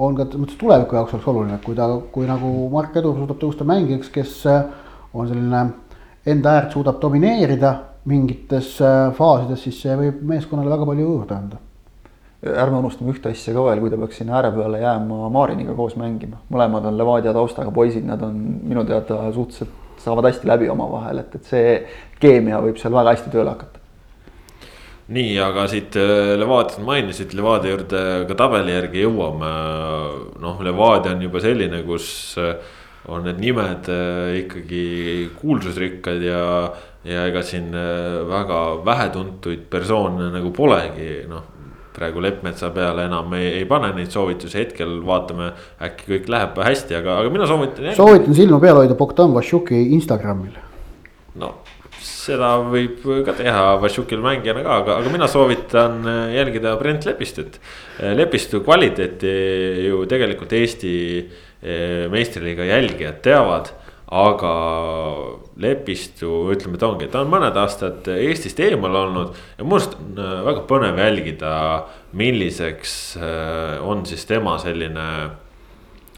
on 0.00 0.16
ka 0.16 0.26
mõttes 0.32 0.58
tuleviku 0.60 0.96
jaoks 0.96 1.14
oleks 1.16 1.28
oluline, 1.32 1.58
kui 1.64 1.76
ta, 1.76 1.88
kui 2.12 2.28
nagu 2.28 2.50
Mark 2.72 2.96
Edur 2.96 3.16
suudab 3.18 3.40
tõusta 3.40 3.66
mängijaks, 3.68 4.10
kes 4.14 4.34
on 4.46 5.28
selline 5.28 5.64
enda 6.30 6.56
äärt 6.58 6.76
suudab 6.76 7.00
domineerida 7.02 7.72
mingites 8.08 8.76
äh, 8.84 9.10
faasides, 9.16 9.64
siis 9.64 9.80
see 9.82 9.96
võib 9.96 10.22
meeskonnale 10.30 10.72
väga 10.72 10.86
palju 10.88 11.08
juurde 11.08 11.36
anda. 11.36 11.60
ärme 12.40 12.78
unustame 12.78 13.12
ühte 13.12 13.28
asja 13.28 13.52
ka 13.52 13.64
veel, 13.66 13.82
kui 13.82 13.90
ta 13.92 13.98
peaks 14.00 14.16
sinna 14.22 14.38
ääre 14.38 14.50
peale 14.54 14.78
jääma 14.80 15.28
Mariniga 15.32 15.74
koos 15.76 15.96
mängima, 16.00 16.40
mõlemad 16.48 16.86
on 16.88 16.96
Levadia 16.96 17.34
taustaga 17.36 17.70
poisid, 17.70 18.06
nad 18.08 18.22
on 18.24 18.38
minu 18.64 18.84
teada 18.88 19.26
suhteliselt, 19.34 19.74
saavad 20.00 20.30
hästi 20.30 20.48
läbi 20.48 20.70
omavahel, 20.72 21.20
et, 21.20 21.34
et 21.36 21.50
see 21.50 21.74
keemia 22.20 22.62
võib 22.64 22.80
seal 22.80 22.96
väga 22.96 23.12
hästi 23.12 23.34
tööle 23.34 23.52
hakata 23.52 23.79
nii, 25.10 25.38
aga 25.42 25.66
siit 25.70 25.96
äh, 25.98 26.34
Levadiat 26.38 26.82
mainisid, 26.86 27.34
Levadia 27.38 27.74
juurde 27.74 28.02
ka 28.28 28.36
tabeli 28.38 28.74
järgi 28.76 29.06
jõuame. 29.06 29.54
noh, 30.42 30.60
Levadia 30.64 31.14
on 31.14 31.24
juba 31.26 31.42
selline, 31.42 31.82
kus 31.86 32.10
äh, 32.38 32.54
on 33.10 33.24
need 33.26 33.40
nimed 33.42 33.90
äh, 33.90 34.40
ikkagi 34.44 34.84
kuulsusrikkad 35.40 36.22
ja, 36.22 36.42
ja 37.04 37.24
ega 37.30 37.42
siin 37.42 37.72
väga 38.28 38.60
vähetuntuid 38.86 39.66
persoone 39.72 40.30
nagu 40.34 40.52
polegi, 40.54 41.24
noh 41.30 41.48
praegu 41.90 42.22
Leppmetsa 42.22 42.70
peale 42.70 43.08
enam 43.08 43.32
ei, 43.34 43.48
ei 43.58 43.64
pane 43.68 43.90
neid 43.96 44.12
soovitusi, 44.14 44.60
hetkel 44.62 45.00
vaatame, 45.04 45.50
äkki 45.82 46.06
kõik 46.12 46.30
läheb 46.32 46.60
hästi, 46.62 46.96
aga, 47.00 47.18
aga 47.20 47.32
mina 47.34 47.48
soovitan. 47.50 47.90
soovitan 47.98 48.36
silma 48.38 48.60
peal 48.62 48.78
hoida 48.78 48.94
Bogdan 48.96 49.34
Vašjuki 49.34 49.82
Instagramil. 49.98 50.54
no 51.42 51.50
seda 52.04 52.54
võib 52.64 53.02
ka 53.26 53.34
teha 53.38 53.64
Vašukil 53.82 54.22
mängijana 54.24 54.62
ka, 54.64 54.78
aga, 54.82 54.96
aga 55.02 55.12
mina 55.12 55.28
soovitan 55.30 56.00
äh, 56.04 56.22
jälgida 56.36 56.76
Brent 56.80 57.06
Lepistut. 57.08 57.60
Äh, 57.98 58.14
Lepistu 58.16 58.62
kvaliteeti 58.64 59.34
ju 59.86 60.04
tegelikult 60.10 60.54
Eesti 60.56 60.94
äh, 61.20 62.08
meistriliiga 62.12 62.68
jälgijad 62.68 63.20
teavad 63.24 63.74
aga 64.10 64.54
Lepistu, 65.62 66.48
ütleme, 66.50 66.80
ta 66.80 66.88
ongi, 66.88 67.06
ta 67.12 67.20
on 67.22 67.30
mõned 67.30 67.54
aastad 67.62 68.08
Eestist 68.16 68.58
eemal 68.64 68.96
olnud 69.04 69.36
ja 69.54 69.62
minu 69.62 69.78
arust 69.78 69.94
on 70.00 70.18
väga 70.48 70.64
põnev 70.66 70.98
jälgida, 70.98 71.52
milliseks 72.18 72.96
on 73.86 74.02
siis 74.10 74.26
tema 74.26 74.56
selline 74.58 75.06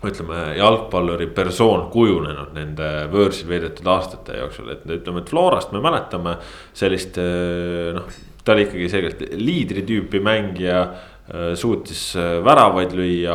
ütleme, 0.08 0.40
jalgpalluri 0.58 1.28
persoon 1.34 1.86
kujunenud 1.92 2.52
nende 2.56 2.90
võõrsil 3.12 3.48
veedetud 3.48 3.86
aastate 3.86 4.40
jooksul, 4.40 4.72
et 4.74 4.84
ütleme, 4.98 5.22
et 5.22 5.30
Florast 5.30 5.72
me 5.74 5.82
mäletame 5.84 6.36
sellist 6.74 7.20
noh 7.96 8.10
ta 8.44 8.52
oli 8.52 8.66
ikkagi 8.66 8.90
selgelt 8.90 9.24
liidri 9.38 9.86
tüüpi 9.86 10.22
mängija. 10.22 10.84
suutis 11.54 12.16
väravaid 12.44 12.90
lüüa 12.98 13.34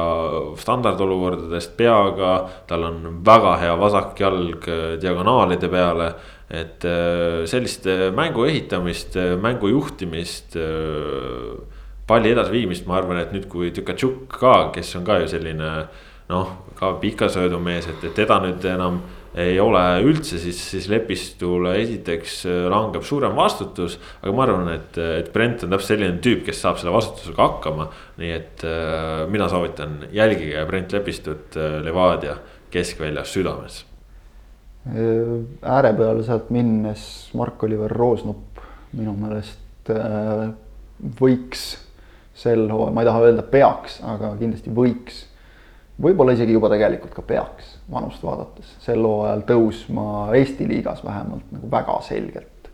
standardolukordadest 0.59 1.72
peaga, 1.80 2.34
tal 2.68 2.84
on 2.84 2.97
väga 3.26 3.53
hea 3.61 3.78
vasakjalg 3.80 4.68
diagonaalide 5.01 5.70
peale. 5.72 6.09
et 6.51 6.84
sellist 7.47 7.88
mängu 8.15 8.45
ehitamist, 8.45 9.15
mängu 9.41 9.68
juhtimist 9.68 10.55
palli 12.07 12.32
edasiviimist, 12.32 12.86
ma 12.88 12.97
arvan, 12.97 13.20
et 13.20 13.34
nüüd, 13.36 13.47
kui 13.51 13.72
Tükatšuk 13.72 14.28
ka, 14.39 14.72
kes 14.76 14.95
on 14.95 15.03
ka 15.03 15.20
ju 15.20 15.28
selline 15.28 15.72
noh, 16.30 16.50
ka 16.78 16.94
pikasöödumees, 17.02 17.88
et, 17.92 18.04
et 18.04 18.18
teda 18.18 18.40
nüüd 18.44 18.66
enam 18.68 19.00
ei 19.38 19.60
ole 19.62 19.82
üldse, 20.02 20.40
siis, 20.42 20.58
siis 20.72 20.88
Lepistule 20.90 21.76
esiteks 21.78 22.40
langeb 22.72 23.04
suurem 23.06 23.36
vastutus. 23.38 24.00
aga 24.22 24.34
ma 24.34 24.46
arvan, 24.48 24.72
et, 24.74 24.98
et 24.98 25.30
Brent 25.34 25.64
on 25.64 25.76
täpselt 25.76 25.94
selline 25.94 26.18
tüüp, 26.24 26.42
kes 26.48 26.62
saab 26.64 26.80
selle 26.82 26.96
vastutusega 26.96 27.44
hakkama. 27.44 27.90
nii 28.18 28.32
et 28.34 28.66
äh, 28.66 29.28
mina 29.30 29.50
soovitan, 29.52 30.00
jälgige 30.12 30.66
Brent 30.66 30.96
Lepistut 30.96 31.58
äh, 31.58 31.78
Levadia 31.86 32.40
keskväljas 32.74 33.34
südames. 33.34 33.84
Äh, 34.88 35.46
ääre 35.62 35.94
peale 35.94 36.24
sealt 36.24 36.50
minnes 36.50 37.30
Mark-Oliver 37.38 37.92
Roosnup 37.92 38.62
minu 38.96 39.14
meelest 39.20 39.92
äh, 39.92 40.48
võiks 41.20 41.74
sel 42.38 42.68
hooajal, 42.70 42.94
ma 42.94 43.04
ei 43.04 43.10
taha 43.10 43.26
öelda 43.26 43.44
peaks, 43.52 44.00
aga 44.06 44.36
kindlasti 44.40 44.74
võiks. 44.74 45.26
Võib-olla 46.02 46.36
isegi 46.38 46.54
juba 46.54 46.70
tegelikult 46.70 47.16
ka 47.18 47.24
peaks 47.26 47.78
vanust 47.91 48.24
vaadates 48.24 48.76
sel 48.84 49.04
hooajal 49.06 49.43
tõusma 49.50 50.08
Eesti 50.38 50.68
liigas 50.70 51.04
vähemalt 51.06 51.52
nagu 51.52 51.72
väga 51.72 52.00
selgelt 52.06 52.72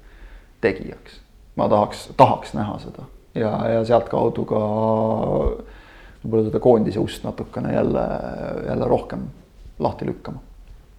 tegijaks. 0.61 1.19
ma 1.55 1.69
tahaks, 1.69 2.09
tahaks 2.17 2.53
näha 2.53 2.79
seda 2.79 3.07
ja, 3.35 3.51
ja 3.75 3.83
sealtkaudu 3.85 4.45
ka 4.49 4.63
võib-olla 6.23 6.47
seda 6.47 6.63
koondise 6.63 6.99
ust 6.99 7.23
natukene 7.23 7.73
jälle, 7.73 8.07
jälle 8.67 8.87
rohkem 8.87 9.27
lahti 9.79 10.07
lükkama 10.07 10.39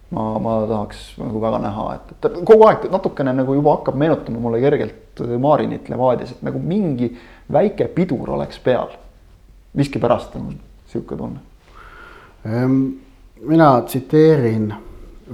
ma, 0.09 0.25
ma 0.39 0.59
tahaks 0.69 1.07
nagu 1.19 1.41
väga 1.41 1.61
näha, 1.63 1.87
et, 1.95 2.13
et 2.17 2.37
kogu 2.47 2.67
aeg 2.67 2.87
natukene 2.93 3.33
nagu 3.35 3.55
juba 3.57 3.77
hakkab 3.77 3.97
meenutama 3.99 4.41
mulle 4.43 4.61
kergelt 4.63 5.23
Marinit 5.41 5.89
Levadias, 5.89 6.35
et 6.35 6.45
nagu 6.45 6.59
mingi 6.59 7.13
väike 7.51 7.87
pidur 7.95 8.35
oleks 8.37 8.59
peal. 8.59 8.93
miskipärast 9.75 10.35
on 10.35 10.53
sihuke 10.87 11.17
tunne. 11.19 11.39
Ehm, 12.45 12.81
mina 13.41 13.81
tsiteerin 13.81 14.73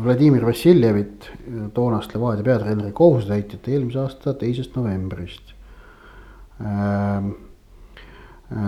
Vladimir 0.03 0.45
Vassiljevit, 0.45 1.31
toonast 1.73 2.13
Levadia 2.15 2.43
peatreeneri 2.43 2.91
kohusetäitjat 2.91 3.67
eelmise 3.67 3.99
aasta 3.99 4.33
teisest 4.33 4.75
novembrist. 4.75 5.53
Ehm, 6.63 7.31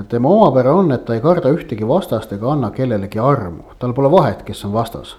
tema 0.09 0.29
omapära 0.29 0.73
on, 0.73 0.91
et 0.91 1.05
ta 1.05 1.15
ei 1.15 1.23
karda 1.23 1.51
ühtegi 1.55 1.87
vastast 1.87 2.33
ega 2.35 2.51
anna 2.51 2.71
kellelegi 2.71 3.19
armu, 3.19 3.75
tal 3.79 3.93
pole 3.93 4.11
vahet, 4.11 4.43
kes 4.43 4.65
on 4.65 4.73
vastas 4.73 5.15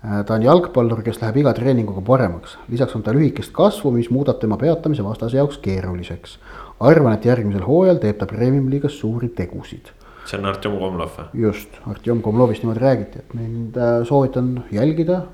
ta 0.00 0.34
on 0.34 0.42
jalgpallur, 0.42 1.02
kes 1.04 1.18
läheb 1.20 1.42
iga 1.42 1.52
treeninguga 1.52 2.00
paremaks, 2.04 2.56
lisaks 2.72 2.94
on 2.96 3.02
ta 3.04 3.12
lühikest 3.12 3.52
kasvu, 3.52 3.92
mis 3.92 4.08
muudab 4.10 4.38
tema 4.40 4.56
peatamise 4.56 5.04
vastase 5.04 5.36
jaoks 5.36 5.58
keeruliseks 5.60 6.38
arvan, 6.80 7.12
et 7.14 7.26
järgmisel 7.28 7.66
hooajal 7.66 8.00
teeb 8.00 8.16
ta 8.20 8.28
Premium-liigas 8.30 8.96
suuri 9.02 9.28
tegusid. 9.36 9.92
See 10.30 10.38
on 10.38 10.48
Artjom 10.50 10.78
Komlov 10.78 11.16
või? 11.16 11.26
just, 11.46 11.76
Artjom 11.90 12.22
Komlovist 12.22 12.64
niimoodi 12.64 12.82
räägiti, 12.82 13.22
et 13.22 13.34
mind 13.34 13.76
äh, 13.78 13.98
soovitan 14.08 14.52
jälgida, 14.74 15.24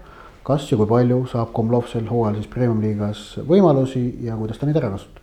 kas 0.47 0.71
ja 0.71 0.79
kui 0.79 0.89
palju 0.89 1.25
saab 1.31 1.53
Komlov 1.57 1.91
sel 1.91 2.09
hooajal 2.11 2.41
siis 2.41 2.51
Premium-liigas 2.53 3.23
võimalusi 3.49 4.07
ja 4.25 4.39
kuidas 4.39 4.61
ta 4.61 4.69
neid 4.69 4.81
ära 4.81 4.93
kasutab. 4.95 5.23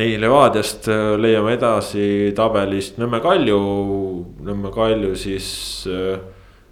nii, 0.00 0.18
Levadiast 0.22 0.90
äh, 0.90 1.14
leiame 1.20 1.54
edasi 1.58 2.34
tabelist 2.36 2.98
Nõmme 3.02 3.22
Kalju, 3.22 3.62
Nõmme 4.46 4.74
Kalju 4.74 5.14
siis 5.18 5.48
äh, 5.90 6.18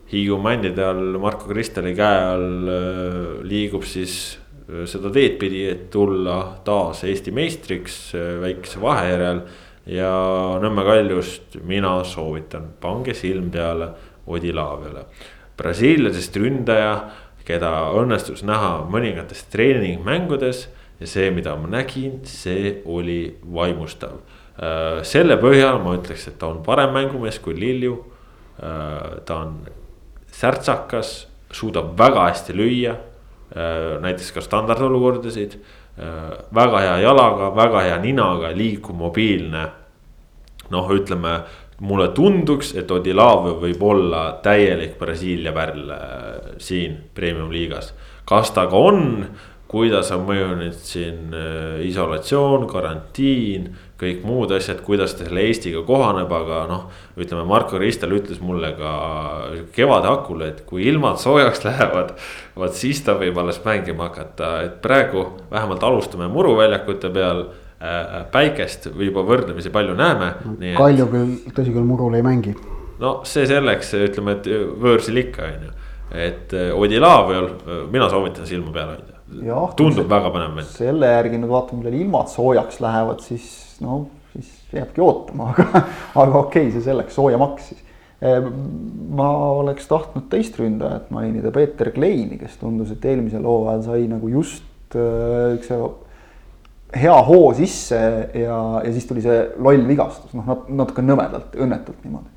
Hiiu 0.09 0.39
männide 0.41 0.87
all 0.89 1.19
Marko 1.21 1.51
Kristali 1.51 1.93
käe 1.93 2.21
all 2.33 2.71
liigub 3.45 3.83
siis 3.85 4.39
seda 4.89 5.11
teed 5.13 5.35
pidi, 5.41 5.67
et 5.69 5.83
tulla 5.93 6.39
taas 6.65 7.03
Eesti 7.05 7.33
meistriks 7.37 7.99
väikese 8.41 8.81
vahe 8.81 9.05
järel. 9.11 9.43
Ja 9.89 10.11
Nõmme 10.63 10.85
Kaljust 10.87 11.59
mina 11.67 11.99
soovitan, 12.05 12.75
pange 12.81 13.15
silm 13.17 13.51
peale 13.51 13.91
Odilaaviale. 14.29 15.07
brasiillasest 15.57 16.37
ründaja, 16.37 16.93
keda 17.45 17.71
õnnestus 17.97 18.45
näha 18.45 18.85
mõningates 18.91 19.47
treeningmängudes 19.51 20.69
ja 21.01 21.07
see, 21.07 21.31
mida 21.31 21.57
ma 21.57 21.69
nägin, 21.69 22.21
see 22.25 22.83
oli 22.85 23.39
vaimustav. 23.43 24.21
selle 25.03 25.37
põhjal 25.39 25.83
ma 25.83 25.97
ütleks, 25.97 26.29
et 26.29 26.39
ta 26.39 26.47
on 26.47 26.63
parem 26.63 26.93
mängumees 26.93 27.39
kui 27.39 27.55
Lilju. 27.55 28.05
ta 29.25 29.35
on 29.35 29.67
särtsakas, 30.31 31.27
suudab 31.51 31.99
väga 31.99 32.29
hästi 32.29 32.53
lüüa 32.53 32.97
Äh, 33.57 34.01
näiteks 34.01 34.33
ka 34.33 34.41
standardolukordasid. 34.45 35.55
Äh, 35.99 36.39
väga 36.55 36.81
hea 36.85 36.97
jalaga, 37.01 37.49
väga 37.57 37.81
hea 37.87 37.99
ninaga, 38.03 38.53
liikuv, 38.57 38.97
mobiilne. 38.97 39.63
Noh, 40.75 40.91
ütleme 40.95 41.41
mulle 41.81 42.09
tunduks, 42.15 42.73
et 42.79 42.91
Odilave 42.91 43.55
võib 43.63 43.83
olla 43.87 44.25
täielik 44.43 44.97
Brasiilia 44.99 45.53
pärl 45.55 45.93
äh, 45.95 46.57
siin 46.59 46.99
premium 47.15 47.53
liigas. 47.55 47.95
kas 48.29 48.51
ta 48.53 48.67
ka 48.69 48.77
on, 48.77 49.27
kuidas 49.69 50.11
on 50.13 50.25
mõjunud 50.29 50.77
siin 50.81 51.35
isolatsioon, 51.85 52.67
karantiin 52.69 53.69
kõik 53.99 54.23
muud 54.27 54.53
asjad, 54.55 54.81
kuidas 54.87 55.17
ta 55.19 55.27
selle 55.27 55.43
Eestiga 55.49 55.83
kohaneb, 55.87 56.31
aga 56.33 56.63
noh. 56.71 56.85
ütleme, 57.19 57.45
Marko 57.49 57.81
Ristel 57.83 58.15
ütles 58.17 58.41
mulle 58.41 58.71
ka 58.79 58.93
kevade 59.75 60.09
hakul, 60.09 60.45
et 60.47 60.63
kui 60.69 60.87
ilmad 60.89 61.19
soojaks 61.21 61.65
lähevad. 61.69 62.15
vot 62.57 62.75
siis 62.75 63.03
ta 63.05 63.19
võib 63.19 63.39
alles 63.43 63.61
mängima 63.65 64.09
hakata, 64.09 64.53
et 64.69 64.79
praegu 64.85 65.27
vähemalt 65.51 65.83
alustame 65.85 66.31
muruväljakute 66.33 67.11
peal 67.15 67.47
äh,. 67.47 67.65
Päikest 68.33 68.89
juba 68.91 69.23
võrdlemisi 69.23 69.71
palju 69.71 69.95
näeme. 69.99 70.33
Kalju 70.77 71.07
küll, 71.13 71.37
tõsi 71.55 71.71
küll, 71.71 71.87
murul 71.87 72.17
ei 72.19 72.25
mängi. 72.27 72.57
no 72.99 73.21
see 73.29 73.47
selleks, 73.47 73.93
ütleme, 73.95 74.39
et 74.39 74.49
võõrsil 74.83 75.23
ikka 75.23 75.47
on 75.47 75.69
ju, 75.69 75.75
et 76.27 76.55
äh, 76.59 76.73
Odilaviol 76.75 77.53
äh, 77.53 77.83
mina 77.93 78.09
soovitan 78.11 78.49
silma 78.49 78.73
peal 78.75 78.95
hoida. 78.97 79.19
tundub 79.79 80.09
väga 80.11 80.33
põnev 80.35 80.57
mäng. 80.57 80.71
selle 80.75 81.13
järgi 81.13 81.39
nüüd 81.39 81.53
vaatame, 81.53 81.85
millal 81.85 82.01
ilmad 82.01 82.33
soojaks 82.33 82.81
lähevad, 82.83 83.23
siis 83.23 83.79
no 83.85 84.07
siis 84.33 84.51
jääbki 84.73 85.05
ootama, 85.05 85.53
aga, 85.53 85.85
aga 86.25 86.41
okei 86.41 86.67
okay,, 86.67 86.73
see 86.75 86.89
selleks, 86.89 87.15
soojamaks 87.19 87.71
siis. 87.71 87.85
Ehm, 88.19 88.49
ma 89.15 89.29
oleks 89.61 89.87
tahtnud 89.87 90.25
teist 90.33 90.57
ründajat 90.59 91.13
mainida, 91.15 91.53
Peeter 91.55 91.93
Kleini, 91.95 92.35
kes 92.41 92.57
tundus, 92.59 92.91
et 92.91 93.05
eelmisel 93.07 93.47
hooajal 93.47 93.85
sai 93.87 94.09
nagu 94.11 94.31
just 94.33 94.97
äh, 94.99 95.55
üks 95.55 95.71
hea 96.95 97.17
hoo 97.29 97.53
sisse 97.57 97.99
ja, 98.35 98.59
ja 98.85 98.93
siis 98.93 99.07
tuli 99.09 99.23
see 99.25 99.43
loll 99.61 99.85
vigastus, 99.89 100.33
noh 100.37 100.47
nat-, 100.49 100.69
natuke 100.73 101.05
nõmedalt, 101.05 101.57
õnnetult 101.61 102.05
niimoodi. 102.07 102.31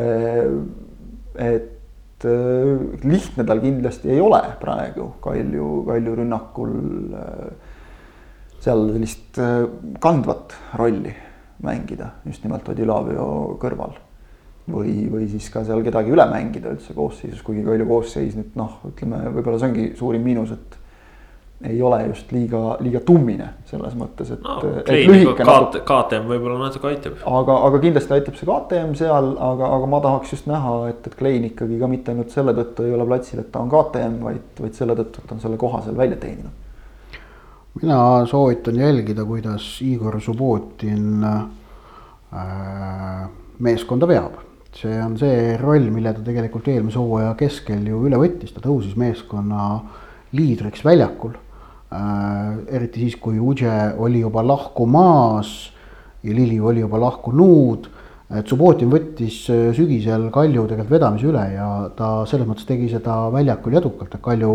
Ehm, 0.00 0.62
et 1.36 2.24
äh, 2.28 3.02
lihtne 3.04 3.44
tal 3.48 3.60
kindlasti 3.60 4.12
ei 4.14 4.20
ole 4.20 4.40
praegu 4.60 5.10
Kalju, 5.24 5.68
Kalju 5.88 6.16
rünnakul 6.22 6.72
äh, 7.18 7.74
seal 8.62 8.86
sellist 8.94 9.40
äh, 9.42 9.66
kandvat 10.00 10.56
rolli 10.80 11.12
mängida 11.62 12.14
just 12.26 12.44
nimelt 12.46 12.68
Odilavio 12.72 13.58
kõrval. 13.60 13.98
või, 14.72 15.08
või 15.10 15.26
siis 15.26 15.48
ka 15.50 15.64
seal 15.66 15.82
kedagi 15.82 16.12
üle 16.14 16.24
mängida 16.30 16.70
üldse 16.70 16.94
koosseisus, 16.94 17.42
kuigi 17.42 17.64
Kalju 17.66 17.86
koosseis 17.88 18.36
nüüd 18.38 18.54
noh, 18.56 18.78
ütleme 18.88 19.18
võib-olla 19.34 19.58
see 19.58 19.68
ongi 19.68 19.86
suurim 19.98 20.22
miinus, 20.22 20.52
et 20.54 20.78
ei 21.68 21.82
ole 21.82 22.00
just 22.08 22.32
liiga, 22.34 22.76
liiga 22.80 23.02
tummine 23.06 23.48
selles 23.70 23.94
mõttes, 23.98 24.32
et 24.34 24.42
no,. 24.42 24.58
KTM, 24.86 25.84
KTM 25.88 26.26
võib-olla 26.30 26.58
natuke 26.66 26.90
aitab. 26.90 27.20
aga, 27.26 27.58
aga 27.68 27.82
kindlasti 27.84 28.16
aitab 28.18 28.38
see 28.38 28.48
KTM 28.48 28.96
seal, 28.98 29.32
aga, 29.50 29.70
aga 29.78 29.92
ma 29.94 30.02
tahaks 30.04 30.34
just 30.36 30.50
näha, 30.50 30.74
et, 30.90 31.06
et 31.06 31.18
Klein 31.18 31.46
ikkagi 31.52 31.78
ka 31.80 31.90
mitte 31.90 32.14
ainult 32.14 32.34
selle 32.34 32.54
tõttu 32.56 32.88
ei 32.88 32.96
ole 32.96 33.06
platsil, 33.08 33.44
et 33.44 33.52
ta 33.54 33.62
on 33.62 33.70
KTM, 33.72 34.18
vaid, 34.26 34.50
vaid 34.60 34.78
selle 34.78 34.98
tõttu, 34.98 35.22
et 35.22 35.30
ta 35.30 35.38
on 35.38 35.46
selle 35.46 35.60
koha 35.60 35.84
seal 35.86 35.98
välja 35.98 36.18
teeninud 36.22 36.60
mina 37.80 38.26
soovitan 38.28 38.76
jälgida, 38.76 39.24
kuidas 39.24 39.78
Igor 39.82 40.20
Subbotin 40.20 41.24
äh, 41.24 43.28
meeskonda 43.58 44.08
veab. 44.08 44.40
see 44.72 45.02
on 45.04 45.18
see 45.20 45.56
roll, 45.60 45.90
mille 45.92 46.14
ta 46.16 46.22
tegelikult 46.24 46.70
eelmise 46.72 46.96
hooaja 46.96 47.34
keskel 47.36 47.82
ju 47.84 47.98
üle 48.08 48.16
võttis, 48.16 48.54
ta 48.54 48.60
tõusis 48.64 48.94
meeskonna 48.96 49.82
liidriks 50.32 50.80
väljakul. 50.84 51.34
Eriti 52.72 53.06
siis, 53.06 53.16
kui 53.20 53.40
Udže 53.40 53.72
oli 54.00 54.22
juba 54.22 54.44
lahkumas 54.46 55.72
ja 56.22 56.34
Lili 56.34 56.60
oli 56.60 56.80
juba 56.80 57.00
lahkunud. 57.00 57.88
et 58.32 58.48
Subbotin 58.48 58.88
võttis 58.88 59.42
äh, 59.52 59.74
sügisel 59.76 60.30
Kalju 60.32 60.62
tegelikult 60.64 60.94
vedamise 60.94 61.26
üle 61.28 61.42
ja 61.52 61.66
ta 61.96 62.22
selles 62.24 62.46
mõttes 62.48 62.64
tegi 62.64 62.88
seda 62.88 63.26
väljakul 63.34 63.76
edukalt, 63.76 64.14
et 64.14 64.22
Kalju 64.24 64.52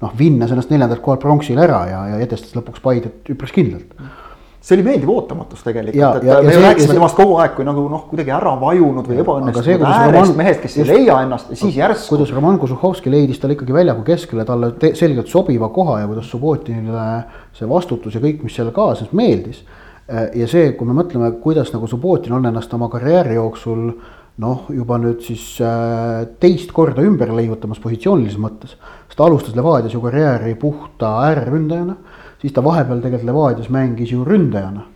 noh, 0.00 0.16
vinnas 0.18 0.50
ennast 0.50 0.72
neljandalt 0.72 1.02
kohalt 1.04 1.22
pronksile 1.22 1.62
ära 1.62 1.84
ja, 1.86 2.00
ja 2.10 2.18
edestas 2.24 2.56
lõpuks 2.56 2.82
Paidet 2.82 3.30
üpris 3.30 3.54
kindlalt. 3.54 3.94
See 4.60 4.76
oli 4.76 4.82
meeldiv 4.84 5.08
ootamatus 5.08 5.62
tegelikult, 5.64 5.96
Ja- 5.96 6.10
et 6.16 6.22
ja- 6.28 6.42
me 6.42 6.52
see- 6.52 6.62
rääkisime 6.62 6.94
temast 6.98 7.16
kogu 7.16 7.36
aeg 7.40 7.54
kui 7.56 7.64
nagu 7.64 7.88
noh, 7.88 8.02
kuidagi 8.10 8.30
ära 8.30 8.52
vajunud 8.60 9.06
või 9.08 9.16
aga 9.20 9.62
see, 9.62 9.74
ebaõnnestunud 9.78 9.86
äärest 9.88 10.36
mehed, 10.36 10.60
kes 10.60 10.76
ei 10.76 10.82
just- 10.84 10.92
leia 10.92 11.20
ennast 11.22 11.50
ja 11.50 11.56
siis 11.56 11.76
järsku. 11.76 12.08
kuidas 12.16 12.32
Roman 12.34 12.58
Kozuhovski 12.58 13.10
leidis 13.10 13.38
talle 13.40 13.54
ikkagi 13.56 13.72
väljaku 13.72 14.02
keskele 14.04 14.44
talle 14.44 14.72
selgelt 14.94 15.28
sobiva 15.28 15.68
koha 15.68 16.00
ja 16.00 16.06
kuidas 16.06 16.28
Subbotinile 16.30 17.24
see 17.52 17.68
vastutus 17.68 18.14
ja 18.14 18.20
kõik, 18.20 18.42
mis 18.42 18.54
sellega 18.54 18.74
kaasnes, 18.74 19.12
meeldis. 19.12 19.64
ja 20.34 20.46
see, 20.46 20.72
kui 20.72 20.86
me 20.86 20.92
mõtleme, 21.02 21.32
kuidas 21.40 21.72
nagu 21.72 21.86
Subbotin 21.86 22.32
on 22.32 22.44
ennast 22.46 22.72
oma 22.74 22.88
karjääri 22.88 23.34
jooksul 23.34 23.92
noh, 24.40 24.62
juba 24.72 24.96
nüüd 24.98 25.20
siis 25.22 25.60
äh, 25.60 26.26
teist 26.40 26.72
korda 26.72 27.02
ümber 27.02 27.28
leiutamas 27.36 27.78
positsioonilises 27.78 28.38
mõttes. 28.40 28.74
sest 29.06 29.16
ta 29.16 29.24
alustas 29.24 29.54
Levadias 29.54 29.92
ju 29.94 30.00
karjääri 30.00 30.54
puhta 30.54 31.06
ääreründajana, 31.28 31.96
siis 32.40 32.52
ta 32.52 32.64
vahepeal 32.64 33.04
tegelikult 33.04 33.28
Levadias 33.30 33.70
mängis 33.70 34.12
ju 34.12 34.24
ründajana 34.24 34.86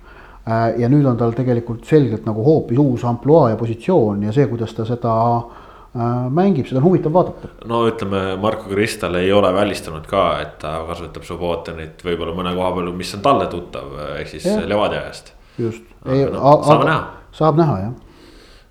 Äh, 0.45 0.75
ja 0.77 0.91
nüüd 0.93 1.07
on 1.09 1.17
tal 1.17 1.33
tegelikult 1.33 1.87
selgelt 1.89 2.27
nagu 2.29 2.43
hoopis 2.45 2.77
uus 2.81 3.05
ampluaa 3.09 3.55
ja 3.55 3.57
positsioon 3.57 4.27
ja 4.27 4.33
see, 4.37 4.45
kuidas 4.51 4.75
ta 4.77 4.85
seda 4.85 5.13
äh, 5.41 6.27
mängib, 6.29 6.69
seda 6.69 6.83
on 6.83 6.85
huvitav 6.85 7.15
vaadata. 7.17 7.49
no 7.71 7.81
ütleme, 7.89 8.21
Marko 8.43 8.69
Kristal 8.69 9.17
ei 9.23 9.33
ole 9.33 9.55
välistanud 9.57 10.05
ka, 10.11 10.27
et 10.43 10.59
ta 10.61 10.75
kasutab 10.85 11.25
Subbotenit 11.25 12.05
võib-olla 12.05 12.37
mõne 12.37 12.53
koha 12.59 12.75
peal, 12.77 12.93
mis 12.93 13.15
on 13.17 13.25
talle 13.25 13.49
tuttav, 13.49 13.97
ehk 14.19 14.35
siis 14.35 14.45
Jah. 14.51 14.61
Levadia 14.69 15.01
ajast. 15.07 15.33
just. 15.57 15.89
Noh, 16.05 16.61
saame 16.69 16.91
näha. 16.91 17.01
saab 17.41 17.65
näha 17.65 17.81
jah. 17.87 17.97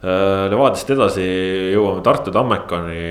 Äh, 0.04 0.46
Levadiast 0.54 0.94
edasi 0.94 1.26
jõuame 1.74 2.06
Tartu 2.06 2.30
Tammekani. 2.38 3.02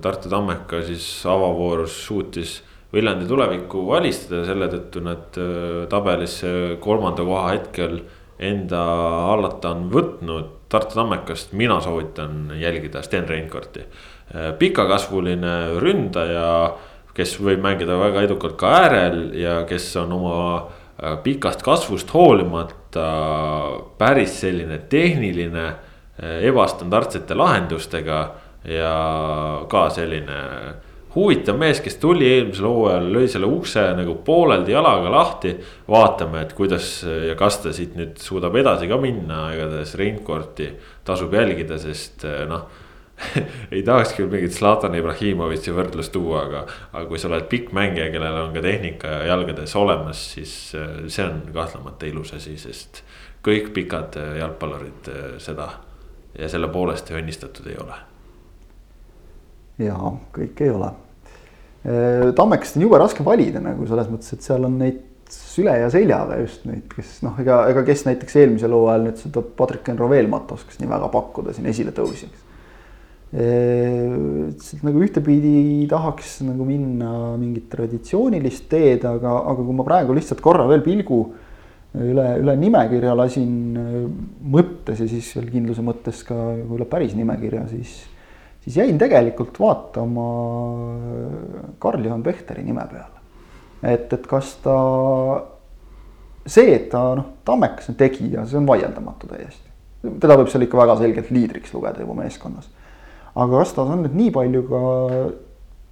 Tartu 0.00 0.32
Tammeka 0.32 0.80
siis 0.88 1.10
avavoorus 1.28 2.00
suutis 2.06 2.62
Viljandi 2.92 3.24
tulevikku 3.28 3.86
alistada, 3.96 4.42
selle 4.44 4.68
tõttu 4.72 5.00
nad 5.04 5.38
äh, 5.40 5.84
tabelis 5.92 6.42
äh, 6.44 6.74
kolmanda 6.80 7.24
koha 7.24 7.54
hetkel 7.54 8.02
enda 8.42 8.82
hallata 9.30 9.72
on 9.76 9.86
võtnud. 9.92 10.58
Tartu 10.72 10.96
Tammekast 10.96 11.52
mina 11.56 11.80
soovitan 11.84 12.54
jälgida 12.56 13.02
Sten 13.04 13.28
Reinkorti. 13.28 13.82
pikakasvuline 14.58 15.76
ründaja, 15.82 16.72
kes 17.12 17.34
võib 17.40 17.60
mängida 17.64 17.98
väga 18.00 18.22
edukalt 18.24 18.56
ka 18.60 18.70
äärel 18.82 19.18
ja 19.36 19.62
kes 19.68 19.90
on 20.00 20.14
oma 20.16 20.38
äh, 20.56 21.18
pikast 21.24 21.62
kasvust 21.64 22.12
hoolimata 22.14 23.08
päris 23.98 24.38
selline 24.40 24.78
tehniline 24.88 25.66
äh, 25.68 26.40
ebastandardsete 26.48 27.36
lahendustega 27.36 28.22
ja 28.64 28.96
ka 29.68 29.88
selline 29.90 30.40
huvitav 31.14 31.58
mees, 31.60 31.80
kes 31.84 31.98
tuli 32.00 32.28
eelmisel 32.30 32.66
hooajal, 32.68 33.08
lõi 33.14 33.26
selle 33.30 33.48
ukse 33.50 33.82
nagu 33.96 34.14
pooleldi 34.24 34.72
jalaga 34.72 35.10
lahti. 35.12 35.56
vaatame, 35.88 36.42
et 36.42 36.52
kuidas 36.56 37.02
ja 37.28 37.34
kas 37.36 37.58
ta 37.62 37.72
siit 37.72 37.96
nüüd 37.98 38.16
suudab 38.20 38.56
edasi 38.56 38.88
ka 38.88 38.96
minna, 39.00 39.50
igatahes 39.54 39.94
Reinkorti 39.98 40.70
tasub 41.04 41.34
jälgida, 41.34 41.78
sest 41.78 42.24
äh, 42.24 42.46
noh 42.48 42.68
ei 43.74 43.82
tahaks 43.86 44.16
küll 44.16 44.30
mingit 44.32 44.54
Zlatan 44.56 44.96
Ibrahimovitši 44.98 45.74
võrdlust 45.76 46.14
tuua, 46.14 46.46
aga, 46.46 46.62
aga 46.90 47.04
kui 47.06 47.20
sa 47.20 47.28
oled 47.28 47.44
pikk 47.50 47.74
mängija, 47.76 48.08
kellel 48.10 48.38
on 48.40 48.54
ka 48.56 48.62
tehnika 48.64 49.20
jalgades 49.28 49.76
olemas, 49.78 50.24
siis 50.36 50.54
äh, 50.78 51.04
see 51.12 51.26
on 51.28 51.44
kahtlemata 51.54 52.08
ilus 52.08 52.32
asi, 52.38 52.56
sest 52.60 53.04
kõik 53.44 53.70
pikad 53.76 54.18
äh, 54.18 54.38
jalgpallurid 54.40 55.12
seda 55.42 55.68
ja 56.38 56.48
selle 56.48 56.72
poolest 56.72 57.12
õnnistatud 57.12 57.68
ei 57.68 57.78
ole 57.82 58.00
jaa, 59.86 60.12
kõik 60.34 60.60
ei 60.64 60.72
ole. 60.72 60.90
Tammekast 62.38 62.76
on 62.78 62.84
jube 62.84 62.98
raske 63.00 63.24
valida 63.26 63.62
nagu 63.62 63.86
selles 63.90 64.10
mõttes, 64.10 64.30
et 64.36 64.44
seal 64.46 64.68
on 64.68 64.76
neid 64.78 65.00
süle 65.32 65.74
ja 65.80 65.88
seljaga 65.92 66.38
just 66.42 66.64
neid, 66.68 66.86
kes 66.92 67.20
noh, 67.24 67.36
ega, 67.42 67.62
ega 67.72 67.82
kes 67.86 68.04
näiteks 68.08 68.38
eelmisel 68.42 68.74
hooajal 68.76 69.06
nüüd 69.06 69.20
seda 69.20 69.42
Patrick 69.58 69.88
Enrovelmat 69.92 70.50
oskas 70.56 70.80
nii 70.80 70.90
väga 70.90 71.08
pakkuda 71.12 71.54
siin 71.56 71.68
esiletõusjaks. 71.72 72.48
lihtsalt 73.32 74.82
nagu 74.84 75.00
ühtepidi 75.06 75.86
tahaks 75.88 76.42
nagu 76.44 76.66
minna 76.68 77.32
mingit 77.40 77.70
traditsioonilist 77.72 78.68
teed, 78.68 79.06
aga, 79.08 79.38
aga 79.52 79.62
kui 79.62 79.78
ma 79.78 79.86
praegu 79.88 80.16
lihtsalt 80.16 80.42
korra 80.44 80.66
veel 80.68 80.84
pilgu 80.84 81.22
üle, 81.96 82.26
üle 82.42 82.56
nimekirja 82.60 83.16
lasin 83.16 83.54
mõttes 84.52 85.00
ja 85.00 85.08
siis 85.08 85.32
veel 85.38 85.48
kindluse 85.54 85.84
mõttes 85.84 86.20
ka 86.28 86.36
üle 86.60 86.88
päris 86.88 87.16
nimekirja, 87.16 87.64
siis 87.72 88.02
siis 88.64 88.76
jäin 88.76 88.98
tegelikult 88.98 89.60
vaatama 89.60 90.26
Karl-Juhan 91.78 92.22
Pehteri 92.22 92.62
nime 92.62 92.86
peale. 92.90 93.20
et, 93.82 94.12
et 94.12 94.26
kas 94.26 94.54
ta, 94.62 94.76
see, 96.46 96.74
et 96.74 96.88
ta 96.90 97.02
noh, 97.18 97.32
Tammekas 97.44 97.90
on 97.90 97.98
tegija, 97.98 98.46
see 98.46 98.60
on 98.60 98.66
vaieldamatu 98.66 99.30
täiesti. 99.30 99.70
teda 100.20 100.38
võib 100.38 100.50
seal 100.52 100.66
ikka 100.66 100.78
väga 100.78 100.96
selgelt 101.02 101.30
liidriks 101.34 101.74
lugeda 101.74 102.04
juba 102.04 102.20
meeskonnas. 102.22 102.70
aga 103.34 103.58
kas 103.58 103.74
ta 103.74 103.82
on 103.82 104.06
nüüd 104.06 104.14
nii 104.18 104.30
palju 104.38 104.62
ka 104.70 104.82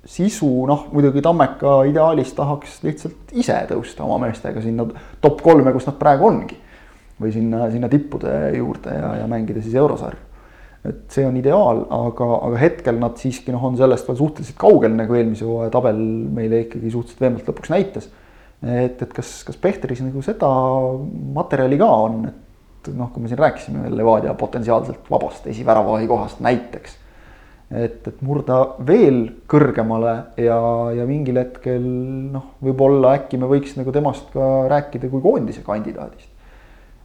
sisu, 0.06 0.48
noh 0.70 0.86
muidugi 0.94 1.22
Tammeka 1.22 1.82
ideaalis 1.90 2.32
tahaks 2.38 2.80
lihtsalt 2.86 3.34
ise 3.36 3.58
tõusta 3.68 4.06
oma 4.06 4.22
meestega 4.26 4.62
sinna 4.62 4.86
top 5.20 5.42
kolme, 5.42 5.72
kus 5.74 5.90
nad 5.90 5.98
praegu 5.98 6.30
ongi. 6.30 6.56
või 7.20 7.34
sinna, 7.34 7.66
sinna 7.68 7.88
tippude 7.92 8.30
juurde 8.56 8.94
ja, 8.96 9.08
ja 9.20 9.26
mängida 9.28 9.60
siis 9.60 9.74
eurosarja 9.76 10.29
et 10.80 11.12
see 11.12 11.26
on 11.28 11.36
ideaal, 11.36 11.82
aga, 11.92 12.26
aga 12.46 12.60
hetkel 12.60 13.00
nad 13.00 13.18
siiski 13.20 13.52
noh, 13.52 13.64
on 13.68 13.76
sellest 13.76 14.06
veel 14.08 14.16
suhteliselt 14.16 14.56
kaugel, 14.60 14.94
nagu 14.96 15.16
eelmise 15.16 15.44
hooaja 15.44 15.72
tabel 15.74 15.98
meile 16.36 16.62
ikkagi 16.64 16.92
suhteliselt 16.92 17.20
veenvalt 17.26 17.50
lõpuks 17.50 17.72
näitas. 17.72 18.08
et, 18.64 19.02
et 19.02 19.12
kas, 19.16 19.34
kas 19.44 19.60
Pehteris 19.60 20.00
nagu 20.04 20.22
seda 20.24 20.48
materjali 21.36 21.80
ka 21.80 21.90
on, 22.06 22.24
et 22.30 22.90
noh, 22.96 23.12
kui 23.12 23.24
me 23.24 23.28
siin 23.28 23.42
rääkisime 23.42 23.84
veel 23.84 24.00
Levadia 24.00 24.32
potentsiaalselt 24.40 25.12
vabast 25.12 25.46
esiväravahi 25.52 26.08
kohast 26.08 26.40
näiteks. 26.40 26.96
et, 27.70 28.00
et 28.08 28.24
murda 28.24 28.62
veel 28.86 29.20
kõrgemale 29.52 30.16
ja, 30.40 30.58
ja 30.96 31.04
mingil 31.06 31.44
hetkel 31.44 31.84
noh, 32.32 32.54
võib-olla 32.64 33.18
äkki 33.20 33.36
me 33.36 33.52
võiks 33.52 33.76
nagu 33.76 33.92
temast 33.92 34.32
ka 34.32 34.48
rääkida 34.72 35.12
kui 35.12 35.20
koondise 35.28 35.60
kandidaadist. 35.60 36.32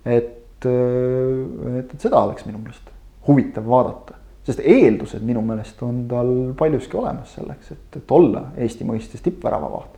et, 0.08 0.36
et, 0.64 1.80
et 1.84 1.98
seda 2.00 2.24
oleks 2.24 2.48
minu 2.48 2.64
meelest 2.64 2.95
huvitav 3.28 3.68
vaadata. 3.70 4.14
sest 4.46 4.60
eeldused 4.62 5.24
minu 5.26 5.42
meelest 5.42 5.80
on 5.82 6.04
tal 6.08 6.28
paljuski 6.58 6.98
olemas 6.98 7.32
selleks, 7.34 7.72
et, 7.72 7.98
et 7.98 8.12
olla 8.12 8.44
Eesti 8.58 8.86
mõistes 8.86 9.24
tippväravavaht. 9.26 9.98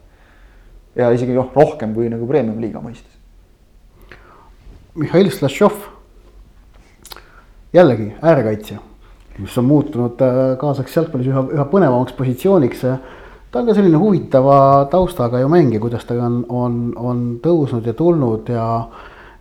ja 0.95 1.11
isegi 1.11 1.35
noh, 1.35 1.51
rohkem 1.55 1.93
kui 1.93 2.09
nagu 2.09 2.27
premium-liiga 2.27 2.81
mõistes. 2.81 3.17
Mihhail 4.95 5.29
Slašov, 5.29 5.75
jällegi 7.73 8.13
äärekaitsja, 8.21 8.79
mis 9.37 9.57
on 9.57 9.65
muutunud 9.65 10.21
äh, 10.25 10.39
kaasaks 10.57 10.95
jalgpallis 10.95 11.27
üha, 11.27 11.43
üha 11.53 11.65
põnevamaks 11.69 12.15
positsiooniks. 12.17 12.81
ta 13.51 13.59
on 13.59 13.67
ka 13.67 13.75
selline 13.75 13.97
huvitava 13.97 14.87
taustaga 14.91 15.39
ju 15.39 15.51
mängija, 15.51 15.83
kuidas 15.83 16.05
ta 16.05 16.15
on, 16.23 16.45
on, 16.49 16.81
on 16.95 17.21
tõusnud 17.43 17.85
ja 17.85 17.93
tulnud 17.93 18.49
ja 18.49 18.87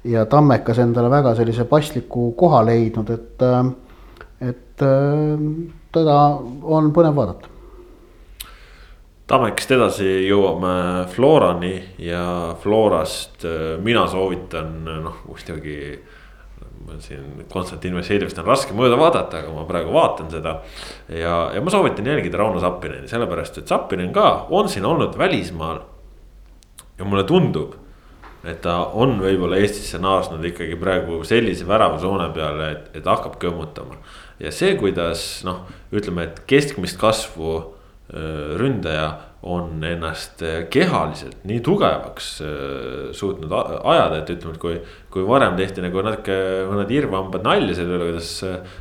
ja 0.07 0.27
Tammekas 0.31 0.79
endale 0.83 1.11
väga 1.11 1.35
sellise 1.39 1.67
pasliku 1.69 2.31
koha 2.39 2.63
leidnud, 2.67 3.11
et, 3.11 3.45
et 4.49 4.87
teda 5.97 6.17
on 6.63 6.91
põnev 6.95 7.17
vaadata. 7.17 7.53
Tammekast 9.27 9.73
edasi 9.75 10.11
jõuame 10.29 11.07
Florani 11.11 11.73
ja 11.99 12.55
Florast 12.63 13.43
mina 13.83 14.05
soovitan, 14.11 14.77
noh 14.87 15.25
muidugi. 15.27 15.81
siin 17.03 17.47
Konstantin 17.51 17.97
Vassiljevist 17.97 18.39
on 18.39 18.47
raske 18.47 18.75
mööda 18.75 18.95
vaadata, 18.95 19.41
aga 19.41 19.51
ma 19.51 19.65
praegu 19.67 19.91
vaatan 19.93 20.31
seda. 20.31 20.61
ja, 21.09 21.51
ja 21.55 21.61
ma 21.61 21.71
soovitan 21.71 22.07
jälgida 22.07 22.39
Rauno 22.39 22.61
Sappineni, 22.61 23.09
sellepärast 23.09 23.59
et 23.59 23.67
Sappinen 23.69 24.13
ka 24.13 24.47
on 24.51 24.69
siin 24.69 24.85
olnud 24.87 25.19
välismaal. 25.19 25.81
ja 26.99 27.05
mulle 27.05 27.25
tundub 27.25 27.75
et 28.45 28.61
ta 28.63 28.77
on 28.95 29.17
võib-olla 29.23 29.61
Eestisse 29.63 29.99
naasnud 30.03 30.45
ikkagi 30.45 30.77
praegu 30.81 31.23
sellise 31.27 31.67
väravasoone 31.69 32.29
peale, 32.35 32.71
et, 32.75 32.91
et 33.01 33.07
hakkab 33.07 33.39
kõmmutama. 33.43 33.99
ja 34.43 34.53
see, 34.53 34.75
kuidas 34.81 35.45
noh, 35.47 35.65
ütleme, 35.93 36.29
et 36.29 36.43
keskmist 36.51 37.01
kasvu 37.01 37.57
ründaja 38.61 39.09
on 39.47 39.85
ennast 39.87 40.43
kehaliselt 40.73 41.45
nii 41.47 41.61
tugevaks 41.65 42.31
suutnud 43.17 43.53
ajada, 43.55 44.21
et 44.21 44.33
ütleme, 44.37 44.55
et 44.57 44.63
kui. 44.63 44.79
kui 45.17 45.23
varem 45.25 45.55
tehti 45.57 45.81
nagu 45.81 46.03
natuke 46.05 46.35
mõned 46.69 46.91
irvhambad 46.93 47.47
nalja 47.47 47.79
selle 47.79 47.95
üle, 47.97 48.11
kuidas 48.11 48.33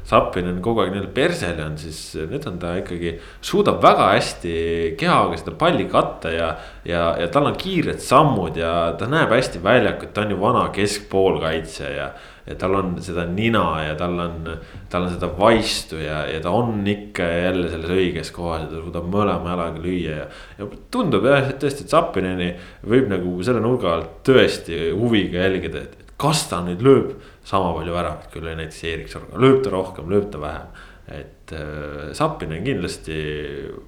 Zappinen 0.10 0.58
kogu 0.66 0.82
aeg 0.84 0.92
nii-öelda 0.92 1.14
persel 1.16 1.62
on, 1.64 1.78
siis 1.80 2.00
nüüd 2.28 2.44
on 2.50 2.58
ta 2.60 2.74
ikkagi. 2.82 3.14
suudab 3.40 3.80
väga 3.84 4.10
hästi 4.12 4.56
kehaga 5.00 5.40
seda 5.40 5.56
palli 5.60 5.88
katta 5.92 6.34
ja, 6.34 6.50
ja, 6.84 7.06
ja 7.22 7.30
tal 7.32 7.48
on 7.52 7.56
kiired 7.60 8.04
sammud 8.04 8.60
ja 8.60 8.74
ta 9.00 9.08
näeb 9.08 9.32
hästi 9.32 9.64
väljakut, 9.64 10.12
ta 10.12 10.26
on 10.26 10.36
ju 10.36 10.42
vana 10.42 10.68
keskpoolkaitsja 10.76 11.94
ja. 11.96 12.10
Ja 12.46 12.56
tal 12.60 12.76
on 12.78 12.96
seda 13.04 13.26
nina 13.30 13.64
ja 13.88 13.96
tal 13.98 14.20
on, 14.22 14.50
tal 14.90 15.08
on 15.08 15.14
seda 15.16 15.30
vaistu 15.38 15.98
ja, 16.02 16.22
ja 16.30 16.42
ta 16.44 16.54
on 16.54 16.86
ikka 16.88 17.26
ja 17.26 17.44
jälle 17.48 17.70
selles 17.74 17.94
õiges 17.96 18.32
kohas 18.36 18.66
ja 18.66 18.70
ta 18.70 18.82
suudab 18.84 19.08
mõlema 19.12 19.54
jalaga 19.56 19.82
lüüa 19.82 20.18
ja. 20.20 20.28
ja 20.60 20.68
tundub 20.94 21.26
jah, 21.26 21.50
et 21.50 21.62
tõesti, 21.62 21.86
et 21.86 21.96
Zappineni 21.96 22.52
võib 22.86 23.10
nagu 23.12 23.38
selle 23.46 23.64
nurga 23.66 23.96
alt 23.96 24.20
tõesti 24.28 24.92
huviga 24.94 25.42
jälgida, 25.48 25.86
et 25.88 26.14
kas 26.22 26.46
ta 26.52 26.62
nüüd 26.66 26.86
lööb 26.86 27.16
sama 27.46 27.74
palju 27.78 27.96
väravat 27.96 28.30
kui 28.34 28.46
lõi 28.46 28.54
näiteks 28.60 28.84
Erik 28.92 29.10
Sorga, 29.12 29.42
lööb 29.42 29.64
ta 29.66 29.74
rohkem, 29.74 30.12
lööb 30.12 30.30
ta 30.34 30.42
vähem. 30.42 30.70
et 31.06 31.52
äh, 31.54 32.14
Zappin 32.18 32.54
on 32.54 32.64
kindlasti 32.66 33.18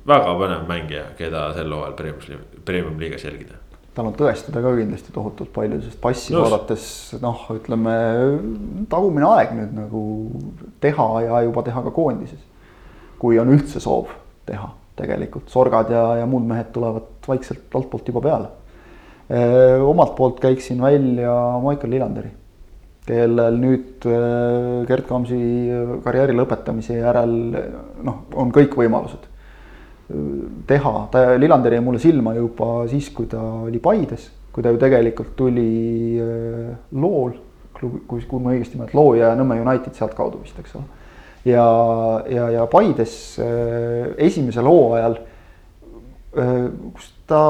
väga 0.05 0.33
põnev 0.37 0.67
mängija, 0.69 1.07
keda 1.17 1.47
sel 1.57 1.71
hooajal 1.73 1.95
premium, 1.97 2.43
premium 2.65 2.99
liigas 3.01 3.25
jälgida 3.25 3.57
tal 3.97 4.11
on 4.11 4.17
tõestada 4.17 4.61
ka 4.61 4.73
kindlasti 4.77 5.13
tohutult 5.13 5.49
palju, 5.55 5.79
sest 5.81 5.99
passi 6.01 6.33
Just. 6.33 6.43
vaadates 6.43 6.87
noh, 7.23 7.47
ütleme 7.55 7.95
tagumine 8.91 9.29
aeg 9.31 9.55
nüüd 9.57 9.73
nagu 9.77 10.01
teha 10.83 11.07
ja 11.25 11.41
juba 11.47 11.63
teha 11.65 11.81
ka 11.87 11.93
koondises. 11.95 12.43
kui 13.17 13.39
on 13.41 13.49
üldse 13.49 13.81
soov 13.81 14.11
teha 14.45 14.69
tegelikult, 14.97 15.49
sorgad 15.49 15.89
ja, 15.93 16.03
ja 16.21 16.25
muud 16.29 16.45
mehed 16.45 16.69
tulevad 16.73 17.25
vaikselt 17.27 17.73
altpoolt 17.79 18.09
juba 18.11 18.21
peale. 18.25 18.49
omalt 19.83 20.13
poolt 20.15 20.37
käiksin 20.39 20.81
välja 20.81 21.33
Michael 21.63 21.91
Lillanderi, 21.91 22.29
kellel 23.07 23.57
nüüd 23.59 24.05
Gerd 24.87 25.07
Kamsi 25.09 25.39
karjääri 26.05 26.37
lõpetamise 26.37 27.01
järel 27.01 27.33
noh, 28.05 28.21
on 28.37 28.53
kõik 28.53 28.77
võimalused 28.77 29.26
teha, 30.67 30.93
ta, 31.11 31.23
Lillander 31.39 31.73
jäi 31.75 31.83
mulle 31.83 31.99
silma 31.99 32.33
juba 32.37 32.85
siis, 32.87 33.09
kui 33.13 33.27
ta 33.31 33.41
oli 33.67 33.79
Paides, 33.83 34.29
kui 34.55 34.63
ta 34.63 34.71
ju 34.71 34.79
tegelikult 34.79 35.33
tuli 35.39 36.19
äh, 36.23 36.69
lool, 36.95 37.33
kui, 37.77 38.23
kui 38.23 38.43
ma 38.43 38.55
õigesti 38.55 38.79
mäletan, 38.79 38.97
loo 38.97 39.17
ja 39.17 39.33
Nõmme 39.37 39.59
United 39.61 39.97
sealtkaudu 39.97 40.39
vist, 40.41 40.57
eks 40.61 40.77
ole. 40.79 40.87
ja, 41.51 41.67
ja, 42.31 42.47
ja 42.55 42.67
Paides 42.71 43.17
äh, 43.43 44.13
esimesel 44.29 44.69
hooajal, 44.69 45.19
äh, 46.39 46.55
kus 46.95 47.11
ta 47.27 47.43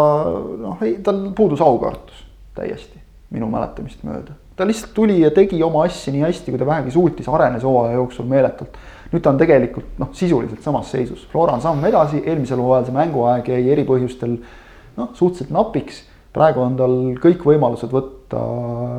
noh, 0.66 0.82
tal 1.06 1.24
puudus 1.38 1.62
aukartus 1.62 2.26
täiesti, 2.58 2.98
minu 3.30 3.52
mäletamist 3.54 4.02
mööda. 4.08 4.34
ta 4.58 4.66
lihtsalt 4.66 4.96
tuli 4.98 5.20
ja 5.22 5.30
tegi 5.30 5.62
oma 5.62 5.86
asja 5.86 6.10
nii 6.16 6.26
hästi, 6.26 6.50
kui 6.50 6.60
ta 6.60 6.66
vähegi 6.66 6.98
suutis, 6.98 7.30
arenes 7.30 7.62
hooaja 7.68 8.00
jooksul 8.00 8.26
meeletult 8.26 8.82
nüüd 9.12 9.24
ta 9.24 9.32
on 9.32 9.40
tegelikult 9.40 9.98
noh, 10.02 10.12
sisuliselt 10.18 10.64
samas 10.66 10.92
seisus, 10.94 11.24
Flora 11.32 11.56
on 11.58 11.64
samm 11.64 11.84
edasi, 11.88 12.22
eelmisel 12.26 12.62
hooajal 12.64 12.88
see 12.88 12.98
mänguaeg 12.98 13.52
jäi 13.54 13.64
eri 13.74 13.86
põhjustel 13.88 14.38
noh, 14.38 15.12
suhteliselt 15.18 15.54
napiks. 15.56 16.04
praegu 16.38 16.62
on 16.62 16.76
tal 16.78 16.96
kõik 17.24 17.46
võimalused 17.48 17.94
võtta, 17.94 18.42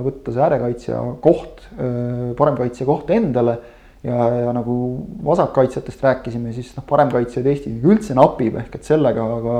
võtta 0.02 0.34
see 0.34 0.44
äärekaitsja 0.46 1.00
koht, 1.22 1.66
paremkaitsja 2.38 2.86
koht 2.88 3.10
endale. 3.14 3.58
ja, 4.02 4.28
ja 4.46 4.52
nagu 4.54 4.74
vasakkaitsjatest 5.26 6.02
rääkisime, 6.02 6.52
siis 6.56 6.70
noh, 6.76 6.86
paremkaitsjaid 6.88 7.46
Eestis 7.46 7.82
üldse 7.84 8.14
napib, 8.14 8.56
ehk 8.56 8.78
et 8.78 8.86
sellega 8.86 9.24
ka 9.44 9.56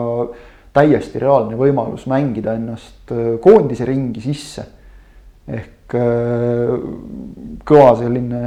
täiesti 0.78 1.18
reaalne 1.18 1.56
võimalus 1.58 2.06
mängida 2.06 2.54
ennast 2.54 3.12
koondise 3.42 3.88
ringi 3.88 4.22
sisse. 4.22 4.64
ehk 5.48 5.74
Äh, 5.74 5.77
kõva 7.68 7.92
selline 7.98 8.40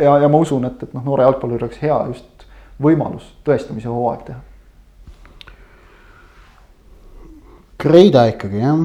ja, 0.00 0.16
ja 0.22 0.28
ma 0.28 0.40
usun, 0.40 0.64
et, 0.68 0.82
et 0.82 0.94
noh, 0.96 1.04
noore 1.04 1.26
jalgpalluri 1.26 1.66
oleks 1.66 1.82
hea 1.82 1.98
just 2.08 2.46
võimalus 2.82 3.28
tõestamise 3.46 3.90
hooaeg 3.92 4.24
teha. 4.28 4.40
Kreida 7.82 8.24
ikkagi 8.30 8.62
jah, 8.62 8.84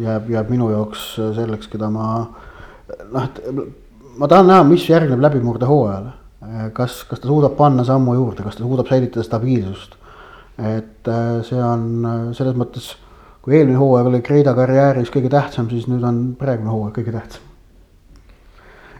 jääb, 0.00 0.30
jääb 0.30 0.52
minu 0.52 0.68
jaoks 0.70 1.08
selleks, 1.38 1.70
keda 1.72 1.88
ma 1.92 2.06
noh, 3.10 3.24
et 3.24 3.40
ma 4.20 4.28
tahan 4.30 4.50
näha, 4.50 4.64
mis 4.68 4.84
järgneb 4.88 5.22
läbimurde 5.22 5.68
hooajale. 5.68 6.14
kas, 6.76 7.00
kas 7.08 7.18
ta 7.18 7.26
suudab 7.26 7.56
panna 7.56 7.84
sammu 7.84 8.14
juurde, 8.14 8.44
kas 8.44 8.56
ta 8.56 8.62
suudab 8.62 8.86
säilitada 8.86 9.24
stabiilsust. 9.24 9.96
et 10.58 11.08
äh, 11.08 11.42
see 11.44 11.60
on 11.60 12.32
selles 12.32 12.54
mõttes 12.56 12.94
kui 13.46 13.54
eelmine 13.54 13.78
hooaeg 13.78 14.08
oli 14.10 14.18
Kreida 14.26 14.52
karjääris 14.58 15.10
kõige 15.14 15.30
tähtsam, 15.30 15.68
siis 15.70 15.84
nüüd 15.86 16.02
on 16.02 16.16
praegune 16.38 16.72
hooaeg 16.72 16.96
kõige 16.98 17.12
tähtsam. 17.14 17.44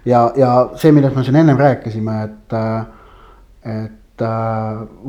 ja, 0.06 0.20
ja 0.38 0.50
see, 0.78 0.92
millest 0.94 1.16
me 1.16 1.24
siin 1.26 1.40
ennem 1.40 1.58
rääkisime, 1.58 2.14
et, 2.28 2.54
et 3.72 4.22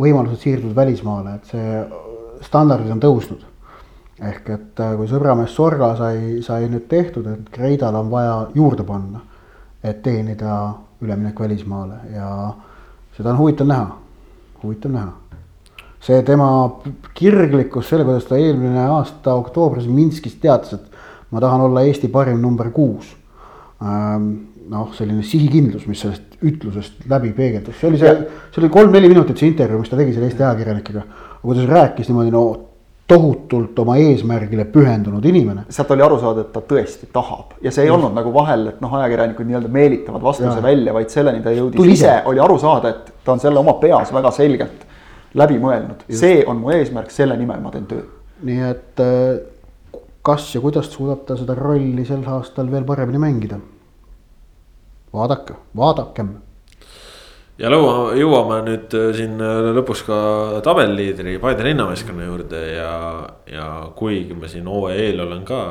võimalused 0.01 0.41
siirduda 0.41 0.73
välismaale, 0.79 1.35
et 1.37 1.53
see 1.53 1.83
standardid 2.49 2.95
on 2.95 3.03
tõusnud. 3.05 3.45
ehk 4.25 4.49
et 4.49 4.81
kui 4.97 5.05
sõbramees 5.05 5.53
Sorga 5.53 5.91
sai, 6.01 6.41
sai 6.41 6.65
nüüd 6.73 6.87
tehtud, 6.89 7.29
et 7.29 7.53
Kreidal 7.53 7.95
on 8.01 8.09
vaja 8.09 8.47
juurde 8.57 8.83
panna, 8.83 9.21
et 9.83 10.01
teenida 10.01 10.73
üleminek 11.01 11.39
välismaale 11.39 12.01
ja 12.15 12.33
seda 13.13 13.35
on 13.35 13.37
huvitav 13.43 13.69
näha, 13.69 13.87
huvitav 14.63 14.97
näha 14.97 15.26
see 16.03 16.21
tema 16.25 16.49
kirglikkus 17.17 17.89
selle, 17.89 18.05
kuidas 18.07 18.27
ta 18.29 18.37
eelmine 18.39 18.85
aasta 18.85 19.35
oktoobris 19.37 19.87
Minskis 19.89 20.37
teatas, 20.41 20.77
et 20.77 21.33
ma 21.33 21.41
tahan 21.43 21.65
olla 21.67 21.83
Eesti 21.87 22.11
parim 22.13 22.41
number 22.41 22.71
kuus 22.75 23.15
ähm,. 23.81 24.29
noh, 24.67 24.89
selline 24.91 25.23
sihikindlus, 25.23 25.85
mis 25.87 26.01
sellest 26.03 26.41
ütlusest 26.43 27.05
läbi 27.07 27.29
peegeldus, 27.31 27.77
see 27.79 27.87
oli 27.87 27.99
see, 28.01 28.11
see 28.51 28.59
oli 28.59 28.69
kolm-neli 28.73 29.07
minutit 29.07 29.39
see 29.39 29.47
intervjuu, 29.47 29.79
mis 29.79 29.91
ta 29.91 29.99
tegi 29.99 30.11
selle 30.15 30.27
Eesti 30.27 30.43
ajakirjanikega. 30.43 31.03
aga 31.37 31.43
kuidas 31.45 31.69
rääkis 31.69 32.09
niimoodi 32.11 32.33
no 32.35 32.41
tohutult 33.07 33.79
oma 33.79 33.95
eesmärgile 34.03 34.65
pühendunud 34.71 35.25
inimene. 35.25 35.63
sealt 35.69 35.91
oli 35.95 36.03
aru 36.03 36.17
saada, 36.19 36.43
et 36.43 36.51
ta 36.51 36.61
tõesti 36.73 37.07
tahab 37.13 37.55
ja 37.63 37.71
see 37.71 37.85
ei 37.85 37.87
Just. 37.87 37.95
olnud 37.95 38.17
nagu 38.19 38.33
vahel, 38.35 38.67
et 38.73 38.81
noh, 38.83 38.97
ajakirjanikud 38.99 39.47
nii-öelda 39.47 39.71
meelitavad 39.71 40.25
vastuse 40.27 40.57
ja. 40.57 40.63
välja, 40.63 40.93
vaid 40.93 41.15
selleni 41.15 41.39
ta 41.45 41.55
jõudis 41.55 41.79
Tuli 41.79 41.95
ise, 41.95 42.17
oli 42.27 42.43
aru 42.43 42.59
saada, 42.59 42.91
et 42.91 43.23
ta 43.23 43.37
on 43.37 43.43
selle 43.43 43.63
oma 43.63 43.77
peas 43.79 44.11
väga 44.13 44.33
selgelt 44.35 44.83
läbi 45.37 45.59
mõelnud, 45.61 46.07
see 46.09 46.41
on 46.47 46.61
mu 46.61 46.73
eesmärk, 46.75 47.11
selle 47.13 47.37
nimel 47.39 47.61
ma 47.63 47.73
teen 47.73 47.85
tööd. 47.89 48.09
nii 48.47 48.65
et 48.69 49.01
äh, 49.01 50.01
kas 50.25 50.49
ja 50.53 50.61
kuidas 50.61 50.91
suudab 50.93 51.23
ta 51.25 51.37
seda 51.39 51.55
rolli 51.57 52.05
sel 52.05 52.25
aastal 52.27 52.69
veel 52.71 52.85
paremini 52.85 53.21
mängida? 53.21 53.59
vaadake, 55.13 55.55
vaadakem. 55.77 56.29
ja 57.57 57.71
lõua, 57.73 58.13
jõuame 58.19 58.59
nüüd 58.67 58.97
äh, 58.97 59.09
siin 59.17 59.41
äh, 59.41 59.71
lõpus 59.77 60.03
ka 60.05 60.17
tabeliliidri 60.65 61.37
Paide 61.41 61.65
linnameeskonna 61.69 62.29
juurde 62.29 62.63
ja, 62.75 62.93
ja 63.49 63.67
kuigi 63.97 64.37
ma 64.37 64.49
siin 64.51 64.69
hooaja 64.69 65.05
eel 65.07 65.25
olen 65.25 65.45
ka 65.47 65.61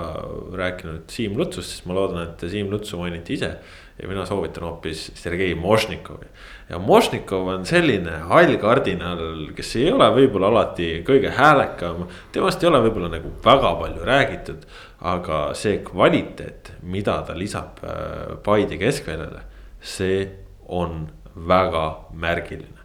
rääkinud 0.56 1.10
Siim 1.12 1.38
Lutsust, 1.38 1.74
siis 1.74 1.86
ma 1.86 1.98
loodan, 1.98 2.30
et 2.30 2.48
Siim 2.50 2.72
Lutsu 2.72 3.02
mainiti 3.02 3.38
ise 3.38 3.56
ja 4.02 4.08
mina 4.08 4.26
soovitan 4.26 4.64
hoopis 4.64 5.10
Sergei 5.14 5.54
Mošnikovi. 5.54 6.26
ja 6.68 6.78
Mošnikov 6.78 7.48
on 7.48 7.66
selline 7.66 8.18
hall 8.28 8.56
kardinal, 8.60 9.20
kes 9.56 9.76
ei 9.76 9.90
ole 9.92 10.08
võib-olla 10.18 10.50
alati 10.52 11.02
kõige 11.06 11.32
häälekam, 11.36 12.06
temast 12.32 12.62
ei 12.62 12.68
ole 12.68 12.82
võib-olla 12.88 13.10
nagu 13.16 13.32
väga 13.44 13.74
palju 13.80 14.04
räägitud. 14.04 14.66
aga 15.00 15.54
see 15.54 15.78
kvaliteet, 15.84 16.72
mida 16.82 17.22
ta 17.22 17.34
lisab 17.36 17.82
äh, 17.84 18.36
Paide 18.44 18.78
keskväljale, 18.80 19.42
see 19.80 20.24
on 20.68 21.06
väga 21.36 22.08
märgiline. 22.12 22.75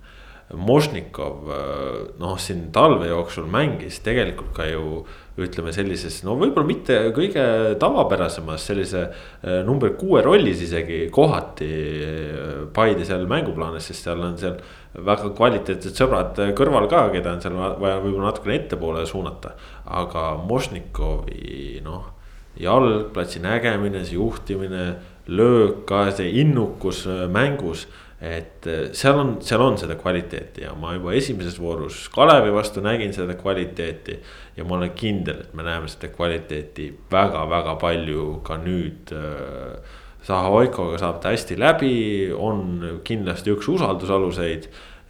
Mošnikov 0.58 1.48
äh, 1.48 1.98
noh, 2.20 2.38
siin 2.40 2.70
talve 2.76 3.08
jooksul 3.08 3.48
mängis 3.52 4.02
tegelikult 4.04 4.52
ka 4.56 4.68
ju 4.68 5.04
ütleme 5.42 5.72
sellises, 5.74 6.20
no 6.28 6.36
võib-olla 6.36 6.68
mitte 6.68 6.98
kõige 7.16 7.44
tavapärasemas 7.80 8.66
sellise 8.68 9.06
äh, 9.08 9.62
number 9.68 9.94
kuue 10.00 10.20
rollis 10.26 10.64
isegi 10.66 11.06
kohati 11.14 11.72
äh, 11.72 12.50
Paide 12.76 13.08
seal 13.08 13.24
mänguplaanis, 13.32 13.88
sest 13.92 14.10
seal 14.10 14.26
on 14.28 14.36
seal 14.42 14.60
väga 14.92 15.32
kvaliteetsed 15.38 15.96
sõbrad 15.96 16.44
kõrval 16.58 16.90
ka, 16.92 17.06
keda 17.16 17.38
on 17.38 17.44
seal 17.44 17.56
vaja 17.56 18.02
võib-olla 18.04 18.28
natukene 18.32 18.60
ettepoole 18.60 19.06
suunata. 19.08 19.56
aga 19.88 20.34
Mošnikovi 20.50 21.80
noh, 21.86 22.12
jalgplatsi 22.60 23.40
nägemine, 23.40 24.04
see 24.04 24.20
juhtimine, 24.20 24.86
löök 25.32 25.86
ka 25.88 26.10
see 26.12 26.42
innukus 26.44 27.06
mängus 27.32 27.88
et 28.22 28.68
äh, 28.70 28.92
seal 28.94 29.18
on, 29.18 29.32
seal 29.42 29.64
on 29.66 29.80
seda 29.82 29.96
kvaliteeti 29.98 30.62
ja 30.62 30.76
ma 30.78 30.94
juba 30.94 31.16
esimeses 31.18 31.58
voorus 31.60 32.04
Kalevi 32.14 32.54
vastu 32.54 32.84
nägin 32.86 33.16
seda 33.18 33.34
kvaliteeti. 33.34 34.20
ja 34.58 34.64
ma 34.64 34.78
olen 34.78 34.92
kindel, 34.96 35.40
et 35.42 35.56
me 35.58 35.66
näeme 35.66 35.90
seda 35.90 36.12
kvaliteeti 36.14 36.92
väga-väga 37.12 37.76
palju 37.82 38.28
ka 38.46 38.62
nüüd 38.62 39.16
äh,. 39.18 39.98
Zahoikoga 40.22 41.00
saab 41.02 41.16
ta 41.18 41.32
hästi 41.34 41.56
läbi, 41.58 41.96
on 42.30 43.00
kindlasti 43.04 43.56
üks 43.56 43.66
usaldusaluseid. 43.74 44.68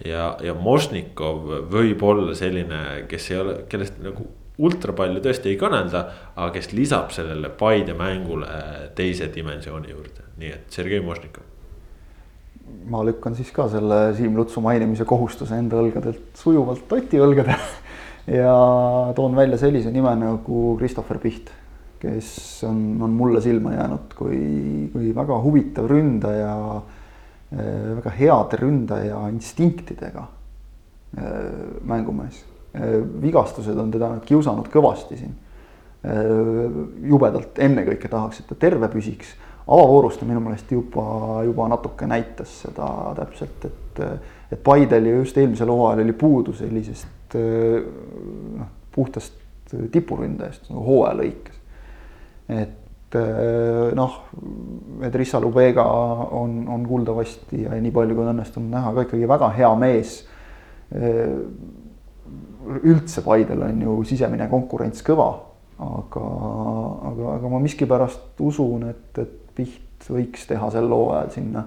ja, 0.07 0.37
ja 0.39 0.53
Mošnikov 0.55 1.67
võib 1.67 2.03
olla 2.07 2.31
selline, 2.35 3.03
kes 3.11 3.27
ei 3.33 3.41
ole, 3.41 3.57
kellest 3.67 3.99
nagu 3.99 4.29
ultra 4.63 4.95
palju 4.95 5.19
tõesti 5.19 5.51
ei 5.51 5.59
kõnelda, 5.59 6.05
aga 6.37 6.53
kes 6.55 6.71
lisab 6.71 7.11
sellele 7.11 7.51
Paide 7.59 7.91
mängule 7.91 8.47
teise 8.95 9.27
dimensiooni 9.35 9.91
juurde, 9.91 10.31
nii 10.39 10.55
et 10.55 10.79
Sergei 10.79 11.03
Mošnikov 11.03 11.50
ma 12.91 13.03
lükkan 13.05 13.35
siis 13.37 13.51
ka 13.55 13.67
selle 13.71 14.11
Siim 14.17 14.35
Lutsu 14.37 14.61
mainimise 14.63 15.05
kohustuse 15.07 15.57
enda 15.59 15.79
õlgadelt 15.81 16.37
sujuvalt 16.39 16.91
Oti 16.97 17.19
õlgadele 17.21 17.57
ja 18.41 18.55
toon 19.17 19.35
välja 19.37 19.59
sellise 19.61 19.91
nime 19.93 20.13
nagu 20.19 20.63
Christopher 20.79 21.19
Piht, 21.21 21.51
kes 22.01 22.31
on, 22.67 22.81
on 23.03 23.13
mulle 23.15 23.41
silma 23.43 23.75
jäänud 23.75 24.15
kui, 24.17 24.41
kui 24.93 25.13
väga 25.15 25.37
huvitav 25.43 25.89
ründaja, 25.91 26.55
väga 27.51 28.13
heade 28.17 28.61
ründaja 28.61 29.25
instinktidega 29.29 30.25
mängumees. 31.83 32.45
vigastused 33.21 33.77
on 33.77 33.91
teda 33.91 34.13
kiusanud 34.25 34.69
kõvasti 34.71 35.17
siin. 35.19 35.33
jubedalt 37.05 37.59
ennekõike 37.61 38.09
tahaks, 38.09 38.39
et 38.39 38.47
ta 38.49 38.55
terve 38.55 38.87
püsiks 38.89 39.35
avavoorus 39.71 40.17
ta 40.19 40.27
minu 40.27 40.41
meelest 40.43 40.71
juba, 40.71 41.05
juba 41.47 41.67
natuke 41.71 42.07
näitas 42.09 42.61
seda 42.65 42.87
täpselt, 43.17 43.69
et, 43.69 44.03
et 44.51 44.63
Paidel 44.63 45.07
ju 45.07 45.21
just 45.21 45.37
eelmisel 45.39 45.71
hooajal 45.71 46.03
oli 46.03 46.15
puudu 46.17 46.53
sellisest 46.57 47.37
noh, 47.37 48.69
puhtast 48.91 49.39
tipuründajast 49.91 50.69
nagu 50.71 50.83
hooaja 50.83 51.15
lõikes. 51.21 51.59
et 52.51 53.17
noh, 53.95 54.17
Edrissa 55.03 55.39
Lubega 55.43 55.83
on, 55.83 56.65
on 56.71 56.83
kuuldavasti 56.87 57.63
ja 57.65 57.75
nii 57.75 57.91
palju 57.95 58.15
kui 58.15 58.25
on 58.25 58.33
õnnestunud 58.33 58.71
näha 58.71 58.93
ka 58.95 59.07
ikkagi 59.07 59.27
väga 59.27 59.49
hea 59.55 59.71
mees. 59.79 60.17
üldse 62.83 63.23
Paidel 63.25 63.63
on 63.67 63.81
ju 63.81 63.97
sisemine 64.07 64.47
konkurents 64.51 65.03
kõva, 65.03 65.29
aga, 65.81 66.25
aga, 67.11 67.35
aga 67.37 67.51
ma 67.51 67.59
miskipärast 67.63 68.39
usun, 68.43 68.89
et, 68.91 69.19
et 69.23 69.40
Piht 69.55 70.09
võiks 70.09 70.47
teha 70.49 70.69
sel 70.73 70.89
hooajal 70.89 71.29
sinna 71.33 71.65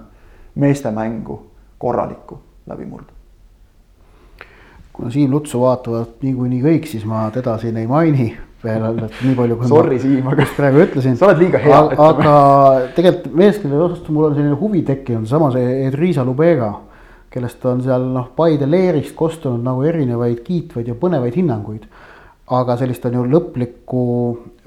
meeste 0.55 0.91
mängu 0.91 1.39
korralikku 1.77 2.39
läbimurde. 2.67 3.11
kuna 4.93 5.11
Siim 5.11 5.31
Lutsu 5.31 5.59
vaatavad 5.59 6.21
niikuinii 6.23 6.61
kõik, 6.63 6.85
siis 6.87 7.03
ma 7.05 7.27
teda 7.31 7.57
siin 7.59 7.77
ei 7.77 7.87
maini 7.87 8.29
veel, 8.63 8.85
et 9.03 9.21
nii 9.25 9.35
palju. 9.35 9.57
Sorry, 9.67 9.99
Siim, 9.99 10.27
aga 10.31 10.47
praegu 10.55 10.81
ütlesin. 10.85 11.17
sa 11.19 11.27
oled 11.29 11.43
liiga 11.43 11.59
hea. 11.61 11.81
aga 12.07 12.35
tegelikult 12.95 13.35
meeskondade 13.35 13.83
osas 13.89 14.09
mul 14.09 14.29
on 14.29 14.37
selline 14.37 14.57
huvi 14.59 14.83
tekkinud, 14.87 15.27
sama 15.27 15.51
see 15.51 15.85
Edrisa 15.89 16.23
Lubega, 16.25 16.71
kellest 17.29 17.65
on 17.67 17.83
seal 17.83 18.07
noh, 18.15 18.31
Paide 18.37 18.69
leerist 18.69 19.15
kostunud 19.15 19.63
nagu 19.65 19.83
erinevaid 19.83 20.41
kiitvaid 20.45 20.87
ja 20.87 20.95
põnevaid 20.99 21.35
hinnanguid. 21.35 21.87
aga 22.55 22.75
sellist 22.77 23.05
on 23.09 23.13
ju 23.17 23.23
lõplikku 23.25 24.01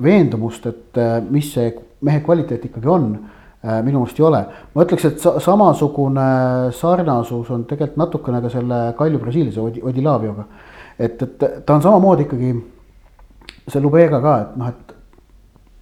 veendumust, 0.02 0.64
et 0.66 0.98
mis 1.30 1.52
see 1.54 1.70
mehe 2.06 2.20
kvaliteet 2.24 2.64
ikkagi 2.68 2.88
on, 2.88 3.08
äh, 3.64 3.80
minu 3.84 4.02
meelest 4.02 4.20
ei 4.20 4.26
ole. 4.26 4.42
ma 4.74 4.86
ütleks, 4.86 5.06
et 5.08 5.26
samasugune 5.44 6.28
sarnasus 6.78 7.50
on 7.54 7.64
tegelikult 7.70 8.02
natukene 8.04 8.42
ka 8.44 8.52
selle 8.52 8.82
Kalju 8.98 9.22
brasiillase 9.22 9.60
Odi-, 9.60 9.82
Odilavioga. 9.82 10.44
et, 10.98 11.22
et 11.22 11.48
ta 11.66 11.74
on 11.74 11.82
samamoodi 11.82 12.28
ikkagi 12.28 12.54
see 13.68 13.82
Lubega 13.82 14.20
ka, 14.24 14.36
et 14.42 14.56
noh, 14.60 14.68
et 14.72 14.94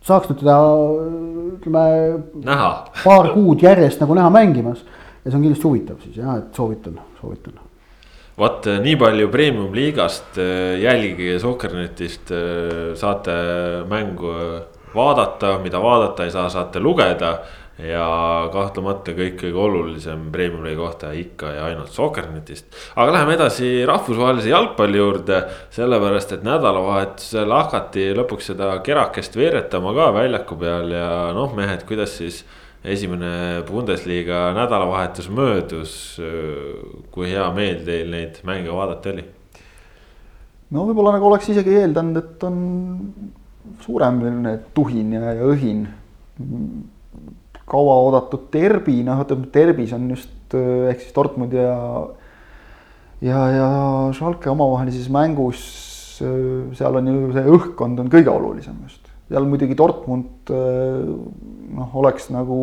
saaks 0.07 0.31
nüüd 0.31 0.41
teda 0.43 0.57
ütleme. 1.57 1.85
näha. 2.47 2.73
paar 3.05 3.33
kuud 3.35 3.63
järjest 3.63 4.03
nagu 4.03 4.15
näha 4.15 4.31
mängimas 4.31 4.83
ja 5.25 5.31
see 5.31 5.39
on 5.39 5.47
kindlasti 5.47 5.69
huvitav 5.69 6.03
siis 6.03 6.19
jah, 6.21 6.39
et 6.41 6.55
soovitan, 6.55 6.99
soovitan 7.21 7.63
vot 8.39 8.69
nii 8.83 8.97
palju 9.01 9.31
premium-liigast 9.33 10.39
äh, 10.41 10.77
jälgige 10.83 11.39
Sokkernetist, 11.41 12.31
äh, 12.31 12.95
saate 12.99 13.37
mängu 13.89 14.33
vaadata, 14.97 15.57
mida 15.63 15.81
vaadata 15.83 16.27
ei 16.27 16.35
saa, 16.35 16.49
saate 16.53 16.83
lugeda. 16.83 17.39
ja 17.77 18.05
kahtlemata 18.49 19.13
kõik 19.13 19.35
kõige 19.37 19.59
olulisem 19.61 20.31
Premiumi 20.33 20.71
kohta 20.79 21.11
ikka 21.13 21.51
ja 21.53 21.65
ainult 21.67 21.93
Sokkernetist. 21.93 22.73
aga 22.97 23.13
läheme 23.13 23.35
edasi 23.37 23.85
rahvusvahelise 23.87 24.49
jalgpalli 24.49 24.97
juurde, 24.97 25.43
sellepärast 25.71 26.33
et 26.33 26.47
nädalavahetusel 26.47 27.53
hakati 27.53 28.15
lõpuks 28.17 28.49
seda 28.55 28.71
kerakest 28.81 29.37
veeretama 29.37 29.93
ka 29.93 30.09
väljaku 30.17 30.57
peal 30.57 30.97
ja 30.97 31.11
noh, 31.37 31.53
mehed, 31.53 31.85
kuidas 31.85 32.17
siis 32.17 32.47
esimene 32.87 33.63
Bundesliga 33.69 34.53
nädalavahetus 34.57 35.29
möödus. 35.31 36.21
kui 37.11 37.31
hea 37.31 37.47
meel 37.53 37.83
teil 37.85 38.11
neid 38.11 38.41
mänge 38.45 38.73
vaadata 38.73 39.13
oli? 39.13 39.25
no 40.71 40.87
võib-olla 40.87 41.17
nagu 41.17 41.29
oleks 41.29 41.51
isegi 41.53 41.77
eeldanud, 41.81 42.19
et 42.23 42.47
on 42.47 42.57
suurem 43.85 44.21
selline 44.23 44.59
tuhin 44.75 45.13
ja, 45.17 45.33
ja 45.39 45.49
õhin. 45.49 45.87
kauaoodatud 47.67 48.47
derbi, 48.53 49.01
noh, 49.03 49.25
ütleme 49.25 49.49
derbis 49.55 49.93
on 49.97 50.11
just 50.13 50.55
ehk 50.55 51.01
siis 51.03 51.15
Dortmund 51.17 51.55
ja 51.57 51.73
ja, 53.25 53.41
ja 53.51 53.69
Schalke 54.15 54.51
omavahelises 54.53 55.09
mängus, 55.13 55.65
seal 56.77 57.01
on 57.01 57.11
ju 57.11 57.33
see 57.35 57.57
õhkkond 57.57 58.01
on 58.03 58.13
kõige 58.13 58.33
olulisem 58.33 58.79
just. 58.85 59.03
seal 59.27 59.49
muidugi 59.49 59.77
Dortmund 59.79 60.53
noh, 60.53 61.99
oleks 61.99 62.31
nagu, 62.31 62.59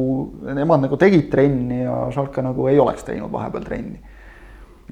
nemad 0.48 0.86
nagu 0.86 0.98
tegid 1.02 1.30
trenni 1.34 1.84
ja 1.84 2.08
Schalke 2.14 2.46
nagu 2.46 2.70
ei 2.72 2.80
oleks 2.82 3.06
teinud 3.08 3.34
vahepeal 3.34 3.68
trenni. 3.68 4.00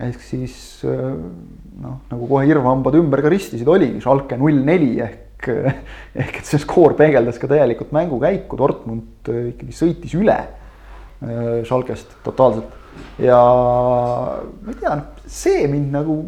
ehk 0.01 0.21
siis 0.23 0.55
noh, 0.83 2.01
nagu 2.11 2.27
kohe 2.27 2.45
hirmhambad 2.49 2.97
ümber 2.99 3.23
ka 3.23 3.31
ristisid, 3.33 3.67
oligi 3.67 4.01
Schalke 4.01 4.39
null 4.39 4.63
neli 4.65 4.97
ehk 5.03 5.30
ehk, 5.49 5.81
ehk 6.25 6.41
et 6.41 6.49
see 6.49 6.61
skoor 6.61 6.95
peegeldas 6.99 7.39
ka 7.41 7.49
täielikult 7.51 7.93
mängukäiku, 7.95 8.59
Dortmund 8.59 9.31
äh, 9.31 9.49
ikkagi 9.53 9.75
sõitis 9.75 10.15
üle 10.19 10.37
äh, 10.37 11.63
Schalkest 11.65 12.19
totaalselt. 12.25 12.77
ja 13.21 13.39
ma 13.39 14.73
ei 14.73 14.79
tea, 14.79 14.95
noh 14.99 15.21
see 15.31 15.67
mind 15.71 15.93
nagu 15.95 16.21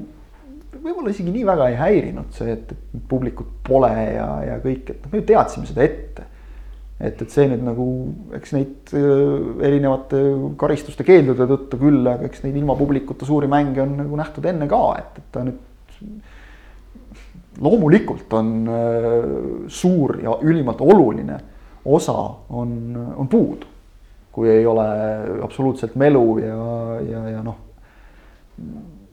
võib-olla 0.83 1.13
isegi 1.13 1.31
nii 1.31 1.47
väga 1.47 1.69
ei 1.71 1.79
häirinud 1.79 2.35
see, 2.35 2.53
et, 2.55 2.71
et 2.73 3.01
publikut 3.09 3.49
pole 3.67 3.91
ja, 3.91 4.27
ja 4.47 4.59
kõik, 4.63 4.93
et 4.93 5.09
me 5.11 5.21
ju 5.21 5.27
teadsime 5.31 5.67
seda 5.69 5.83
ette. 5.85 6.27
et, 7.03 7.19
et 7.19 7.29
see 7.31 7.47
nüüd 7.51 7.63
nagu, 7.65 7.87
eks 8.37 8.55
neid 8.55 8.93
äh, 8.97 9.65
erinevate 9.67 10.21
karistuste 10.59 11.05
keeldude 11.07 11.47
tõttu 11.49 11.79
küll, 11.81 12.03
aga 12.07 12.27
eks 12.29 12.45
neid 12.45 12.57
ilma 12.59 12.77
publikuta 12.79 13.27
suuri 13.27 13.49
mänge 13.51 13.83
on 13.83 13.97
nagu 14.03 14.19
nähtud 14.19 14.45
enne 14.49 14.69
ka, 14.71 14.83
et, 14.99 15.19
et 15.19 15.31
ta 15.35 15.45
nüüd 15.47 15.61
loomulikult 17.61 18.33
on 18.33 18.53
äh, 18.67 19.19
suur 19.67 20.17
ja 20.23 20.37
ülimalt 20.41 20.81
oluline 20.81 21.37
osa 21.85 22.15
on, 22.49 22.97
on 23.15 23.27
puudu. 23.27 23.67
kui 24.33 24.49
ei 24.49 24.65
ole 24.65 24.85
absoluutselt 25.45 25.93
melu 25.95 26.39
ja, 26.41 26.55
ja, 27.05 27.19
ja 27.35 27.41
noh, 27.45 27.59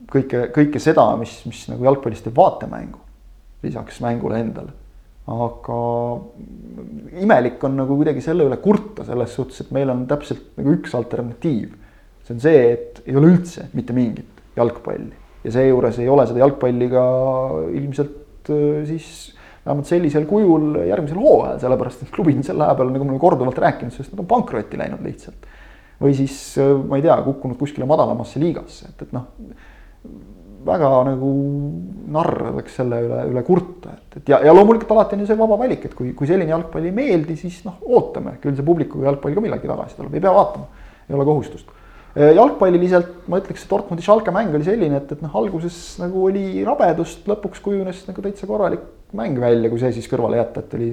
kõike, 0.09 0.47
kõike 0.55 0.81
seda, 0.81 1.03
mis, 1.19 1.35
mis 1.45 1.59
nagu 1.69 1.85
jalgpallis 1.85 2.23
teeb 2.25 2.39
vaatemängu, 2.39 2.97
lisaks 3.61 4.01
mängule 4.01 4.39
endale. 4.41 4.73
aga 5.31 5.77
imelik 7.21 7.61
on 7.63 7.77
nagu 7.77 7.95
kuidagi 7.99 8.23
selle 8.25 8.47
üle 8.49 8.57
kurta 8.63 9.05
selles 9.05 9.35
suhtes, 9.37 9.61
et 9.61 9.69
meil 9.75 9.93
on 9.93 10.07
täpselt 10.09 10.57
nagu 10.57 10.73
üks 10.73 10.97
alternatiiv. 10.97 11.77
see 12.25 12.33
on 12.33 12.41
see, 12.41 12.65
et 12.73 13.03
ei 13.05 13.15
ole 13.15 13.35
üldse 13.35 13.67
mitte 13.77 13.93
mingit 13.93 14.41
jalgpalli 14.57 15.13
ja 15.45 15.53
seejuures 15.53 16.01
ei 16.01 16.09
ole 16.09 16.25
seda 16.29 16.41
jalgpalli 16.43 16.89
ka 16.89 17.05
ilmselt 17.77 18.17
siis 18.89 19.07
vähemalt 19.65 19.89
sellisel 19.89 20.25
kujul 20.29 20.75
järgmisel 20.89 21.21
hooajal, 21.21 21.59
sellepärast 21.61 22.05
et 22.05 22.13
klubid 22.13 22.39
on 22.39 22.45
selle 22.45 22.65
aja 22.65 22.75
peal, 22.77 22.91
nagu 22.93 23.05
me 23.05 23.13
oleme 23.13 23.21
korduvalt 23.21 23.59
rääkinud, 23.61 23.93
sest 23.93 24.13
nad 24.13 24.23
on 24.23 24.29
pankrotti 24.29 24.79
läinud 24.79 25.03
lihtsalt. 25.05 25.49
või 26.01 26.15
siis 26.17 26.35
äh, 26.57 26.71
ma 26.89 26.97
ei 26.97 27.03
tea, 27.05 27.15
kukkunud 27.21 27.59
kuskile 27.59 27.85
madalamasse 27.85 28.39
liigasse, 28.41 28.87
et, 28.89 29.03
et 29.05 29.11
noh, 29.13 29.27
väga 30.65 30.89
nagu 31.05 31.27
narr 32.15 32.47
oleks 32.55 32.79
selle 32.79 33.03
üle, 33.05 33.19
üle 33.29 33.43
kurta, 33.45 33.93
et, 33.99 34.17
et 34.17 34.31
ja, 34.33 34.39
ja 34.45 34.55
loomulikult 34.55 34.95
alati 34.95 35.17
on 35.17 35.21
ju 35.21 35.29
see 35.29 35.37
vaba 35.37 35.59
valik, 35.61 35.85
et 35.85 35.93
kui, 35.97 36.15
kui 36.17 36.29
selline 36.29 36.49
jalgpall 36.49 36.89
ei 36.89 36.95
meeldi, 36.95 37.37
siis 37.37 37.59
noh, 37.67 37.77
ootame, 37.85 38.39
küll 38.41 38.57
see 38.57 38.65
publikuga 38.65 39.11
jalgpall 39.11 39.37
ka 39.37 39.45
millalgi 39.45 39.69
tagasi 39.69 39.99
tuleb, 39.99 40.17
ei 40.17 40.25
pea 40.25 40.33
vaatama, 40.33 40.89
ei 41.05 41.19
ole 41.19 41.27
kohustust 41.29 41.69
Äh, 41.69 41.80
jalgpalliliselt 42.15 43.27
ma 43.31 43.39
ütleks, 43.39 43.63
et 43.63 43.71
Dortmundi 43.71 44.03
Schalke 44.03 44.33
mäng 44.35 44.51
oli 44.55 44.67
selline, 44.67 44.99
et, 44.99 45.11
et 45.15 45.21
noh, 45.23 45.35
alguses 45.39 45.75
nagu 46.01 46.25
oli 46.27 46.63
rabedust, 46.67 47.23
lõpuks 47.29 47.63
kujunes 47.63 48.03
nagu 48.09 48.23
täitsa 48.25 48.49
korralik 48.49 48.83
mäng 49.15 49.39
välja, 49.39 49.71
kui 49.71 49.79
see 49.79 49.93
siis 49.95 50.09
kõrvale 50.11 50.41
jätta, 50.41 50.63
et 50.63 50.75
oli 50.75 50.89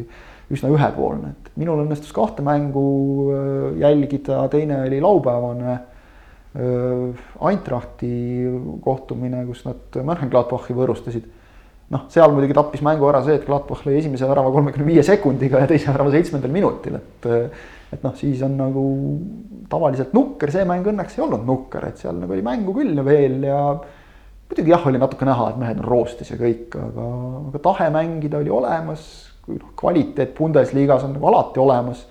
üsna 0.55 0.71
ühepoolne, 0.73 1.35
et 1.35 1.51
minul 1.61 1.83
õnnestus 1.83 2.15
kahte 2.15 2.45
mängu 2.47 2.85
äh, 3.35 3.81
jälgida, 3.83 4.45
teine 4.53 4.85
oli 4.87 5.01
laupäevane 5.03 5.73
äh, 5.75 7.25
Eintrachti 7.51 8.13
kohtumine, 8.85 9.43
kus 9.49 9.65
nad 9.67 9.99
Mönchengladbachi 9.99 10.77
võõrustasid. 10.77 11.27
noh, 11.93 12.05
seal 12.13 12.31
muidugi 12.31 12.55
tappis 12.57 12.85
mängu 12.85 13.09
ära 13.11 13.25
see, 13.25 13.39
et 13.41 13.47
Gladbach 13.49 13.83
lõi 13.87 13.99
esimese 13.99 14.29
värava 14.29 14.53
kolmekümne 14.55 14.87
viie 14.87 15.03
sekundiga 15.03 15.65
ja 15.65 15.69
teise 15.71 15.91
värava 15.91 16.15
seitsmendal 16.15 16.53
minutil, 16.53 16.99
et 17.01 17.29
et 17.93 18.03
noh, 18.05 18.15
siis 18.19 18.43
on 18.45 18.57
nagu 18.59 18.83
tavaliselt 19.71 20.13
nukker, 20.17 20.53
see 20.53 20.67
mäng 20.69 20.87
õnneks 20.89 21.17
ei 21.17 21.25
olnud 21.25 21.47
nukker, 21.49 21.89
et 21.89 22.01
seal 22.01 22.19
nagu 22.21 22.35
oli 22.35 22.45
mängu 22.45 22.75
küll 22.77 22.93
ja 22.97 23.05
veel 23.07 23.41
ja. 23.49 23.63
muidugi 24.51 24.75
jah, 24.75 24.85
oli 24.91 25.01
natuke 25.01 25.29
näha, 25.29 25.49
et 25.53 25.63
mehed 25.63 25.81
on 25.81 25.89
roostes 25.89 26.33
ja 26.33 26.39
kõik, 26.41 26.77
aga, 26.77 27.09
aga 27.49 27.63
tahe 27.65 27.89
mängida 27.95 28.41
oli 28.43 28.53
olemas. 28.53 29.09
noh, 29.49 29.73
kvaliteet 29.81 30.35
Bundesliga-s 30.37 31.07
on 31.09 31.17
nagu 31.17 31.31
alati 31.31 31.61
olemas. 31.65 32.05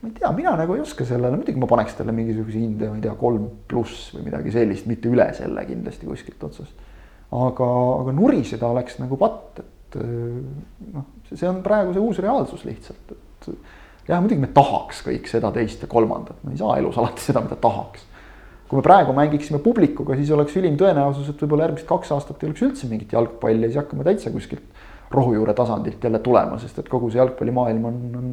ma 0.00 0.08
ei 0.08 0.14
tea, 0.18 0.32
mina 0.36 0.54
nagu 0.56 0.76
ei 0.76 0.84
oska 0.84 1.04
sellele, 1.08 1.40
muidugi 1.40 1.60
ma 1.60 1.68
paneks 1.70 1.96
talle 1.96 2.12
mingisuguse 2.16 2.60
hinde, 2.60 2.88
ma 2.88 3.00
ei 3.00 3.04
tea, 3.04 3.16
kolm 3.20 3.48
pluss 3.68 4.12
või 4.16 4.28
midagi 4.28 4.52
sellist, 4.52 4.88
mitte 4.88 5.08
üle 5.08 5.28
selle 5.36 5.64
kindlasti 5.68 6.08
kuskilt 6.08 6.48
otsast. 6.48 6.88
aga, 7.32 7.72
aga 8.04 8.16
nuriseda 8.16 8.68
oleks 8.68 9.00
nagu 9.00 9.16
patt, 9.20 9.60
et 9.64 10.00
noh, 10.00 11.12
see 11.32 11.48
on 11.48 11.64
praegu 11.64 11.96
see 11.96 12.04
uus 12.04 12.20
reaalsus 12.20 12.64
lihtsalt, 12.68 13.16
et 13.16 13.52
jah, 14.08 14.20
muidugi 14.20 14.40
me 14.42 14.52
tahaks 14.54 15.02
kõik 15.06 15.28
seda, 15.30 15.50
teist 15.54 15.82
ja 15.84 15.90
kolmandat, 15.90 16.38
me 16.44 16.54
ei 16.54 16.60
saa 16.60 16.78
elus 16.80 16.98
alati 17.00 17.24
seda, 17.24 17.42
mida 17.44 17.58
tahaks. 17.60 18.06
kui 18.70 18.78
me 18.78 18.84
praegu 18.86 19.12
mängiksime 19.16 19.58
publikuga, 19.58 20.14
siis 20.14 20.30
oleks 20.30 20.54
ülim 20.60 20.76
tõenäosus, 20.78 21.32
et 21.32 21.40
võib-olla 21.42 21.66
järgmised 21.66 21.88
kaks 21.88 22.12
aastat 22.14 22.42
ei 22.42 22.50
oleks 22.50 22.62
üldse 22.62 22.86
mingit 22.86 23.12
jalgpalli 23.12 23.66
ja 23.66 23.70
siis 23.72 23.80
hakkame 23.82 24.06
täitsa 24.06 24.30
kuskilt 24.30 24.84
rohujuure 25.10 25.54
tasandilt 25.58 26.04
jälle 26.04 26.20
tulema, 26.22 26.58
sest 26.58 26.78
et 26.78 26.88
kogu 26.88 27.10
see 27.10 27.18
jalgpallimaailm 27.18 27.84
on, 27.84 27.98
on 28.20 28.30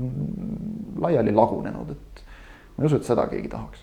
laiali 1.02 1.34
lagunenud, 1.34 1.89
et 1.89 2.23
ma 2.77 2.84
ei 2.84 2.91
usu, 2.91 3.02
et 3.02 3.10
seda 3.10 3.26
keegi 3.31 3.49
tahaks. 3.49 3.81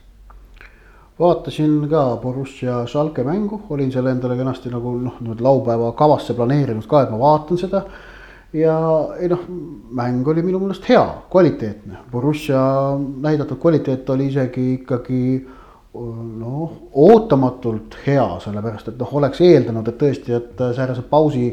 Vaatasin 1.18 1.88
ka 1.90 2.16
Borussia 2.22 2.80
Schalke 2.86 3.22
mängu, 3.26 3.60
olin 3.70 3.90
selle 3.94 4.10
endale 4.14 4.34
kenasti 4.38 4.70
nagu 4.70 4.96
noh, 4.98 5.20
nüüd 5.22 5.42
laupäeva 5.42 5.92
kavasse 5.98 6.34
planeerinud 6.34 6.86
ka, 6.90 7.04
et 7.04 7.12
ma 7.14 7.18
vaatan 7.20 7.58
seda 7.58 7.84
ja 8.54 8.76
ei 9.18 9.28
noh, 9.28 9.44
mäng 9.94 10.28
oli 10.30 10.44
minu 10.46 10.60
meelest 10.62 10.86
hea, 10.88 11.04
kvaliteetne. 11.30 12.04
Borussia 12.10 12.60
näidatud 13.24 13.58
kvaliteet 13.60 14.10
oli 14.14 14.28
isegi 14.30 14.66
ikkagi 14.78 15.22
noh, 15.94 16.74
ootamatult 17.06 17.98
hea, 18.06 18.26
sellepärast 18.42 18.92
et 18.92 19.00
noh, 19.00 19.14
oleks 19.18 19.42
eeldanud, 19.44 19.88
et 19.90 19.98
tõesti, 20.00 20.34
et 20.38 20.62
säärase 20.76 21.02
pausi 21.10 21.48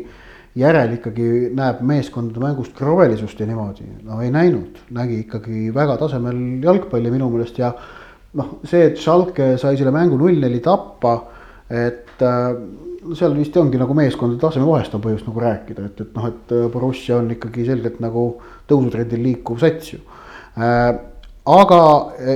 järel 0.58 0.98
ikkagi 0.98 1.28
näeb 1.56 1.80
meeskondade 1.88 2.42
mängust 2.44 2.74
krovelisust 2.76 3.40
ja 3.40 3.48
niimoodi. 3.48 3.88
no 4.04 4.22
ei 4.22 4.32
näinud, 4.32 4.82
nägi 4.92 5.22
ikkagi 5.26 5.70
väga 5.74 5.98
tasemel 6.02 6.64
jalgpalli 6.64 7.12
minu 7.14 7.30
meelest 7.32 7.62
ja 7.62 7.72
noh, 8.34 8.58
see, 8.64 8.90
et 8.90 9.00
Schalke 9.00 9.56
sai 9.62 9.78
selle 9.80 9.94
mängu 9.96 10.20
null-neli 10.20 10.60
tappa, 10.64 11.16
et 11.70 12.22
äh, 12.26 12.52
seal 13.18 13.36
vist 13.38 13.56
ongi 13.58 13.80
nagu 13.82 13.96
meeskondade 13.98 14.42
taseme 14.42 14.68
vahest 14.68 14.96
on 14.96 15.04
põhjust 15.04 15.30
nagu 15.30 15.44
rääkida, 15.44 15.86
et, 15.90 16.02
et 16.04 16.18
noh, 16.18 16.28
et 16.30 16.54
äh, 16.56 16.68
Borussia 16.72 17.18
on 17.18 17.32
ikkagi 17.34 17.66
selgelt 17.68 18.02
nagu 18.04 18.26
tõusutrendil 18.70 19.24
liikuv 19.26 19.62
sats 19.62 19.96
ju 19.96 20.02
äh,. 20.58 20.92
aga, 21.52 21.80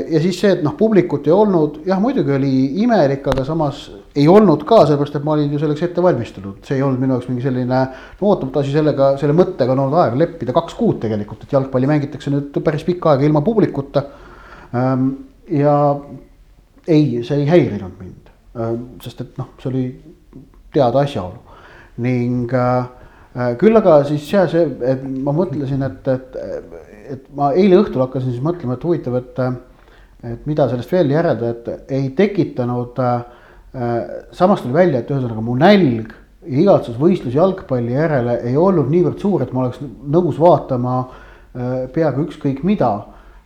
ja 0.09 0.19
siis 0.23 0.39
see, 0.41 0.55
et 0.55 0.63
noh, 0.65 0.73
publikut 0.77 1.27
ei 1.29 1.33
olnud, 1.35 1.83
jah, 1.85 1.99
muidugi 2.01 2.33
oli 2.33 2.53
imelik, 2.81 3.27
aga 3.29 3.45
samas 3.45 3.83
ei 4.17 4.25
olnud 4.31 4.63
ka, 4.65 4.79
sellepärast 4.87 5.19
et 5.19 5.27
ma 5.27 5.35
olin 5.35 5.53
ju 5.53 5.61
selleks 5.61 5.85
ette 5.85 6.01
valmistunud, 6.01 6.57
see 6.65 6.79
ei 6.79 6.83
olnud 6.85 7.03
minu 7.03 7.13
jaoks 7.13 7.29
mingi 7.29 7.45
selline 7.45 7.81
no 7.85 8.31
ootamatu 8.31 8.63
asi, 8.63 8.73
sellega, 8.73 9.11
selle 9.21 9.37
mõttega 9.37 9.75
on 9.75 9.83
olnud 9.85 10.01
aega 10.01 10.19
leppida 10.23 10.55
kaks 10.57 10.77
kuud 10.79 10.97
tegelikult, 11.05 11.45
et 11.45 11.53
jalgpalli 11.53 11.91
mängitakse 11.91 12.33
nüüd 12.33 12.57
päris 12.65 12.87
pikka 12.87 13.13
aega 13.13 13.29
ilma 13.29 13.45
publikuta 13.45 14.07
ähm,. 14.73 15.09
ja 15.53 15.77
ei, 16.87 17.21
see 17.21 17.43
ei 17.43 17.49
häirinud 17.51 18.01
mind 18.01 18.33
ähm,, 18.57 18.85
sest 19.05 19.21
et 19.21 19.37
noh, 19.37 19.53
see 19.61 19.69
oli 19.69 19.87
teada 20.75 21.03
asjaolu. 21.05 21.41
ning 22.03 22.51
äh, 22.53 22.85
küll 23.59 23.75
aga 23.75 23.99
siis 24.07 24.27
jah, 24.31 24.47
see, 24.51 24.63
et 24.87 25.03
ma 25.03 25.33
mõtlesin, 25.35 25.83
et, 25.87 26.07
et, 26.11 26.37
et 27.15 27.25
ma 27.35 27.51
eile 27.55 27.81
õhtul 27.81 28.05
hakkasin 28.05 28.31
siis 28.31 28.43
mõtlema, 28.43 28.77
et 28.77 28.85
huvitav, 28.87 29.17
et, 29.19 29.41
et 30.31 30.45
mida 30.47 30.67
sellest 30.71 30.91
veel 30.91 31.11
järeldada, 31.11 31.55
et 31.55 31.95
ei 31.99 32.11
tekitanud 32.17 33.01
äh,. 33.03 33.25
samas 34.31 34.61
tuli 34.63 34.71
välja, 34.71 35.01
et 35.01 35.09
ühesõnaga 35.11 35.41
mu 35.43 35.57
nälg 35.59 36.13
ja 36.45 36.61
igatsus 36.61 36.95
võistlus 36.99 37.35
jalgpalli 37.35 37.91
järele 37.91 38.37
ei 38.47 38.55
olnud 38.57 38.87
niivõrd 38.87 39.19
suur, 39.19 39.43
et 39.43 39.51
ma 39.51 39.65
oleks 39.65 39.81
nõus 39.83 40.39
vaatama 40.39 40.99
äh, 41.01 41.73
peaaegu 41.91 42.29
ükskõik 42.29 42.63
mida 42.63 42.91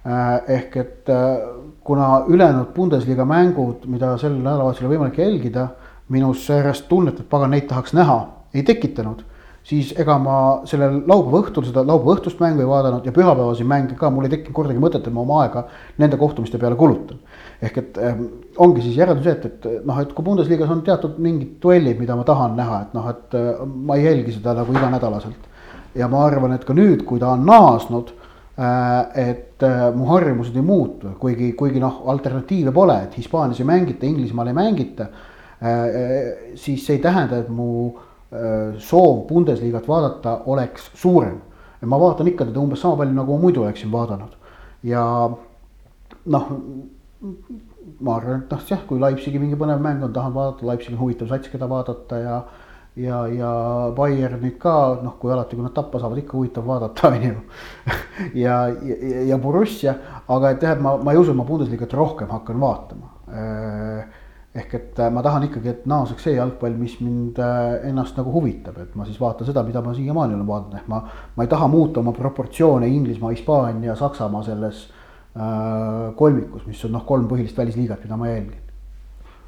äh,. 0.06 0.54
ehk 0.60 0.78
et 0.84 1.10
äh, 1.10 1.40
kuna 1.84 2.26
ülejäänud 2.30 2.74
Bundesliga 2.76 3.26
mängud, 3.26 3.88
mida 3.90 4.14
sel 4.22 4.36
nädalavahetusel 4.38 4.92
võimalik 4.92 5.18
jälgida 5.18 5.70
minus 6.10 6.46
säärast 6.48 6.88
tunnet, 6.90 7.20
et 7.20 7.30
pagan, 7.30 7.54
neid 7.54 7.68
tahaks 7.70 7.94
näha, 7.98 8.22
ei 8.54 8.64
tekitanud. 8.64 9.26
siis 9.70 9.92
ega 10.02 10.16
ma 10.18 10.36
sellel 10.66 11.02
laupäeva 11.06 11.44
õhtul 11.44 11.66
seda 11.68 11.84
laupäeva 11.86 12.16
õhtust 12.16 12.40
mängu 12.42 12.64
ei 12.64 12.68
vaadanud 12.68 13.06
ja 13.06 13.12
pühapäevaseid 13.14 13.68
mänge 13.70 13.98
ka, 14.00 14.10
mul 14.10 14.26
ei 14.26 14.32
tekkinud 14.32 14.56
kordagi 14.56 14.82
mõtet, 14.82 15.04
et 15.06 15.14
ma 15.14 15.22
oma 15.22 15.42
aega 15.44 15.66
nende 16.00 16.18
kohtumiste 16.18 16.58
peale 16.58 16.78
kulutan. 16.80 17.20
ehk 17.62 17.78
et 17.78 18.00
ähm, 18.02 18.24
ongi 18.58 18.82
siis 18.82 18.98
järeldus 18.98 19.28
et, 19.28 19.46
et 19.46 19.86
noh, 19.86 20.00
et 20.00 20.14
kui 20.16 20.26
Bundesliga-s 20.26 20.72
on 20.72 20.82
teatud 20.82 21.20
mingid 21.20 21.60
duellid, 21.62 22.00
mida 22.00 22.16
ma 22.16 22.24
tahan 22.24 22.56
näha, 22.58 22.82
et 22.82 22.96
noh, 22.98 23.10
et 23.12 23.36
äh, 23.38 23.62
ma 23.68 24.00
ei 24.00 24.08
jälgi 24.08 24.38
seda 24.40 24.56
nagu 24.58 24.74
iganädalaselt. 24.74 25.46
ja 25.96 26.08
ma 26.08 26.26
arvan, 26.26 26.56
et 26.56 26.66
ka 26.66 26.74
nüüd, 26.74 27.04
kui 27.06 27.20
ta 27.20 27.36
on 27.36 27.46
naasnud 27.46 28.14
äh,, 28.58 29.28
et 29.28 29.62
äh, 29.62 29.90
mu 29.94 30.08
harjumused 30.10 30.56
ei 30.56 30.66
muutu, 30.66 31.14
kuigi, 31.20 31.52
kuigi 31.54 31.84
noh, 31.84 32.06
alternatiive 32.08 32.72
pole, 32.72 32.96
et 33.04 33.18
Hispaanias 33.20 33.60
ei 33.60 33.70
mängita, 33.70 34.08
Inglismaal 34.08 34.50
ei 34.50 34.58
mängita 34.64 35.12
siis 35.60 36.86
see 36.86 36.96
ei 36.96 37.02
tähenda, 37.04 37.42
et 37.44 37.50
mu 37.52 37.92
äh, 38.32 38.78
soov 38.80 39.26
Bundesliga't 39.28 39.88
vaadata 39.88 40.42
oleks 40.46 40.92
suurem. 40.94 41.42
ma 41.82 42.00
vaatan 42.00 42.28
ikka 42.28 42.46
teda 42.46 42.60
umbes 42.60 42.82
sama 42.82 42.98
palju, 42.98 43.14
nagu 43.16 43.36
ma 43.36 43.42
muidu 43.42 43.64
oleksin 43.64 43.92
vaadanud 43.92 44.36
ja 44.84 45.04
noh, 46.26 46.50
ma 48.00 48.16
arvan, 48.16 48.42
et 48.44 48.52
noh, 48.52 48.66
jah, 48.68 48.82
kui 48.88 49.00
Leipzigi 49.00 49.40
mingi 49.40 49.56
põnev 49.60 49.80
mäng 49.84 50.04
on, 50.04 50.14
tahan 50.14 50.34
vaadata, 50.36 50.68
Leipzig 50.68 50.96
on 50.96 51.00
huvitav 51.04 51.32
sats, 51.32 51.52
keda 51.52 51.70
vaadata 51.72 52.20
ja 52.20 52.42
ja, 53.00 53.20
ja 53.32 53.52
Bayernit 53.96 54.58
ka 54.60 55.00
noh, 55.04 55.16
kui 55.22 55.32
alati, 55.32 55.56
kui 55.56 55.64
nad 55.64 55.76
tappa 55.76 56.02
saavad, 56.02 56.20
ikka 56.20 56.36
huvitav 56.38 56.68
vaadata, 56.68 57.08
on 57.14 57.24
ju. 57.24 57.36
ja, 58.42 58.62
ja, 58.68 59.22
ja 59.32 59.38
Borussia, 59.40 59.96
aga 60.28 60.56
et 60.56 60.64
jah, 60.64 60.76
et 60.76 60.84
ma, 60.84 60.98
ma 60.98 61.16
ei 61.16 61.22
usu, 61.22 61.32
et 61.32 61.40
ma 61.40 61.48
Bundesliga't 61.48 61.96
rohkem 61.96 62.32
hakkan 62.34 62.60
vaatama 62.60 63.14
äh, 63.32 64.19
ehk 64.56 64.74
et 64.74 65.00
äh, 65.00 65.10
ma 65.14 65.22
tahan 65.26 65.46
ikkagi, 65.46 65.70
et 65.72 65.84
naaseks 65.90 66.26
see 66.26 66.36
jalgpall, 66.36 66.74
mis 66.80 66.96
mind 67.04 67.38
äh, 67.44 67.90
ennast 67.90 68.18
nagu 68.18 68.32
huvitab, 68.34 68.80
et 68.82 68.96
ma 68.98 69.06
siis 69.06 69.20
vaatan 69.22 69.46
seda, 69.48 69.62
mida 69.66 69.84
ma 69.86 69.94
siiamaani 69.94 70.34
olen 70.38 70.48
vaadanud, 70.48 70.80
ehk 70.80 70.88
ma, 70.90 71.04
ma 71.36 71.46
ei 71.46 71.52
taha 71.52 71.68
muuta 71.70 72.02
oma 72.02 72.14
proportsioone 72.18 72.90
Inglismaa, 72.90 73.34
Hispaania, 73.36 73.96
Saksamaa 74.00 74.42
selles 74.48 74.88
äh, 75.38 76.10
kolmikus, 76.18 76.66
mis 76.70 76.82
on 76.88 76.98
noh, 76.98 77.06
kolm 77.06 77.28
põhilist 77.30 77.60
välisliigat, 77.62 78.02
mida 78.08 78.18
ma 78.18 78.32
jälgin. 78.32 78.66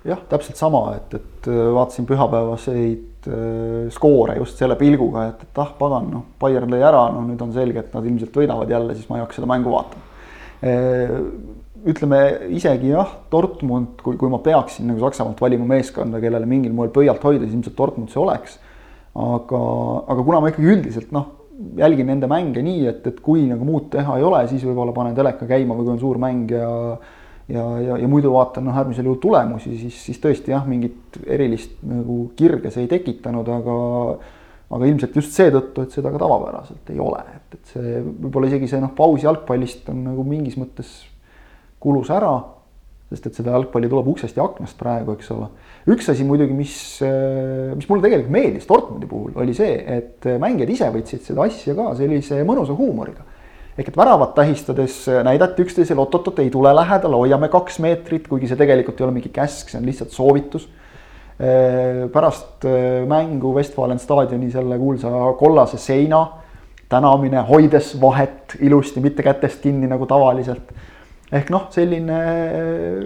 jah, 0.06 0.22
täpselt 0.30 0.62
sama, 0.62 0.84
et, 1.00 1.18
et 1.18 1.50
äh, 1.50 1.64
vaatasin 1.74 2.06
pühapäevaseid 2.10 3.32
äh, 3.32 3.90
skoore 3.98 4.38
just 4.38 4.62
selle 4.62 4.78
pilguga, 4.78 5.26
et, 5.32 5.42
et 5.50 5.64
ah 5.66 5.74
pagan, 5.82 6.12
noh, 6.14 6.30
Bayern 6.42 6.70
lõi 6.70 6.84
ära, 6.86 7.08
no 7.10 7.26
nüüd 7.26 7.42
on 7.42 7.58
selge, 7.58 7.88
et 7.88 7.98
nad 7.98 8.06
ilmselt 8.06 8.38
võidavad 8.38 8.70
jälle, 8.70 8.94
siis 8.98 9.10
ma 9.10 9.18
ei 9.18 9.26
hakka 9.26 9.40
seda 9.40 9.50
mängu 9.50 9.74
vaatama 9.74 10.10
ütleme 11.88 12.22
isegi 12.54 12.92
jah, 12.92 13.10
Dortmund, 13.32 14.02
kui, 14.06 14.18
kui 14.20 14.30
ma 14.32 14.42
peaksin 14.44 14.90
nagu 14.90 15.02
Saksamaalt 15.02 15.42
valima 15.42 15.66
meeskonda, 15.74 16.22
kellele 16.22 16.50
mingil 16.50 16.76
moel 16.78 16.92
pöialt 16.94 17.24
hoida, 17.26 17.46
siis 17.46 17.58
ilmselt 17.58 17.78
Dortmund 17.78 18.14
see 18.14 18.22
oleks. 18.22 18.60
aga, 19.12 19.62
aga 20.08 20.24
kuna 20.24 20.40
ma 20.40 20.52
ikkagi 20.52 20.70
üldiselt 20.72 21.10
noh, 21.12 21.26
jälgin 21.78 22.08
nende 22.08 22.30
mänge 22.32 22.62
nii, 22.64 22.86
et, 22.88 23.08
et 23.10 23.18
kui 23.24 23.44
nagu 23.50 23.66
muud 23.68 23.90
teha 23.92 24.18
ei 24.18 24.24
ole, 24.24 24.40
siis 24.48 24.64
võib-olla 24.64 24.94
panen 24.96 25.18
teleka 25.18 25.48
käima 25.50 25.76
või 25.76 25.88
kui 25.88 25.96
on 25.96 26.00
suur 26.00 26.22
mäng 26.22 26.54
ja 26.56 26.70
ja, 27.52 27.64
ja, 27.84 27.98
ja 28.00 28.08
muidu 28.08 28.32
vaatan 28.32 28.64
noh, 28.70 28.78
äärmisel 28.78 29.10
juhul 29.10 29.20
tulemusi, 29.20 29.74
siis, 29.80 29.98
siis 30.06 30.22
tõesti 30.24 30.54
jah, 30.54 30.64
mingit 30.68 31.20
erilist 31.26 31.82
nagu 31.84 32.24
kirge 32.40 32.72
see 32.72 32.86
ei 32.86 32.92
tekitanud, 32.92 33.50
aga 33.52 33.76
aga 34.72 34.88
ilmselt 34.88 35.18
just 35.20 35.36
seetõttu, 35.36 35.84
et 35.84 35.92
seda 35.92 36.14
ka 36.14 36.22
tavapäraselt 36.22 36.92
ei 36.94 37.00
ole, 37.04 37.20
et, 37.36 37.58
et 37.58 37.74
see 37.74 37.98
võib-olla 38.08 38.48
isegi 38.48 38.70
see 38.72 38.80
noh, 38.80 38.94
paus 38.96 39.26
jalgpallist 39.26 39.90
on 39.92 40.06
nagu 40.08 40.24
mingis 40.24 40.56
mõttes 40.60 40.94
kulus 41.82 42.12
ära, 42.14 42.32
sest 43.12 43.28
et 43.28 43.38
seda 43.42 43.56
jalgpalli 43.56 43.90
tuleb 43.92 44.08
uksest 44.14 44.38
ja 44.38 44.46
aknast 44.46 44.78
praegu, 44.80 45.18
eks 45.18 45.32
ole. 45.36 45.50
üks 45.92 46.08
asi 46.14 46.24
muidugi, 46.28 46.56
mis, 46.56 46.76
mis 47.76 47.90
mulle 47.90 48.06
tegelikult 48.06 48.34
meeldis 48.34 48.68
Dortmundi 48.70 49.10
puhul, 49.10 49.34
oli 49.42 49.56
see, 49.58 49.74
et 49.98 50.28
mängijad 50.40 50.72
ise 50.72 50.90
võtsid 50.94 51.26
seda 51.26 51.48
asja 51.50 51.76
ka 51.78 51.92
sellise 52.00 52.42
mõnusa 52.48 52.78
huumoriga. 52.78 53.26
ehk 53.78 53.90
et 53.90 53.98
väravat 53.98 54.36
tähistades 54.38 55.04
näidati 55.26 55.66
üksteisele, 55.66 56.00
oot-oot-oot, 56.04 56.40
ei 56.44 56.52
tule 56.54 56.74
lähedale, 56.76 57.18
hoiame 57.18 57.50
kaks 57.52 57.80
meetrit, 57.84 58.28
kuigi 58.30 58.48
see 58.48 58.60
tegelikult 58.60 59.00
ei 59.00 59.08
ole 59.08 59.18
mingi 59.18 59.34
käsk, 59.34 59.72
see 59.72 59.82
on 59.82 59.90
lihtsalt 59.90 60.16
soovitus 60.16 60.70
pärast 62.14 62.66
mängu 63.10 63.56
Westfalen 63.56 63.98
staadioni 64.00 64.52
selle 64.54 64.78
kuulsa 64.78 65.10
kollase 65.40 65.80
seina 65.82 66.20
tänamine, 66.92 67.42
hoides 67.48 67.96
vahet 68.02 68.56
ilusti, 68.60 69.02
mitte 69.02 69.24
kätest 69.24 69.64
kinni 69.64 69.88
nagu 69.90 70.06
tavaliselt 70.06 70.70
ehk 71.32 71.52
noh, 71.54 71.68
selline 71.74 72.20
äh, 72.22 73.06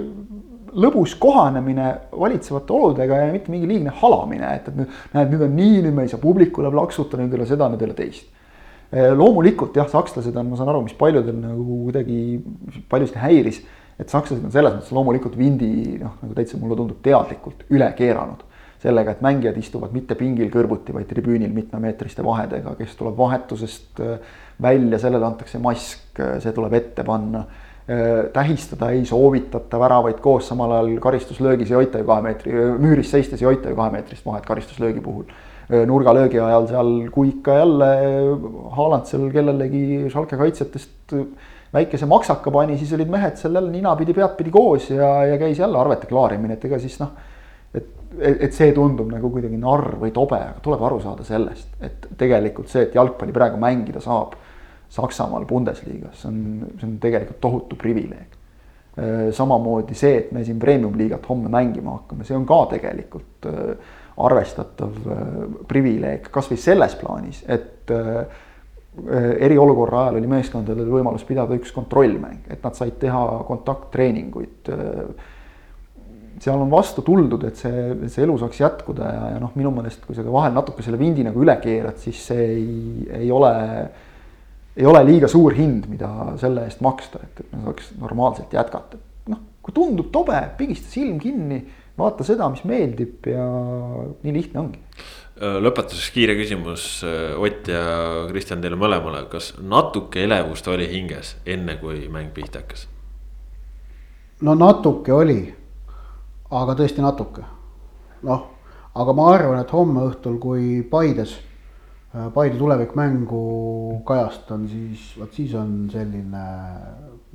lõbus 0.76 1.15
kohanemine 1.19 1.91
valitsevate 2.11 2.73
oludega 2.76 3.22
ja 3.22 3.34
mitte 3.34 3.53
mingi 3.53 3.69
liigne 3.69 3.93
halamine, 4.02 4.56
et, 4.57 4.68
et 4.69 4.80
nüüd 4.80 4.95
näed, 5.15 5.31
nüüd 5.31 5.45
on 5.47 5.53
nii, 5.56 5.77
nüüd 5.85 5.95
me 5.95 6.06
ei 6.06 6.11
saa 6.11 6.22
publikule 6.22 6.72
plaksutada, 6.73 7.23
nüüd 7.23 7.35
ei 7.35 7.41
ole 7.41 7.49
seda, 7.49 7.69
nüüd 7.72 7.84
ei 7.84 7.89
ole 7.89 7.97
teist. 7.97 8.27
Äh, 8.91 9.11
loomulikult 9.15 9.77
jah, 9.77 9.88
sakslased 9.91 10.35
on, 10.35 10.52
ma 10.52 10.60
saan 10.60 10.72
aru, 10.73 10.84
mis 10.88 10.97
paljudel 10.97 11.38
nagu 11.39 11.80
kuidagi 11.88 12.19
paljusid 12.91 13.22
häiris, 13.22 13.61
et 14.02 14.11
sakslased 14.11 14.43
on 14.43 14.52
selles 14.53 14.76
mõttes 14.76 14.91
loomulikult 14.95 15.38
vindi 15.39 15.69
noh, 16.02 16.18
nagu 16.23 16.35
täitsa 16.35 16.60
mulle 16.60 16.77
tundub 16.81 16.99
teadlikult 17.06 17.64
üle 17.72 17.88
keeranud 17.97 18.43
sellega, 18.85 19.15
et 19.15 19.22
mängijad 19.23 19.56
istuvad 19.57 19.93
mitte 19.95 20.18
pingil 20.19 20.52
kõrvuti, 20.53 20.93
vaid 20.93 21.07
tribüünil 21.10 21.53
mitmemeetriste 21.56 22.22
vahedega, 22.26 22.76
kes 22.77 22.97
tuleb 22.99 23.15
vahetusest 23.18 24.02
äh, 24.03 24.35
välja, 24.61 24.99
sellele 25.02 25.26
antakse 25.26 25.61
mask, 25.64 26.19
see 26.43 26.53
tuleb 26.56 26.76
ette 26.77 27.06
panna 27.07 27.45
tähistada 28.34 28.90
ei 28.95 29.03
soovitata 29.06 29.80
väravaid 29.80 30.18
koos, 30.22 30.48
samal 30.49 30.72
ajal 30.74 30.95
karistuslöögis 31.03 31.70
ei 31.70 31.78
hoita 31.78 31.99
ju 32.02 32.07
kahe 32.07 32.24
meetri, 32.26 32.53
müüris 32.82 33.12
seistes 33.14 33.44
ei 33.44 33.45
hoita 33.45 33.70
ju 33.70 33.78
kahe 33.78 33.94
meetrist 33.94 34.26
vahet 34.26 34.45
karistuslöögi 34.45 35.03
puhul. 35.06 35.28
nurgalöögi 35.86 36.40
ajal 36.40 36.68
seal, 36.70 36.90
kui 37.14 37.30
ikka 37.30 37.57
jälle 37.57 37.88
Haaland 38.78 39.06
seal 39.10 39.30
kellelegi 39.34 40.10
Schalke 40.10 40.38
kaitsjatest 40.38 41.14
väikese 41.74 42.06
maksaka 42.06 42.52
pani, 42.52 42.78
siis 42.78 42.94
olid 42.94 43.10
mehed 43.12 43.38
seal 43.38 43.57
jälle 43.57 43.72
ninapidi, 43.72 44.14
peadpidi 44.14 44.53
koos 44.53 44.90
ja, 44.90 45.12
ja 45.26 45.38
käis 45.41 45.60
jälle 45.60 45.80
arvete 45.80 46.10
klaarimine, 46.10 46.57
et 46.57 46.66
ega 46.66 46.80
siis 46.82 46.98
noh. 47.02 47.14
et, 47.76 47.90
et 48.22 48.53
see 48.53 48.72
tundub 48.74 49.10
nagu 49.12 49.30
kuidagi 49.34 49.57
narr 49.62 49.98
või 50.02 50.14
tobe, 50.16 50.40
aga 50.40 50.62
tuleb 50.64 50.86
aru 50.90 51.02
saada 51.03 51.26
sellest, 51.28 51.74
et 51.84 52.10
tegelikult 52.18 52.72
see, 52.72 52.86
et 52.88 52.95
jalgpalli 52.95 53.36
praegu 53.36 53.62
mängida 53.62 54.02
saab 54.03 54.38
Saksamaal 54.90 55.45
Bundesliga's, 55.49 56.22
see 56.22 56.30
on, 56.30 56.41
see 56.80 56.88
on 56.88 56.98
tegelikult 57.03 57.41
tohutu 57.44 57.78
privileeg. 57.80 58.36
Äh, 58.95 59.34
samamoodi 59.36 59.91
see, 59.98 60.22
et 60.22 60.32
me 60.32 60.40
siin 60.48 60.60
premium-liigat 60.60 61.26
homme 61.28 61.49
mängima 61.52 61.98
hakkame, 61.98 62.24
see 62.24 62.36
on 62.38 62.45
ka 62.48 62.62
tegelikult 62.72 63.48
äh, 63.52 63.95
arvestatav 64.24 65.10
äh, 65.12 65.26
privileeg, 65.68 66.30
kasvõi 66.32 66.56
selles 66.64 66.95
plaanis, 67.02 67.44
et 67.52 67.91
eriolukorra 69.45 70.06
ajal 70.06 70.22
oli 70.22 70.30
meeskondadel 70.32 70.88
võimalus 70.88 71.26
pidada 71.28 71.57
üks 71.60 71.74
kontrollmäng, 71.76 72.45
et 72.48 72.64
nad 72.64 72.78
said 72.80 72.95
teha 73.02 73.26
kontakttreeninguid. 73.44 74.72
seal 76.40 76.64
on 76.64 76.72
vastu 76.72 77.03
tuldud, 77.03 77.44
et 77.44 77.60
see, 77.60 78.07
see 78.07 78.24
elu 78.24 78.38
saaks 78.40 78.62
jätkuda 78.64 79.12
ja, 79.12 79.28
ja 79.34 79.44
noh, 79.44 79.52
minu 79.60 79.76
meelest, 79.76 80.07
kui 80.07 80.16
sa 80.16 80.24
ka 80.24 80.32
vahel 80.32 80.56
natuke 80.56 80.84
selle 80.88 80.98
vindi 80.99 81.28
nagu 81.28 81.44
üle 81.44 81.60
keerad, 81.60 81.99
siis 81.99 82.24
see 82.32 82.48
ei, 82.56 83.07
ei 83.20 83.32
ole 83.36 83.52
ei 84.77 84.85
ole 84.85 85.02
liiga 85.07 85.27
suur 85.31 85.56
hind, 85.56 85.88
mida 85.91 86.10
selle 86.39 86.65
eest 86.68 86.81
maksta, 86.85 87.22
et, 87.23 87.43
et 87.43 87.52
me 87.56 87.64
saaks 87.68 87.91
normaalselt 87.99 88.53
jätkata. 88.53 88.99
noh, 89.31 89.41
kui 89.64 89.76
tundub 89.76 90.11
tobe, 90.14 90.38
pigista 90.57 90.91
silm 90.91 91.19
kinni, 91.19 91.61
vaata 91.97 92.26
seda, 92.27 92.49
mis 92.52 92.65
meeldib 92.68 93.30
ja 93.31 93.45
nii 94.23 94.34
lihtne 94.35 94.61
ongi. 94.65 94.81
lõpetuseks 95.35 96.11
kiire 96.15 96.35
küsimus 96.38 97.03
Ott 97.03 97.68
ja 97.68 97.81
Kristjan 98.30 98.61
teile 98.64 98.77
mõlemale, 98.80 99.26
kas 99.31 99.53
natuke 99.60 100.23
elevust 100.23 100.68
oli 100.72 100.88
hinges, 100.91 101.35
enne 101.45 101.77
kui 101.80 102.07
mäng 102.11 102.31
pihta 102.35 102.64
hakkas? 102.64 102.88
no 104.43 104.56
natuke 104.60 105.14
oli, 105.15 105.39
aga 106.52 106.76
tõesti 106.76 107.03
natuke. 107.03 107.47
noh, 108.27 108.47
aga 108.95 109.14
ma 109.15 109.34
arvan, 109.34 109.60
et 109.60 109.76
homme 109.76 110.07
õhtul, 110.11 110.39
kui 110.39 110.84
Paides 110.89 111.35
Äh, 111.35 111.55
Paide 112.15 112.55
tulevikmängu 112.55 113.41
kajastan, 114.07 114.69
siis 114.71 115.09
vot 115.19 115.33
siis 115.35 115.51
on 115.59 115.85
selline 115.91 116.43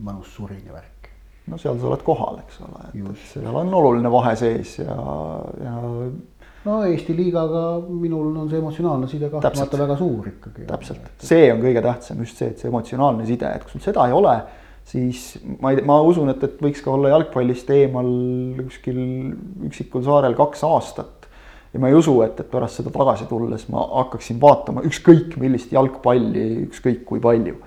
mõnus 0.00 0.30
surini 0.32 0.72
värk. 0.72 1.10
no 1.52 1.58
seal 1.60 1.76
sa 1.80 1.88
oled 1.90 2.04
kohal, 2.06 2.38
eks 2.40 2.60
ole, 2.64 2.86
et 2.88 3.24
seal 3.32 3.56
on 3.60 3.74
oluline 3.76 4.12
vahe 4.12 4.32
sees 4.38 4.78
ja, 4.78 4.96
ja. 5.60 5.74
no 6.64 6.78
Eesti 6.86 7.16
liigaga 7.18 7.64
minul 7.90 8.30
on 8.30 8.48
see 8.48 8.60
emotsionaalne 8.62 9.10
side 9.10 9.28
kahtlemata 9.32 9.82
väga 9.82 9.98
suur 10.00 10.32
ikkagi. 10.32 10.64
täpselt, 10.70 11.12
see 11.28 11.52
on 11.52 11.60
kõige 11.64 11.84
tähtsam 11.84 12.24
just 12.24 12.40
see, 12.40 12.52
et 12.54 12.62
see 12.62 12.72
emotsionaalne 12.72 13.28
side, 13.28 13.52
et 13.52 13.66
kui 13.66 13.76
sul 13.76 13.84
seda 13.84 14.08
ei 14.08 14.16
ole, 14.16 14.36
siis 14.88 15.34
ma 15.60 15.74
ei, 15.74 15.84
ma 15.84 16.00
usun, 16.06 16.32
et, 16.32 16.48
et 16.48 16.62
võiks 16.64 16.80
ka 16.86 16.94
olla 16.94 17.12
jalgpallist 17.18 17.68
eemal 17.76 18.12
kuskil 18.62 19.02
üksikul 19.68 20.08
saarel 20.08 20.38
kaks 20.40 20.64
aastat 20.70 21.19
ja 21.72 21.80
ma 21.80 21.90
ei 21.90 21.94
usu, 21.94 22.14
et, 22.24 22.38
et 22.40 22.50
pärast 22.50 22.80
seda 22.80 22.92
tagasi 22.94 23.26
tulles 23.30 23.66
ma 23.72 23.84
hakkaksin 24.02 24.40
vaatama 24.42 24.82
ükskõik 24.88 25.36
millist 25.40 25.72
jalgpalli, 25.74 26.46
ükskõik 26.66 27.04
kui 27.08 27.22
palju. 27.22 27.60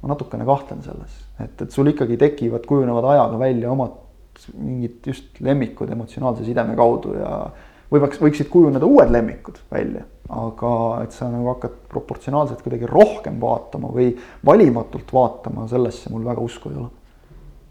ma 0.00 0.08
natukene 0.14 0.46
kahtlen 0.48 0.78
selles, 0.80 1.16
et, 1.42 1.58
et 1.60 1.74
sul 1.74 1.90
ikkagi 1.90 2.16
tekivad, 2.20 2.64
kujunevad 2.68 3.04
ajaga 3.12 3.40
välja 3.42 3.72
omad 3.72 3.98
mingid 4.56 5.04
just 5.04 5.40
lemmikud 5.44 5.90
emotsionaalse 5.92 6.46
sideme 6.46 6.72
kaudu 6.78 7.12
ja 7.18 7.34
võiks, 7.92 8.20
võiksid 8.22 8.48
kujuneda 8.48 8.86
uued 8.88 9.10
lemmikud 9.12 9.58
välja, 9.72 10.06
aga 10.32 10.72
et 11.04 11.12
sa 11.12 11.28
nagu 11.28 11.50
hakkad 11.50 11.74
proportsionaalselt 11.90 12.62
kuidagi 12.64 12.88
rohkem 12.88 13.36
vaatama 13.42 13.90
või 13.92 14.14
valimatult 14.46 15.12
vaatama, 15.12 15.66
sellesse 15.68 16.12
mul 16.14 16.24
väga 16.30 16.46
usku 16.46 16.72
ei 16.72 16.80
ole 16.80 16.88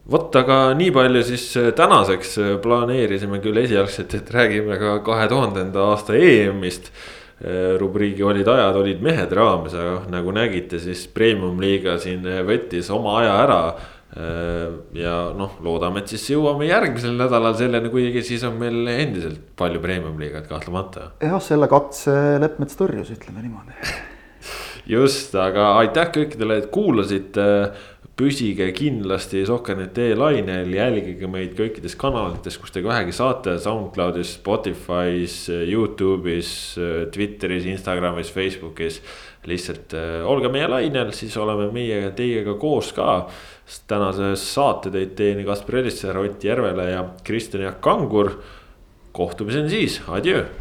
vot, 0.10 0.34
aga 0.40 0.58
nii 0.78 0.90
palju 0.96 1.22
siis 1.28 1.46
äh, 1.60 1.70
tänaseks 1.78 2.34
äh, 2.42 2.52
planeerisime 2.64 3.42
küll 3.44 3.62
esialgselt, 3.62 4.16
et 4.18 4.34
räägime 4.34 4.80
ka 4.82 4.98
kahe 5.06 5.30
tuhandenda 5.32 5.90
aasta 5.92 6.18
EM-ist. 6.18 6.92
Äh, 7.40 7.78
rubriigi 7.80 8.26
olid 8.26 8.50
ajad, 8.52 8.82
olid 8.82 9.04
mehed 9.06 9.32
raames, 9.36 9.76
aga 9.78 10.02
nagu 10.12 10.34
nägite, 10.36 10.82
siis 10.84 11.06
premium-liiga 11.16 11.96
siin 12.02 12.28
võttis 12.48 12.92
oma 12.94 13.22
aja 13.22 13.40
ära. 13.46 13.64
ja 14.98 15.12
noh, 15.38 15.52
loodame, 15.62 16.02
et 16.02 16.10
siis 16.10 16.24
jõuame 16.32 16.66
järgmisel 16.66 17.14
nädalal 17.14 17.54
selleni, 17.56 17.92
kuigi 17.94 18.24
siis 18.26 18.42
on 18.44 18.56
meil 18.58 18.88
endiselt 18.90 19.38
palju 19.56 19.78
premium-liigat 19.84 20.48
kahtlemata. 20.50 21.12
jah, 21.22 21.38
selle 21.46 21.70
katse 21.70 22.16
Leppmets 22.42 22.80
tõrjus, 22.80 23.14
ütleme 23.14 23.46
niimoodi 23.46 23.78
just, 24.96 25.38
aga 25.38 25.76
aitäh 25.84 26.10
kõikidele, 26.18 26.58
et 26.64 26.72
kuulasite 26.74 27.46
püsige 28.20 28.68
kindlasti 28.76 29.46
Sohker.ee 29.48 30.12
lainel, 30.18 30.74
jälgige 30.76 31.30
meid 31.32 31.54
kõikides 31.56 31.96
kanalites, 32.00 32.58
kus 32.60 32.74
te 32.76 32.84
vähegi 32.84 33.14
saate, 33.16 33.56
SoundCloudis, 33.64 34.34
Spotify's, 34.42 35.38
Youtube'is, 35.48 36.52
Twitteris, 37.16 37.68
Instagramis, 37.72 38.34
Facebookis. 38.36 39.02
lihtsalt 39.48 39.94
äh, 39.96 40.20
olge 40.28 40.52
meie 40.52 40.68
lainel, 40.68 41.14
siis 41.16 41.38
oleme 41.40 41.70
meie 41.72 42.12
teiega 42.16 42.58
koos 42.60 42.92
ka. 42.94 43.30
tänases 43.88 44.44
saate 44.54 44.92
teid 44.92 45.16
teinud 45.16 45.48
Kaspar 45.48 45.80
Elisser, 45.80 46.18
Ott 46.18 46.44
Järvela 46.44 46.90
ja 46.90 47.06
Kristjan 47.24 47.64
Jaak 47.64 47.82
Kangur. 47.82 48.42
kohtumiseni 49.12 49.70
siis, 49.70 50.02
adjöö 50.08 50.59